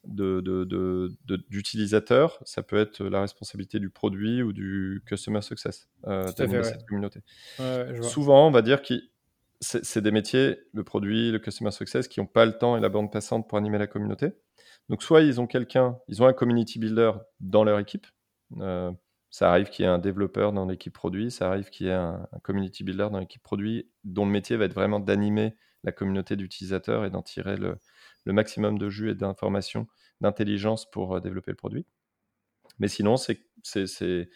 d'utilisateurs, 0.05 2.39
ça 2.45 2.61
peut 2.61 2.77
être 2.77 3.03
la 3.03 3.21
responsabilité 3.21 3.79
du 3.79 3.89
produit 3.89 4.43
ou 4.43 4.53
du 4.53 5.03
customer 5.07 5.41
success 5.41 5.89
d'animer 6.03 6.63
cette 6.63 6.85
communauté. 6.85 7.21
Souvent, 8.01 8.47
on 8.47 8.51
va 8.51 8.61
dire 8.61 8.81
que 8.81 8.93
c'est 9.59 10.01
des 10.01 10.11
métiers, 10.11 10.59
le 10.71 10.83
produit, 10.83 11.31
le 11.31 11.39
customer 11.39 11.71
success, 11.71 12.07
qui 12.07 12.19
n'ont 12.19 12.27
pas 12.27 12.45
le 12.45 12.59
temps 12.59 12.77
et 12.77 12.79
la 12.79 12.89
bande 12.89 13.11
passante 13.11 13.49
pour 13.49 13.57
animer 13.57 13.79
la 13.79 13.87
communauté. 13.87 14.33
Donc, 14.87 15.01
soit 15.01 15.21
ils 15.21 15.41
ont 15.41 15.47
quelqu'un, 15.47 15.97
ils 16.07 16.21
ont 16.21 16.27
un 16.27 16.33
community 16.33 16.77
builder 16.77 17.13
dans 17.39 17.63
leur 17.63 17.79
équipe. 17.79 18.05
Ça 19.29 19.49
arrive 19.51 19.69
qu'il 19.69 19.83
y 19.83 19.87
ait 19.87 19.91
un 19.91 19.99
développeur 19.99 20.53
dans 20.53 20.65
l'équipe 20.65 20.93
produit, 20.93 21.31
ça 21.31 21.49
arrive 21.49 21.69
qu'il 21.69 21.87
y 21.87 21.89
ait 21.89 21.93
un, 21.93 22.27
community 22.43 22.83
builder 22.83 23.09
dans 23.11 23.19
l'équipe 23.19 23.43
produit 23.43 23.89
dont 24.03 24.25
le 24.25 24.31
métier 24.31 24.55
va 24.55 24.65
être 24.65 24.73
vraiment 24.73 24.99
d'animer 24.99 25.55
la 25.83 25.91
communauté 25.91 26.35
d'utilisateurs 26.35 27.05
et 27.05 27.09
d'en 27.09 27.21
tirer 27.21 27.57
le, 27.57 27.77
maximum 28.25 28.77
de 28.77 28.89
jus 28.89 29.09
et 29.09 29.15
d'informations, 29.15 29.87
d'intelligence 30.21 30.89
pour 30.89 31.15
euh, 31.15 31.19
développer 31.21 31.51
le 31.51 31.55
produit. 31.55 31.85
Mais 32.79 32.87
sinon, 32.89 33.15
il 33.15 34.27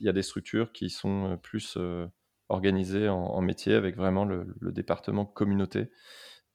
y 0.00 0.08
a 0.08 0.12
des 0.12 0.22
structures 0.22 0.72
qui 0.72 0.88
sont 0.88 1.32
euh, 1.32 1.36
plus 1.36 1.76
euh, 1.76 2.06
organisées 2.48 3.08
en, 3.08 3.40
métier 3.40 3.74
avec 3.74 3.96
vraiment 3.96 4.24
le, 4.24 4.46
département 4.72 5.24
communauté. 5.24 5.90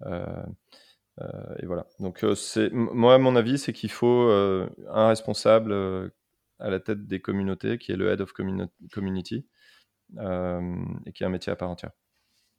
et 0.06 1.66
voilà. 1.66 1.88
Donc, 2.00 2.24
moi, 2.72 3.18
mon 3.18 3.36
avis, 3.36 3.58
c'est 3.58 3.74
qu'il 3.74 3.92
faut 3.92 4.30
un 4.30 5.08
responsable 5.08 6.14
à 6.60 6.70
la 6.70 6.80
tête 6.80 7.08
des 7.08 7.20
communautés, 7.20 7.78
qui 7.78 7.92
est 7.92 7.96
le 7.96 8.12
Head 8.12 8.22
of 8.22 8.34
Community, 8.34 9.46
euh, 10.18 10.76
et 11.06 11.14
qui 11.14 11.24
est 11.24 11.26
un 11.26 11.30
métier 11.30 11.52
à 11.52 11.56
part 11.56 11.70
entière. 11.70 11.92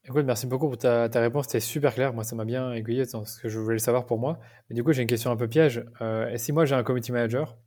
Écoute, 0.04 0.24
merci 0.24 0.46
beaucoup 0.46 0.68
pour 0.68 0.78
ta, 0.78 1.08
réponse, 1.08 1.46
c'était 1.46 1.60
super 1.60 1.94
clair. 1.94 2.14
Moi, 2.14 2.24
ça 2.24 2.34
m'a 2.34 2.46
bien 2.46 2.72
aiguillé 2.72 3.04
dans 3.12 3.24
ce 3.26 3.38
que 3.38 3.48
je 3.48 3.58
voulais 3.58 3.78
savoir 3.78 4.06
pour 4.06 4.18
moi. 4.18 4.38
Mais 4.68 4.74
du 4.74 4.82
coup, 4.82 4.92
j'ai 4.92 5.02
une 5.02 5.08
question 5.08 5.30
un 5.30 5.36
peu 5.36 5.46
piège. 5.46 5.84
Euh, 6.00 6.28
et 6.30 6.38
si 6.38 6.52
moi, 6.52 6.64
j'ai 6.64 6.74
un 6.74 6.82
community 6.82 7.12
manager, 7.12 7.58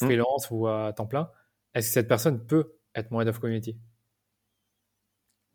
hmm. 0.00 0.04
freelance 0.04 0.48
ou 0.50 0.66
à 0.66 0.92
temps 0.92 1.06
plein, 1.06 1.30
est-ce 1.74 1.88
que 1.88 1.94
cette 1.94 2.08
personne 2.08 2.44
peut 2.44 2.74
être 2.94 3.10
mon 3.10 3.22
head 3.22 3.28
of 3.28 3.38
community? 3.38 3.78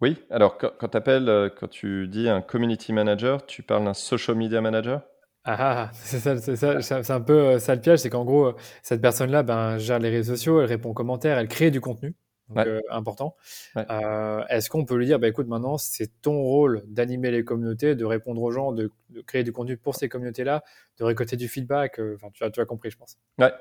Oui, 0.01 0.17
alors 0.30 0.57
quand, 0.57 0.71
quand, 0.80 0.95
appelles, 0.95 1.30
euh, 1.30 1.49
quand 1.49 1.67
tu 1.67 2.07
dis 2.07 2.28
un 2.28 2.41
community 2.41 2.91
manager, 2.91 3.45
tu 3.45 3.61
parles 3.61 3.86
d'un 3.86 3.93
social 3.93 4.36
media 4.36 4.61
manager? 4.61 5.03
Ah, 5.48 5.58
ah, 5.60 5.91
c'est 5.93 6.20
ça, 6.20 6.38
c'est 6.38 6.56
ça, 6.56 6.82
c'est 6.82 7.14
un 7.14 7.22
peu 7.22 7.60
ça 7.60 7.76
le 7.76 7.82
piège, 7.82 8.00
c'est 8.00 8.10
qu'en 8.10 8.26
gros, 8.26 8.54
cette 8.82 9.02
personne-là 9.02 9.43
ben, 9.43 9.78
gère 9.78 10.00
les 10.00 10.10
réseaux 10.10 10.36
sociaux, 10.36 10.60
elle 10.60 10.68
répond 10.68 10.89
aux 10.89 10.93
commentaires, 10.93 11.38
elle 11.38 11.48
crée 11.48 11.70
du 11.70 11.82
contenu 11.82 12.16
donc, 12.50 12.66
euh, 12.66 12.82
important. 12.89 13.36
Euh, 13.78 14.43
est-ce 14.50 14.70
qu'on 14.70 14.86
peut 14.86 14.96
lui 14.96 15.06
dire, 15.06 15.20
bah, 15.20 15.28
écoute, 15.28 15.48
maintenant, 15.48 15.78
c'est 15.78 16.22
ton 16.22 16.41
rôle 16.41 16.84
d'animer 16.88 17.32
les 17.32 17.43
communautés, 17.43 17.96
de 17.96 18.06
répondre 18.06 18.41
aux 18.41 18.52
gens, 18.52 18.72
de, 18.72 18.91
créer 19.26 19.43
du 19.43 19.52
contenu 19.52 19.78
pour 19.78 19.96
ces 19.96 20.10
communautés-là, 20.10 20.64
de 21.00 21.04
récolter 21.04 21.38
du 21.38 21.48
feedback 21.48 22.00
euh, 22.00 22.18
tu, 22.34 22.43
as, 22.43 22.52
tu 22.52 22.60
as 22.60 22.66
compris, 22.66 22.91
je 22.91 22.98
pense. 22.98 23.18
Ouais. 23.39 23.52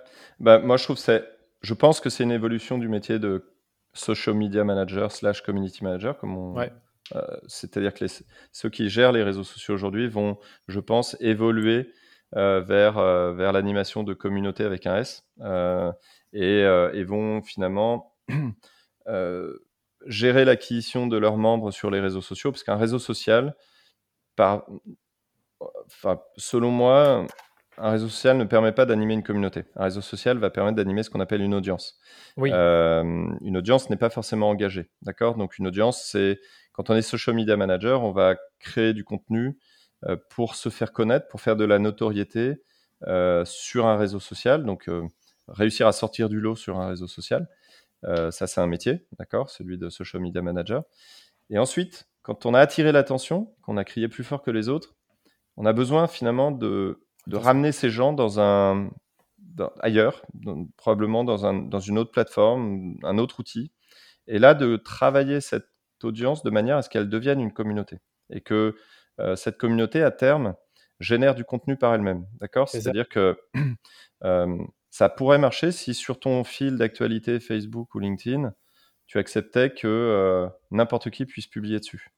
Bah, 0.40 0.58
moi, 0.58 0.76
je 0.76 0.84
trouve 0.84 0.98
c'est, 0.98 1.24
je 1.62 1.74
pense 1.74 2.00
que 2.00 2.10
c'est 2.10 2.24
une 2.24 2.32
évolution 2.32 2.78
du 2.78 2.88
métier 2.88 3.18
de 3.18 3.50
social 3.94 4.34
media 4.34 4.64
manager 4.64 5.12
slash 5.12 5.42
community 5.42 5.82
manager, 5.82 6.18
comme 6.18 6.36
on. 6.36 6.54
C'est-à-dire 7.46 7.94
que 7.94 8.06
ceux 8.52 8.70
qui 8.70 8.88
gèrent 8.88 9.12
les 9.12 9.22
réseaux 9.22 9.44
sociaux 9.44 9.74
aujourd'hui 9.74 10.08
vont, 10.08 10.38
je 10.68 10.80
pense, 10.80 11.16
évoluer 11.20 11.92
vers, 12.32 12.94
vers 13.34 13.52
l'animation 13.52 14.02
de 14.02 14.14
communautés 14.14 14.64
avec 14.64 14.86
un 14.86 14.96
S 14.96 15.26
et, 16.32 16.60
et, 16.60 17.04
vont 17.04 17.42
finalement 17.42 18.14
euh, 19.08 19.58
gérer 20.06 20.44
l'acquisition 20.44 21.06
de 21.06 21.16
leurs 21.16 21.36
membres 21.36 21.70
sur 21.70 21.90
les 21.90 22.00
réseaux 22.00 22.20
sociaux, 22.20 22.52
parce 22.52 22.62
qu'un 22.62 22.76
réseau 22.76 22.98
social, 22.98 23.56
par, 24.36 24.66
enfin, 25.86 26.20
selon 26.36 26.70
moi, 26.70 27.26
un 27.78 27.90
réseau 27.90 28.08
social 28.08 28.36
ne 28.36 28.44
permet 28.44 28.72
pas 28.72 28.84
d'animer 28.84 29.14
une 29.14 29.22
communauté. 29.22 29.64
Un 29.76 29.84
réseau 29.84 30.02
social 30.02 30.36
va 30.38 30.50
permettre 30.50 30.76
d'animer 30.76 31.02
ce 31.02 31.10
qu'on 31.10 31.20
appelle 31.20 31.40
une 31.40 31.54
audience. 31.54 31.98
Oui. 32.36 32.50
Euh, 32.52 33.02
une 33.40 33.56
audience 33.56 33.88
n'est 33.88 33.96
pas 33.96 34.10
forcément 34.10 34.50
engagée, 34.50 34.90
d'accord? 35.02 35.36
Donc 35.36 35.58
une 35.58 35.66
audience, 35.66 36.04
c'est 36.04 36.38
quand 36.74 36.90
on 36.90 36.94
est 36.94 37.02
social 37.02 37.34
media 37.34 37.56
manager, 37.56 38.02
on 38.02 38.12
va 38.12 38.36
créer 38.58 38.92
du 38.92 39.02
contenu 39.02 39.58
euh, 40.04 40.16
pour 40.30 40.54
se 40.54 40.68
faire 40.68 40.92
connaître, 40.92 41.26
pour 41.28 41.40
faire 41.40 41.56
de 41.56 41.64
la 41.64 41.78
notoriété 41.78 42.62
sur 43.44 43.86
un 43.86 43.96
réseau 43.96 44.20
social. 44.20 44.64
Donc 44.64 44.88
réussir 45.48 45.86
à 45.86 45.92
sortir 45.92 46.28
du 46.28 46.40
lot 46.40 46.56
sur 46.56 46.78
un 46.78 46.88
réseau 46.88 47.06
social. 47.06 47.48
Euh, 48.04 48.30
ça, 48.30 48.46
c'est 48.46 48.60
un 48.60 48.66
métier, 48.66 49.06
d'accord, 49.18 49.50
celui 49.50 49.78
de 49.78 49.88
social 49.88 50.22
media 50.22 50.42
manager. 50.42 50.82
Et 51.50 51.58
ensuite, 51.58 52.08
quand 52.22 52.46
on 52.46 52.54
a 52.54 52.60
attiré 52.60 52.92
l'attention, 52.92 53.54
qu'on 53.62 53.76
a 53.76 53.84
crié 53.84 54.08
plus 54.08 54.24
fort 54.24 54.42
que 54.42 54.50
les 54.50 54.68
autres, 54.68 54.94
on 55.56 55.66
a 55.66 55.72
besoin 55.72 56.06
finalement 56.06 56.50
de, 56.50 57.00
ramener 57.32 57.72
ces 57.72 57.90
gens 57.90 58.12
dans 58.12 58.40
un 58.40 58.90
ailleurs, 59.80 60.22
probablement 60.76 61.24
dans, 61.24 61.46
un, 61.46 61.54
dans 61.54 61.78
une 61.78 61.98
autre 61.98 62.10
plateforme, 62.10 62.96
un 63.04 63.18
autre 63.18 63.40
outil, 63.40 63.70
et 64.26 64.38
là 64.38 64.54
de 64.54 64.76
travailler 64.76 65.40
cette 65.40 65.68
audience 66.04 66.42
de 66.42 66.50
manière 66.50 66.76
à 66.76 66.82
ce 66.82 66.88
qu'elle 66.88 67.08
devienne 67.08 67.40
une 67.40 67.52
communauté 67.52 67.98
et 68.30 68.40
que 68.40 68.74
euh, 69.20 69.36
cette 69.36 69.58
communauté 69.58 70.02
à 70.02 70.10
terme 70.10 70.54
génère 71.00 71.34
du 71.34 71.44
contenu 71.44 71.76
par 71.76 71.94
elle-même, 71.94 72.26
d'accord? 72.40 72.68
C'est-à-dire 72.68 73.08
que 73.08 73.38
euh, 74.24 74.58
ça 74.90 75.08
pourrait 75.08 75.38
marcher 75.38 75.72
si 75.72 75.94
sur 75.94 76.18
ton 76.18 76.44
fil 76.44 76.76
d'actualité 76.78 77.40
Facebook 77.40 77.94
ou 77.94 77.98
LinkedIn, 77.98 78.52
tu 79.06 79.18
acceptais 79.18 79.70
que 79.70 79.86
euh, 79.86 80.48
n'importe 80.70 81.10
qui 81.10 81.26
puisse 81.26 81.46
publier 81.46 81.78
dessus. 81.78 82.10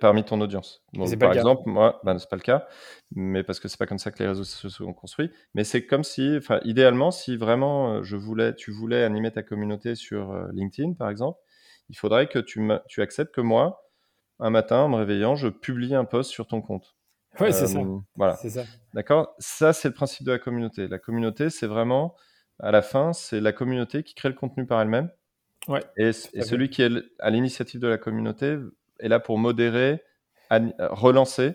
Parmi, 0.00 0.24
ton 0.24 0.40
audience. 0.40 0.82
par 1.20 1.32
exemple, 1.32 1.62
moi, 1.66 2.00
ben, 2.02 2.18
c'est 2.18 2.28
pas 2.28 2.34
le 2.34 2.42
cas, 2.42 2.66
mais 3.14 3.44
parce 3.44 3.60
que 3.60 3.68
c'est 3.68 3.78
pas 3.78 3.86
comme 3.86 4.00
ça 4.00 4.10
que 4.10 4.18
les 4.18 4.26
réseaux 4.26 4.42
sociaux 4.42 4.70
sont 4.70 4.92
construits. 4.92 5.30
Mais 5.54 5.62
c'est 5.62 5.86
comme 5.86 6.02
si, 6.02 6.34
enfin, 6.36 6.58
idéalement, 6.64 7.12
si 7.12 7.36
vraiment 7.36 8.02
je 8.02 8.16
voulais, 8.16 8.56
tu 8.56 8.72
voulais 8.72 9.04
animer 9.04 9.30
ta 9.30 9.44
communauté 9.44 9.94
sur 9.94 10.34
LinkedIn, 10.52 10.94
par 10.94 11.10
exemple, 11.10 11.38
il 11.88 11.96
faudrait 11.96 12.26
que 12.26 12.38
tu, 12.38 12.60
tu 12.88 13.02
acceptes 13.02 13.34
que 13.34 13.40
moi, 13.40 13.86
un 14.38 14.50
matin, 14.50 14.80
en 14.80 14.88
me 14.88 14.96
réveillant, 14.96 15.36
je 15.36 15.48
publie 15.48 15.94
un 15.94 16.04
post 16.04 16.30
sur 16.30 16.46
ton 16.46 16.60
compte. 16.60 16.96
Oui, 17.40 17.52
c'est 17.52 17.66
ça. 17.66 17.80
Voilà. 18.14 18.36
Ça. 18.36 18.64
D'accord? 18.94 19.34
Ça, 19.38 19.72
c'est 19.72 19.88
le 19.88 19.94
principe 19.94 20.26
de 20.26 20.32
la 20.32 20.38
communauté. 20.38 20.88
La 20.88 20.98
communauté, 20.98 21.50
c'est 21.50 21.66
vraiment, 21.66 22.14
à 22.60 22.70
la 22.70 22.82
fin, 22.82 23.12
c'est 23.12 23.40
la 23.40 23.52
communauté 23.52 24.02
qui 24.02 24.14
crée 24.14 24.28
le 24.28 24.34
contenu 24.34 24.66
par 24.66 24.80
elle-même. 24.80 25.10
Ouais, 25.68 25.82
et, 25.96 26.12
celui 26.12 26.70
qui 26.70 26.82
est 26.82 26.90
à 27.18 27.30
l'initiative 27.30 27.80
de 27.80 27.88
la 27.88 27.98
communauté 27.98 28.58
est 29.00 29.08
là 29.08 29.18
pour 29.18 29.36
modérer, 29.38 30.02
relancer 30.50 31.54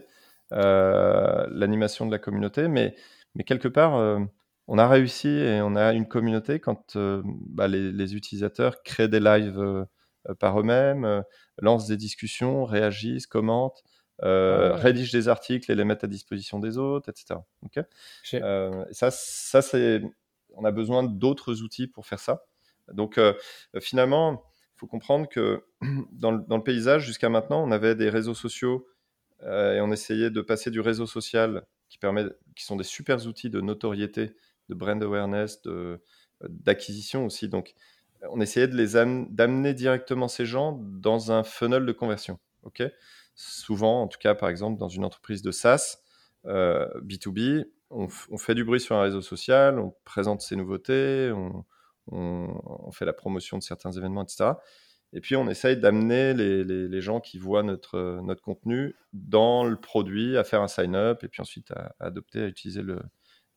euh, 0.52 1.48
l'animation 1.50 2.06
de 2.06 2.12
la 2.12 2.20
communauté. 2.20 2.68
Mais, 2.68 2.96
mais 3.36 3.44
quelque 3.44 3.70
part, 3.70 3.96
euh, 3.96 4.20
on 4.68 4.78
a 4.78 4.88
réussi 4.88 5.30
et 5.30 5.62
on 5.62 5.76
a 5.76 5.94
une 5.94 6.08
communauté 6.08 6.60
quand 6.60 6.96
euh, 6.96 7.22
bah, 7.26 7.68
les, 7.68 7.92
les, 7.92 8.16
utilisateurs 8.16 8.84
créent 8.84 9.08
des 9.08 9.22
lives 9.22 9.86
par 10.40 10.60
eux-mêmes, 10.60 11.24
lancent 11.60 11.88
des 11.88 11.98
discussions, 11.98 12.66
réagissent, 12.66 13.28
commentent. 13.28 13.84
Euh, 14.24 14.76
rédige 14.76 15.12
des 15.12 15.30
articles 15.30 15.72
et 15.72 15.76
les 15.76 15.84
mettre 15.84 16.06
à 16.06 16.08
disposition 16.08 16.60
des 16.60 16.78
autres, 16.78 17.10
etc. 17.10 17.40
Euh, 18.36 18.86
ça, 18.92 19.10
ça 19.10 19.64
c'est, 19.64 20.04
on 20.54 20.64
a 20.64 20.70
besoin 20.70 21.02
d'autres 21.02 21.64
outils 21.64 21.88
pour 21.88 22.06
faire 22.06 22.20
ça. 22.20 22.46
Donc, 22.94 23.18
euh, 23.18 23.34
finalement, 23.80 24.44
il 24.76 24.80
faut 24.80 24.86
comprendre 24.86 25.28
que 25.28 25.64
dans 26.12 26.32
le, 26.32 26.44
dans 26.48 26.58
le 26.58 26.64
paysage, 26.64 27.04
jusqu'à 27.04 27.30
maintenant, 27.30 27.64
on 27.64 27.72
avait 27.72 27.96
des 27.96 28.10
réseaux 28.10 28.36
sociaux 28.36 28.88
et 29.44 29.80
on 29.82 29.92
essayait 29.92 30.30
de 30.30 30.42
passer 30.42 30.70
du 30.70 30.82
réseau 30.82 31.08
social 31.08 31.66
qui, 31.90 31.98
permet, 31.98 32.26
qui 32.56 32.64
sont 32.64 32.76
des 32.76 32.84
super 32.84 33.26
outils 33.26 33.50
de 33.50 33.60
notoriété, 33.60 34.36
de 34.70 34.76
brand 34.76 35.02
awareness, 35.02 35.64
de, 35.64 36.00
d'acquisition 36.48 37.26
aussi. 37.26 37.50
Donc, 37.50 37.74
on 38.30 38.42
essayait 38.42 38.68
de 38.68 38.76
les 38.76 38.94
d'amener 39.30 39.74
directement 39.74 40.28
ces 40.28 40.46
gens 40.46 40.80
dans 40.82 41.32
un 41.32 41.44
funnel 41.44 41.86
de 41.86 41.92
conversion. 41.92 42.40
ok? 42.64 42.84
Souvent, 43.36 44.04
en 44.04 44.08
tout 44.08 44.20
cas 44.20 44.36
par 44.36 44.50
exemple 44.50 44.80
dans 44.80 44.90
une 44.90 45.06
entreprise 45.06 45.42
de 45.42 45.52
SaaS, 45.52 46.00
B2B, 46.46 47.40
euh, 47.40 47.64
on, 47.90 48.38
fait 48.38 48.56
du 48.56 48.64
bruit 48.64 48.80
sur 48.80 48.96
un 48.96 49.02
réseau 49.02 49.22
social, 49.22 49.80
on 49.80 49.94
présente 50.06 50.42
ses 50.42 50.56
nouveautés, 50.56 51.32
on, 51.32 52.92
fait 52.92 53.06
la 53.06 53.14
promotion 53.14 53.58
de 53.58 53.64
certains 53.64 53.92
événements, 53.92 54.24
etc. 54.24 54.52
Et 55.14 55.22
puis 55.22 55.36
on 55.36 55.48
essaye 55.50 55.78
d'amener 55.78 56.34
les, 56.34 57.02
gens 57.02 57.20
qui 57.20 57.38
voient 57.38 57.64
notre, 57.64 58.22
notre 58.24 58.42
contenu 58.42 58.96
dans 59.14 59.66
le 59.66 59.80
produit, 59.80 60.38
à 60.38 60.44
faire 60.44 60.62
un 60.62 60.68
sign-up 60.68 61.24
et 61.24 61.28
puis 61.28 61.42
ensuite 61.42 61.72
à, 61.72 61.96
adopter, 62.00 62.44
à 62.44 62.48
utiliser 62.48 62.82
le, 62.82 63.02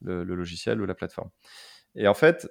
logiciel 0.00 0.80
ou 0.80 0.86
la 0.86 0.94
plateforme. 0.94 1.30
Et 1.94 2.08
en 2.08 2.14
fait, 2.14 2.48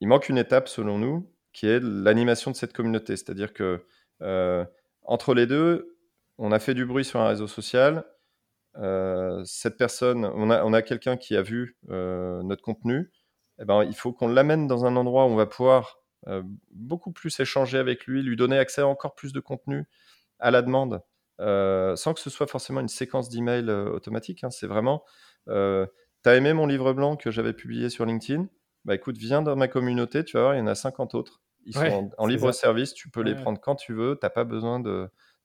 il 0.00 0.08
manque 0.08 0.28
une 0.28 0.38
étape 0.38 0.68
selon 0.68 0.98
nous 0.98 1.30
qui 1.52 1.66
est 1.66 1.80
l'animation 1.80 2.50
de 2.50 2.56
cette 2.56 2.72
communauté. 2.72 3.16
C'est-à-dire 3.16 3.52
que 3.52 3.84
euh, 4.22 4.64
entre 5.02 5.34
les 5.34 5.46
deux, 5.46 5.96
on 6.38 6.52
a 6.52 6.58
fait 6.58 6.74
du 6.74 6.84
bruit 6.84 7.04
sur 7.04 7.20
un 7.20 7.28
réseau 7.28 7.46
social. 7.46 8.04
Euh, 8.76 9.42
cette 9.44 9.76
personne, 9.76 10.24
on 10.24 10.72
a, 10.72 10.82
quelqu'un 10.82 11.16
qui 11.16 11.36
a 11.36 11.42
vu 11.42 11.76
euh, 11.90 12.42
notre 12.42 12.62
contenu. 12.62 13.10
Eh 13.60 13.64
ben, 13.64 13.82
il 13.82 13.94
faut 13.94 14.12
qu'on 14.12 14.28
l'amène 14.28 14.66
dans 14.66 14.84
un 14.84 14.94
endroit 14.96 15.24
où 15.24 15.30
on 15.30 15.36
va 15.36 15.46
pouvoir 15.46 15.96
beaucoup 16.72 17.10
plus 17.10 17.40
échanger 17.40 17.78
avec 17.78 18.06
lui, 18.06 18.22
lui 18.22 18.36
donner 18.36 18.58
accès 18.58 18.82
à 18.82 18.86
encore 18.86 19.14
plus 19.14 19.32
de 19.32 19.40
contenu 19.40 19.88
à 20.40 20.50
la 20.50 20.60
demande, 20.60 21.00
sans 21.38 22.12
que 22.12 22.20
ce 22.20 22.28
soit 22.28 22.46
forcément 22.46 22.80
une 22.80 22.88
séquence 22.88 23.30
d'emails 23.30 23.70
automatique. 23.70 24.44
Hein. 24.44 24.50
C'est 24.50 24.66
vraiment, 24.66 25.04
tu 25.46 25.52
as 25.52 26.34
aimé 26.34 26.52
mon 26.52 26.66
livre 26.66 26.92
blanc 26.92 27.16
que 27.16 27.30
j'avais 27.30 27.54
publié 27.54 27.88
sur 27.88 28.04
LinkedIn? 28.04 28.46
Bah 28.84 28.94
écoute, 28.94 29.16
viens 29.18 29.42
dans 29.42 29.56
ma 29.56 29.68
communauté, 29.68 30.24
tu 30.24 30.36
vas 30.36 30.42
voir, 30.44 30.54
il 30.54 30.58
y 30.58 30.60
en 30.60 30.66
a 30.66 30.74
50 30.74 31.14
autres. 31.14 31.40
Ils 31.66 31.74
sont 31.74 32.10
en, 32.16 32.26
libre 32.26 32.52
service, 32.52 32.94
tu 32.94 33.10
peux 33.10 33.20
les 33.20 33.34
prendre 33.34 33.60
quand 33.60 33.74
tu 33.74 33.92
veux, 33.92 34.16
tu 34.18 34.24
n'as 34.24 34.30
pas 34.30 34.44
besoin 34.44 34.80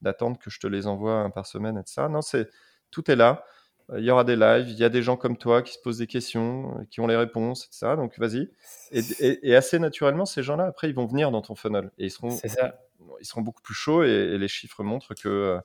d'attendre 0.02 0.38
que 0.40 0.50
je 0.50 0.60
te 0.60 0.68
les 0.68 0.88
envoie 0.88 1.16
un 1.16 1.30
par 1.30 1.46
semaine, 1.46 1.78
etc. 1.78 2.04
Non, 2.10 2.22
c'est 2.22 2.50
tout 2.92 3.12
est 3.12 3.16
là. 3.16 3.44
Euh, 3.90 4.00
il 4.00 4.06
y 4.06 4.12
aura 4.12 4.24
des 4.24 4.36
lives, 4.36 4.70
il 4.70 4.78
y 4.78 4.84
a 4.84 4.90
des 4.90 5.02
gens 5.02 5.18
comme 5.18 5.38
toi 5.38 5.62
qui 5.62 5.74
se 5.74 5.80
posent 5.80 5.98
des 5.98 6.08
questions, 6.08 6.80
euh, 6.80 6.86
qui 6.90 7.02
ont 7.02 7.08
les 7.08 7.18
réponses, 7.18 7.66
etc. 7.66 7.96
Donc 7.98 8.18
vas-y. 8.18 8.50
Et, 8.92 9.56
assez 9.56 9.80
naturellement, 9.80 10.26
ces 10.26 10.44
gens-là, 10.44 10.66
après, 10.66 10.90
ils 10.90 10.96
vont 10.96 11.06
venir 11.06 11.32
dans 11.32 11.42
ton 11.42 11.56
funnel 11.56 11.92
et 11.98 12.06
ils 12.06 12.12
seront, 12.12 12.30
ça. 12.30 12.80
Ils 13.20 13.26
seront 13.26 13.42
beaucoup 13.42 13.62
plus 13.62 13.74
chauds 13.74 14.04
et, 14.04 14.38
les 14.38 14.48
chiffres 14.48 14.84
montrent 14.84 15.14
que 15.14 15.60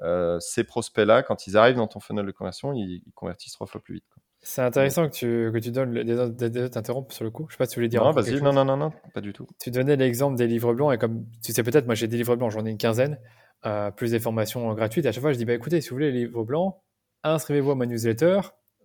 euh, 0.00 0.40
ces 0.40 0.64
prospects-là, 0.64 1.22
quand 1.22 1.46
ils 1.46 1.56
arrivent 1.56 1.76
dans 1.76 1.86
ton 1.86 2.00
funnel 2.00 2.26
de 2.26 2.32
conversion, 2.32 2.72
ils, 2.72 3.02
convertissent 3.14 3.52
trois 3.52 3.66
fois 3.66 3.80
plus 3.80 3.94
vite. 3.94 4.04
C'est 4.44 4.62
intéressant 4.62 5.08
que 5.08 5.14
tu, 5.14 5.50
que 5.52 5.58
tu 5.58 5.70
donnes, 5.70 6.02
désolé 6.02 6.68
t'interrompre 6.68 7.12
sur 7.14 7.22
le 7.22 7.30
coup. 7.30 7.46
Je 7.48 7.54
sais 7.54 7.58
pas 7.58 7.66
si 7.66 7.74
tu 7.74 7.78
voulais 7.78 7.88
dire. 7.88 8.02
Non, 8.02 8.10
vas-y, 8.10 8.42
non, 8.42 8.52
non, 8.52 8.64
non, 8.64 8.76
non, 8.76 8.92
pas 9.14 9.20
du 9.20 9.32
tout. 9.32 9.46
Tu 9.60 9.70
donnais 9.70 9.94
l'exemple 9.94 10.36
des 10.36 10.48
livres 10.48 10.74
blancs 10.74 10.92
et 10.92 10.98
comme 10.98 11.26
tu 11.44 11.52
sais 11.52 11.62
peut-être, 11.62 11.86
moi 11.86 11.94
j'ai 11.94 12.08
des 12.08 12.16
livres 12.16 12.34
blancs, 12.34 12.50
j'en 12.50 12.66
ai 12.66 12.70
une 12.70 12.78
quinzaine. 12.78 13.18
Euh, 13.64 13.92
plus 13.92 14.10
des 14.10 14.18
formations 14.18 14.74
gratuites. 14.74 15.06
à 15.06 15.12
chaque 15.12 15.22
fois, 15.22 15.32
je 15.32 15.38
dis 15.38 15.44
bah, 15.44 15.52
écoutez, 15.52 15.80
si 15.80 15.90
vous 15.90 15.94
voulez 15.94 16.10
les 16.10 16.24
livres 16.26 16.42
blancs, 16.42 16.74
inscrivez-vous 17.22 17.70
à 17.70 17.74
ma 17.76 17.86
newsletter. 17.86 18.40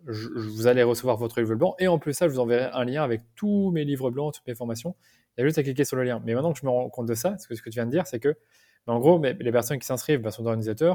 Je, 0.05 0.27
vous 0.29 0.67
allez 0.67 0.83
recevoir 0.83 1.17
votre 1.17 1.39
livre 1.39 1.55
blanc. 1.55 1.75
Et 1.79 1.87
en 1.87 1.97
plus, 1.97 2.13
ça, 2.13 2.27
je 2.27 2.33
vous 2.33 2.39
enverrai 2.39 2.69
un 2.71 2.85
lien 2.85 3.01
avec 3.01 3.21
tous 3.35 3.71
mes 3.71 3.83
livres 3.83 4.11
blancs, 4.11 4.35
toutes 4.35 4.45
mes 4.45 4.53
formations. 4.53 4.95
Il 5.35 5.41
y 5.41 5.43
a 5.43 5.47
juste 5.47 5.57
à 5.57 5.63
cliquer 5.63 5.85
sur 5.85 5.97
le 5.97 6.03
lien. 6.03 6.21
Mais 6.23 6.35
maintenant 6.35 6.53
que 6.53 6.59
je 6.59 6.65
me 6.65 6.69
rends 6.69 6.87
compte 6.89 7.07
de 7.07 7.15
ça, 7.15 7.35
ce 7.39 7.47
que, 7.47 7.55
ce 7.55 7.63
que 7.63 7.71
tu 7.71 7.75
viens 7.75 7.87
de 7.87 7.91
dire, 7.91 8.05
c'est 8.05 8.19
que, 8.19 8.37
bah, 8.85 8.93
en 8.93 8.99
gros, 8.99 9.19
les 9.19 9.51
personnes 9.51 9.79
qui 9.79 9.87
s'inscrivent 9.87 10.21
bah, 10.21 10.29
sont 10.29 10.43
dans 10.43 10.55
newsletter, 10.55 10.93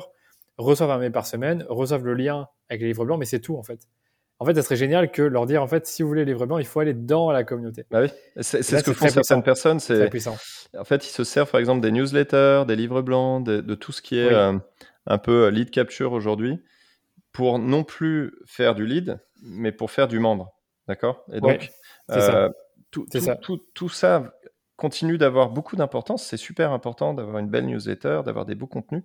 reçoivent 0.57 0.91
un 0.91 0.99
mail 0.99 1.13
par 1.13 1.27
semaine, 1.27 1.67
reçoivent 1.69 2.05
le 2.05 2.15
lien 2.15 2.49
avec 2.69 2.81
les 2.81 2.87
livres 2.87 3.05
blancs, 3.05 3.19
mais 3.19 3.27
c'est 3.27 3.41
tout 3.41 3.57
en 3.57 3.65
fait. 3.65 3.89
En 4.43 4.45
fait, 4.45 4.57
ça 4.57 4.63
serait 4.63 4.75
génial 4.75 5.13
que 5.13 5.23
leur 5.23 5.47
dire, 5.47 5.63
en 5.63 5.69
fait, 5.69 5.87
si 5.87 6.03
vous 6.03 6.09
voulez 6.09 6.25
les 6.25 6.35
blancs, 6.35 6.59
il 6.59 6.67
faut 6.67 6.81
aller 6.81 6.95
dans 6.95 7.31
la 7.31 7.45
communauté. 7.45 7.85
Bah 7.93 8.03
oui, 8.03 8.09
c'est 8.41 8.65
ce 8.65 8.83
que 8.83 8.93
font 8.93 9.09
certaines 9.09 9.45
personnes. 9.45 9.79
C'est 9.79 10.11
puissant. 10.11 10.37
En 10.77 10.83
fait, 10.83 11.07
ils 11.07 11.13
se 11.13 11.23
servent, 11.23 11.49
par 11.49 11.61
exemple, 11.61 11.81
des 11.81 11.93
newsletters, 11.93 12.65
des 12.67 12.75
livres 12.75 13.03
blancs, 13.03 13.47
de, 13.47 13.75
tout 13.77 13.93
ce 13.93 14.03
qui 14.03 14.19
est 14.19 14.33
euh, 14.33 14.59
un 15.07 15.19
peu 15.19 15.45
euh, 15.45 15.51
lead 15.53 15.71
capture 15.71 16.13
aujourd'hui 16.13 16.61
pour 17.31 17.61
non 17.61 17.85
plus 17.85 18.35
faire 18.45 18.75
du 18.75 18.85
lead, 18.85 19.21
mais 19.45 19.71
pour 19.71 19.93
faire 19.93 20.09
du 20.09 20.19
membre. 20.19 20.53
D'accord? 20.89 21.25
Et 21.33 21.41
donc, 21.41 21.71
ça. 22.09 22.51
Tout, 22.91 23.07
tout, 23.75 23.89
ça 23.89 24.35
continue 24.75 25.19
d'avoir 25.19 25.51
beaucoup 25.51 25.77
d'importance. 25.77 26.27
C'est 26.27 26.37
super 26.37 26.73
important 26.73 27.15
d'avoir 27.15 27.39
une 27.39 27.49
belle 27.49 27.67
newsletter, 27.67 28.23
d'avoir 28.25 28.45
des 28.45 28.57
beaux 28.57 28.67
contenus. 28.67 29.05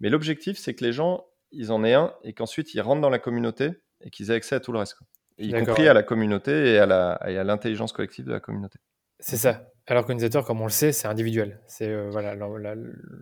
Mais 0.00 0.10
l'objectif, 0.10 0.58
c'est 0.58 0.74
que 0.74 0.84
les 0.84 0.92
gens, 0.92 1.24
ils 1.52 1.70
en 1.70 1.84
aient 1.84 1.94
un 1.94 2.12
et 2.24 2.32
qu'ensuite 2.32 2.74
ils 2.74 2.80
rentrent 2.80 3.00
dans 3.00 3.10
la 3.10 3.20
communauté 3.20 3.70
et 4.06 4.10
qu'ils 4.10 4.30
aient 4.30 4.34
accès 4.34 4.54
à 4.54 4.60
tout 4.60 4.72
le 4.72 4.78
reste. 4.78 4.96
Y 5.38 5.52
compris 5.52 5.86
à 5.86 5.92
la 5.92 6.02
communauté 6.02 6.74
et 6.74 6.78
à 6.78 7.44
l'intelligence 7.44 7.92
collective 7.92 8.24
de 8.24 8.32
la 8.32 8.40
communauté. 8.40 8.78
C'est 9.18 9.36
ça. 9.36 9.66
Alors 9.88 10.02
qu'organisateur, 10.02 10.44
comme 10.44 10.60
on 10.60 10.64
le 10.64 10.70
sait, 10.70 10.90
c'est 10.90 11.06
individuel. 11.06 11.60
C'est 11.68 11.88
euh, 11.88 12.08
voilà, 12.10 12.34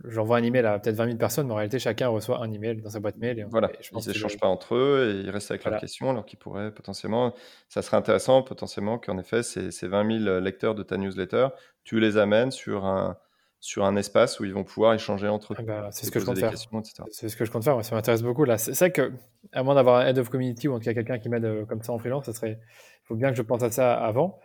j'envoie 0.05 0.39
un 0.39 0.43
email 0.43 0.64
à 0.64 0.78
peut-être 0.78 0.97
20 0.97 1.07
000 1.07 1.18
personnes, 1.18 1.47
mais 1.47 1.53
en 1.53 1.57
réalité, 1.57 1.78
chacun 1.78 2.09
reçoit 2.09 2.43
un 2.43 2.51
email 2.53 2.80
dans 2.80 2.89
sa 2.89 3.01
boîte 3.01 3.18
mail. 3.18 3.39
Et 3.39 3.45
voilà, 3.45 3.70
je 3.80 3.91
ils 3.93 4.09
n'échangent 4.09 4.39
pas 4.39 4.47
entre 4.47 4.74
eux 4.74 5.14
et 5.14 5.26
ils 5.26 5.30
restent 5.30 5.51
avec 5.51 5.64
leurs 5.64 5.78
questions, 5.78 6.09
alors 6.09 6.24
qu'ils 6.24 6.39
pourraient 6.39 6.72
potentiellement, 6.72 7.35
ça 7.68 7.82
serait 7.82 7.99
intéressant 7.99 8.43
potentiellement 8.43 8.99
qu'en 8.99 9.18
effet, 9.18 9.43
ces, 9.43 9.70
ces 9.70 9.89
20 9.89 10.24
000 10.24 10.41
lecteurs 10.41 10.74
de 10.74 10.82
ta 10.82 10.97
newsletter, 10.97 11.49
tu 11.85 12.01
les 12.01 12.16
amènes 12.16 12.51
sur 12.51 12.87
un, 12.87 13.18
sur 13.65 13.87
un 13.87 13.97
espace 13.97 14.41
où 14.41 14.45
ils 14.45 14.53
vont 14.53 14.62
pouvoir 14.62 14.93
échanger 14.93 15.27
entre 15.27 15.55
eux. 15.55 15.57
Ah 15.59 15.62
bah, 15.62 15.89
c'est 15.91 16.05
ce 16.05 16.11
que 16.11 16.21
je 16.21 16.27
compte 16.27 16.39
faire. 16.39 16.53
C'est 17.11 17.31
ce 17.31 17.35
que 17.35 17.47
je 17.47 17.51
compte 17.51 17.65
faire. 17.65 17.83
ça 17.83 17.95
m'intéresse 17.95 18.23
beaucoup 18.23 18.45
là. 18.45 18.59
C'est 18.59 18.79
vrai 18.79 18.93
que, 18.93 19.11
à 19.53 19.62
moins 19.62 19.75
d'avoir 19.75 20.01
un 20.01 20.07
head 20.07 20.19
of 20.19 20.29
community 20.29 20.69
ou 20.69 20.75
en 20.75 20.79
tout 20.79 20.85
cas 20.85 20.93
quelqu'un 20.93 21.19
qui 21.19 21.31
m'aide 21.31 21.47
euh, 21.47 21.65
comme 21.65 21.83
ça 21.83 21.95
en 21.95 21.99
freelance, 21.99 22.27
ça 22.27 22.35
serait 22.35 22.59
il 22.61 23.07
faut 23.07 23.15
bien 23.15 23.31
que 23.31 23.37
je 23.37 23.43
pense 23.43 23.62
à 23.62 23.71
ça 23.71 23.95
avant. 23.95 24.39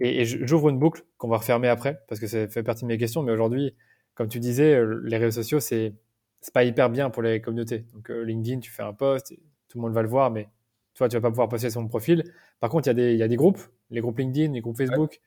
Et, 0.00 0.24
j'ouvre 0.24 0.70
une 0.70 0.80
boucle 0.80 1.04
qu'on 1.18 1.28
va 1.28 1.36
refermer 1.36 1.68
après, 1.68 2.02
parce 2.08 2.20
que 2.20 2.26
ça 2.26 2.48
fait 2.48 2.64
partie 2.64 2.82
de 2.82 2.88
mes 2.88 2.98
questions. 2.98 3.22
Mais 3.22 3.30
aujourd'hui, 3.30 3.76
comme 4.16 4.26
tu 4.26 4.40
disais, 4.40 4.74
euh, 4.74 5.02
les 5.04 5.18
réseaux 5.18 5.40
sociaux, 5.42 5.60
c'est 5.60 5.94
c'est 6.40 6.52
pas 6.52 6.64
hyper 6.64 6.90
bien 6.90 7.10
pour 7.10 7.22
les 7.22 7.40
communautés. 7.40 7.86
Donc 7.94 8.10
euh, 8.10 8.24
LinkedIn, 8.24 8.58
tu 8.58 8.72
fais 8.72 8.82
un 8.82 8.92
post, 8.92 9.32
tout 9.68 9.78
le 9.78 9.82
monde 9.82 9.94
va 9.94 10.02
le 10.02 10.08
voir, 10.08 10.32
mais 10.32 10.48
toi, 10.94 11.08
tu 11.08 11.14
vas 11.14 11.20
pas 11.20 11.30
pouvoir 11.30 11.48
poster 11.48 11.70
sur 11.70 11.80
mon 11.80 11.88
profil. 11.88 12.24
Par 12.58 12.70
contre, 12.70 12.88
il 12.88 12.98
y, 12.98 13.16
y 13.18 13.22
a 13.22 13.28
des 13.28 13.36
groupes, 13.36 13.60
les 13.90 14.00
groupes 14.00 14.18
LinkedIn, 14.18 14.52
les 14.52 14.60
groupes 14.60 14.76
Facebook. 14.76 15.20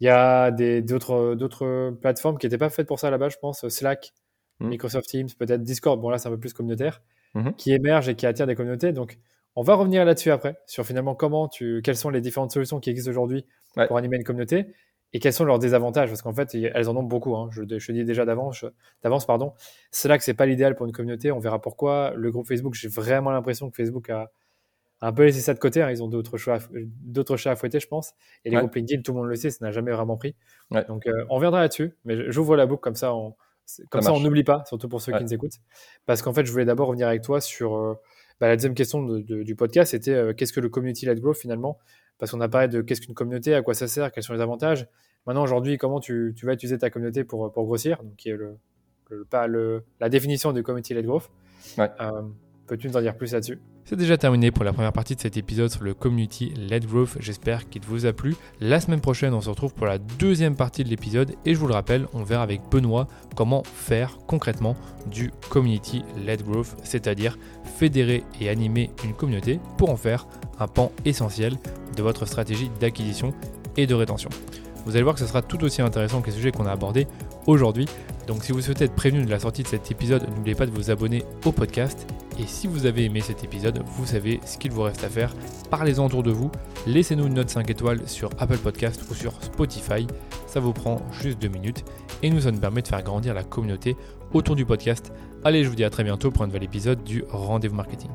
Il 0.00 0.06
y 0.06 0.10
a 0.10 0.50
d'autres 0.50 1.90
plateformes 2.00 2.38
qui 2.38 2.46
n'étaient 2.46 2.58
pas 2.58 2.70
faites 2.70 2.86
pour 2.86 2.98
ça 2.98 3.10
là-bas, 3.10 3.28
je 3.28 3.38
pense. 3.38 3.66
Slack, 3.68 4.12
mmh. 4.60 4.68
Microsoft 4.68 5.08
Teams, 5.08 5.28
peut-être 5.38 5.62
Discord. 5.62 6.00
Bon, 6.00 6.10
là, 6.10 6.18
c'est 6.18 6.28
un 6.28 6.32
peu 6.32 6.40
plus 6.40 6.52
communautaire, 6.52 7.02
mmh 7.34 7.52
qui 7.56 7.72
émergent 7.72 8.08
et 8.08 8.14
qui 8.14 8.26
attirent 8.26 8.46
des 8.46 8.54
communautés. 8.54 8.92
Donc, 8.92 9.18
on 9.54 9.62
va 9.62 9.74
revenir 9.74 10.04
là-dessus 10.04 10.30
après, 10.30 10.58
sur 10.66 10.84
finalement 10.84 11.14
comment 11.14 11.48
tu, 11.48 11.80
quelles 11.82 11.96
sont 11.96 12.10
les 12.10 12.20
différentes 12.20 12.52
solutions 12.52 12.78
qui 12.78 12.90
existent 12.90 13.10
aujourd'hui 13.10 13.46
pour 13.88 13.96
animer 13.96 14.16
une 14.16 14.24
communauté 14.24 14.74
et 15.12 15.18
quels 15.18 15.32
sont 15.32 15.44
leurs 15.44 15.58
désavantages, 15.58 16.10
parce 16.10 16.20
qu'en 16.20 16.34
fait, 16.34 16.54
elles 16.54 16.88
en 16.90 16.96
ont 16.96 17.02
beaucoup. 17.02 17.36
Hein. 17.36 17.48
Je, 17.52 17.62
je, 17.78 17.92
dis 17.92 18.04
déjà 18.04 18.26
d'avance, 18.26 18.66
d'avance, 19.02 19.24
pardon. 19.24 19.54
C'est 19.90 20.08
là 20.08 20.18
que 20.18 20.24
c'est 20.24 20.34
pas 20.34 20.44
l'idéal 20.44 20.74
pour 20.74 20.84
une 20.84 20.92
communauté. 20.92 21.32
On 21.32 21.38
verra 21.38 21.60
pourquoi. 21.60 22.12
Le 22.16 22.30
groupe 22.30 22.46
Facebook, 22.46 22.74
j'ai 22.74 22.88
vraiment 22.88 23.30
l'impression 23.30 23.70
que 23.70 23.76
Facebook 23.76 24.10
a 24.10 24.30
un 25.00 25.12
peu 25.12 25.24
laissé 25.24 25.40
ça 25.40 25.54
de 25.54 25.58
côté. 25.58 25.82
Hein. 25.82 25.90
Ils 25.90 26.02
ont 26.02 26.08
d'autres 26.08 26.38
choix, 26.38 26.58
d'autres 27.02 27.36
chats 27.36 27.52
à 27.52 27.56
fouetter, 27.56 27.80
je 27.80 27.88
pense. 27.88 28.14
Et 28.44 28.50
les 28.50 28.56
groupes 28.56 28.74
LinkedIn, 28.74 29.02
tout 29.02 29.12
le 29.12 29.18
monde 29.18 29.28
le 29.28 29.36
sait, 29.36 29.50
ça 29.50 29.64
n'a 29.64 29.70
jamais 29.70 29.92
vraiment 29.92 30.16
pris. 30.16 30.34
Donc, 30.88 31.06
euh, 31.06 31.24
on 31.28 31.36
reviendra 31.36 31.60
là-dessus. 31.60 31.96
Mais 32.04 32.30
j'ouvre 32.30 32.56
la 32.56 32.66
boucle 32.66 32.80
comme 32.80 32.94
ça, 32.94 33.14
on, 33.14 33.34
comme 33.90 34.02
ça, 34.02 34.12
on 34.12 34.20
n'oublie 34.20 34.44
pas, 34.44 34.64
surtout 34.66 34.88
pour 34.88 35.00
ceux 35.00 35.12
qui 35.12 35.22
nous 35.22 35.34
écoutent. 35.34 35.58
Parce 36.06 36.22
qu'en 36.22 36.32
fait, 36.32 36.46
je 36.46 36.52
voulais 36.52 36.64
d'abord 36.64 36.88
revenir 36.88 37.08
avec 37.08 37.22
toi 37.22 37.40
sur 37.40 37.76
euh, 37.76 37.94
bah, 38.40 38.48
la 38.48 38.56
deuxième 38.56 38.74
question 38.74 39.02
du 39.02 39.56
podcast, 39.56 39.92
c'était 39.92 40.14
euh, 40.14 40.32
qu'est-ce 40.32 40.52
que 40.52 40.60
le 40.60 40.68
community-led 40.68 41.20
growth 41.20 41.38
finalement? 41.38 41.78
Parce 42.18 42.30
qu'on 42.32 42.40
a 42.40 42.48
parlé 42.48 42.68
de 42.68 42.80
qu'est-ce 42.80 43.02
qu'une 43.02 43.14
communauté, 43.14 43.54
à 43.54 43.62
quoi 43.62 43.74
ça 43.74 43.88
sert, 43.88 44.10
quels 44.10 44.22
sont 44.22 44.32
les 44.32 44.40
avantages. 44.40 44.88
Maintenant, 45.26 45.42
aujourd'hui, 45.42 45.76
comment 45.76 46.00
tu, 46.00 46.34
vas 46.42 46.54
utiliser 46.54 46.78
ta 46.78 46.88
communauté 46.88 47.24
pour, 47.24 47.52
pour 47.52 47.64
grossir 47.66 48.02
Donc, 48.02 48.16
qui 48.16 48.30
est 48.30 48.36
le, 48.36 48.58
pas 49.28 49.46
le, 49.46 49.84
la 50.00 50.08
définition 50.08 50.52
du 50.52 50.62
community-led 50.62 51.04
growth. 51.04 51.30
Euh, 51.78 52.22
peux-tu 52.66 52.88
nous 52.88 52.96
en 52.96 53.00
dire 53.00 53.16
plus 53.16 53.32
là-dessus? 53.32 53.58
C'est 53.86 53.94
déjà 53.94 54.18
terminé 54.18 54.50
pour 54.50 54.64
la 54.64 54.72
première 54.72 54.92
partie 54.92 55.14
de 55.14 55.20
cet 55.20 55.36
épisode 55.36 55.70
sur 55.70 55.84
le 55.84 55.94
Community 55.94 56.52
Led 56.56 56.86
Growth. 56.86 57.18
J'espère 57.20 57.68
qu'il 57.68 57.82
vous 57.82 58.04
a 58.04 58.12
plu. 58.12 58.34
La 58.60 58.80
semaine 58.80 59.00
prochaine, 59.00 59.32
on 59.32 59.40
se 59.40 59.48
retrouve 59.48 59.74
pour 59.74 59.86
la 59.86 59.98
deuxième 59.98 60.56
partie 60.56 60.82
de 60.82 60.88
l'épisode 60.88 61.34
et 61.44 61.54
je 61.54 61.58
vous 61.60 61.68
le 61.68 61.74
rappelle, 61.74 62.08
on 62.12 62.24
verra 62.24 62.42
avec 62.42 62.62
Benoît 62.68 63.06
comment 63.36 63.62
faire 63.62 64.18
concrètement 64.26 64.74
du 65.08 65.30
Community 65.50 66.02
Led 66.26 66.42
Growth, 66.44 66.74
c'est-à-dire 66.82 67.38
fédérer 67.78 68.24
et 68.40 68.48
animer 68.48 68.90
une 69.04 69.14
communauté 69.14 69.60
pour 69.78 69.90
en 69.90 69.96
faire 69.96 70.26
un 70.58 70.66
pan 70.66 70.90
essentiel 71.04 71.56
de 71.96 72.02
votre 72.02 72.26
stratégie 72.26 72.70
d'acquisition 72.80 73.32
et 73.76 73.86
de 73.86 73.94
rétention. 73.94 74.30
Vous 74.84 74.96
allez 74.96 75.04
voir 75.04 75.14
que 75.14 75.20
ce 75.20 75.28
sera 75.28 75.42
tout 75.42 75.62
aussi 75.62 75.80
intéressant 75.80 76.22
que 76.22 76.26
les 76.26 76.32
sujets 76.32 76.50
qu'on 76.50 76.66
a 76.66 76.72
abordés 76.72 77.06
aujourd'hui. 77.46 77.86
Donc 78.26 78.42
si 78.42 78.50
vous 78.50 78.60
souhaitez 78.60 78.86
être 78.86 78.96
prévenu 78.96 79.24
de 79.24 79.30
la 79.30 79.38
sortie 79.38 79.62
de 79.62 79.68
cet 79.68 79.92
épisode, 79.92 80.28
n'oubliez 80.34 80.56
pas 80.56 80.66
de 80.66 80.72
vous 80.72 80.90
abonner 80.90 81.22
au 81.44 81.52
podcast 81.52 82.08
et 82.38 82.46
si 82.46 82.66
vous 82.66 82.86
avez 82.86 83.04
aimé 83.04 83.20
cet 83.20 83.44
épisode, 83.44 83.82
vous 83.86 84.06
savez 84.06 84.40
ce 84.44 84.58
qu'il 84.58 84.72
vous 84.72 84.82
reste 84.82 85.04
à 85.04 85.08
faire. 85.08 85.34
Parlez-en 85.70 86.06
autour 86.06 86.22
de 86.22 86.30
vous. 86.30 86.50
Laissez-nous 86.86 87.26
une 87.26 87.34
note 87.34 87.50
5 87.50 87.68
étoiles 87.70 88.06
sur 88.08 88.30
Apple 88.38 88.58
Podcast 88.58 89.02
ou 89.10 89.14
sur 89.14 89.32
Spotify. 89.42 90.06
Ça 90.46 90.60
vous 90.60 90.72
prend 90.72 91.00
juste 91.20 91.40
2 91.40 91.48
minutes 91.48 91.84
et 92.22 92.30
nous, 92.30 92.42
ça 92.42 92.50
nous 92.50 92.60
permet 92.60 92.82
de 92.82 92.88
faire 92.88 93.02
grandir 93.02 93.34
la 93.34 93.44
communauté 93.44 93.96
autour 94.32 94.56
du 94.56 94.66
podcast. 94.66 95.12
Allez, 95.44 95.64
je 95.64 95.68
vous 95.68 95.76
dis 95.76 95.84
à 95.84 95.90
très 95.90 96.04
bientôt 96.04 96.30
pour 96.30 96.42
un 96.42 96.46
nouvel 96.46 96.64
épisode 96.64 97.02
du 97.04 97.24
Rendez-vous 97.30 97.76
Marketing. 97.76 98.10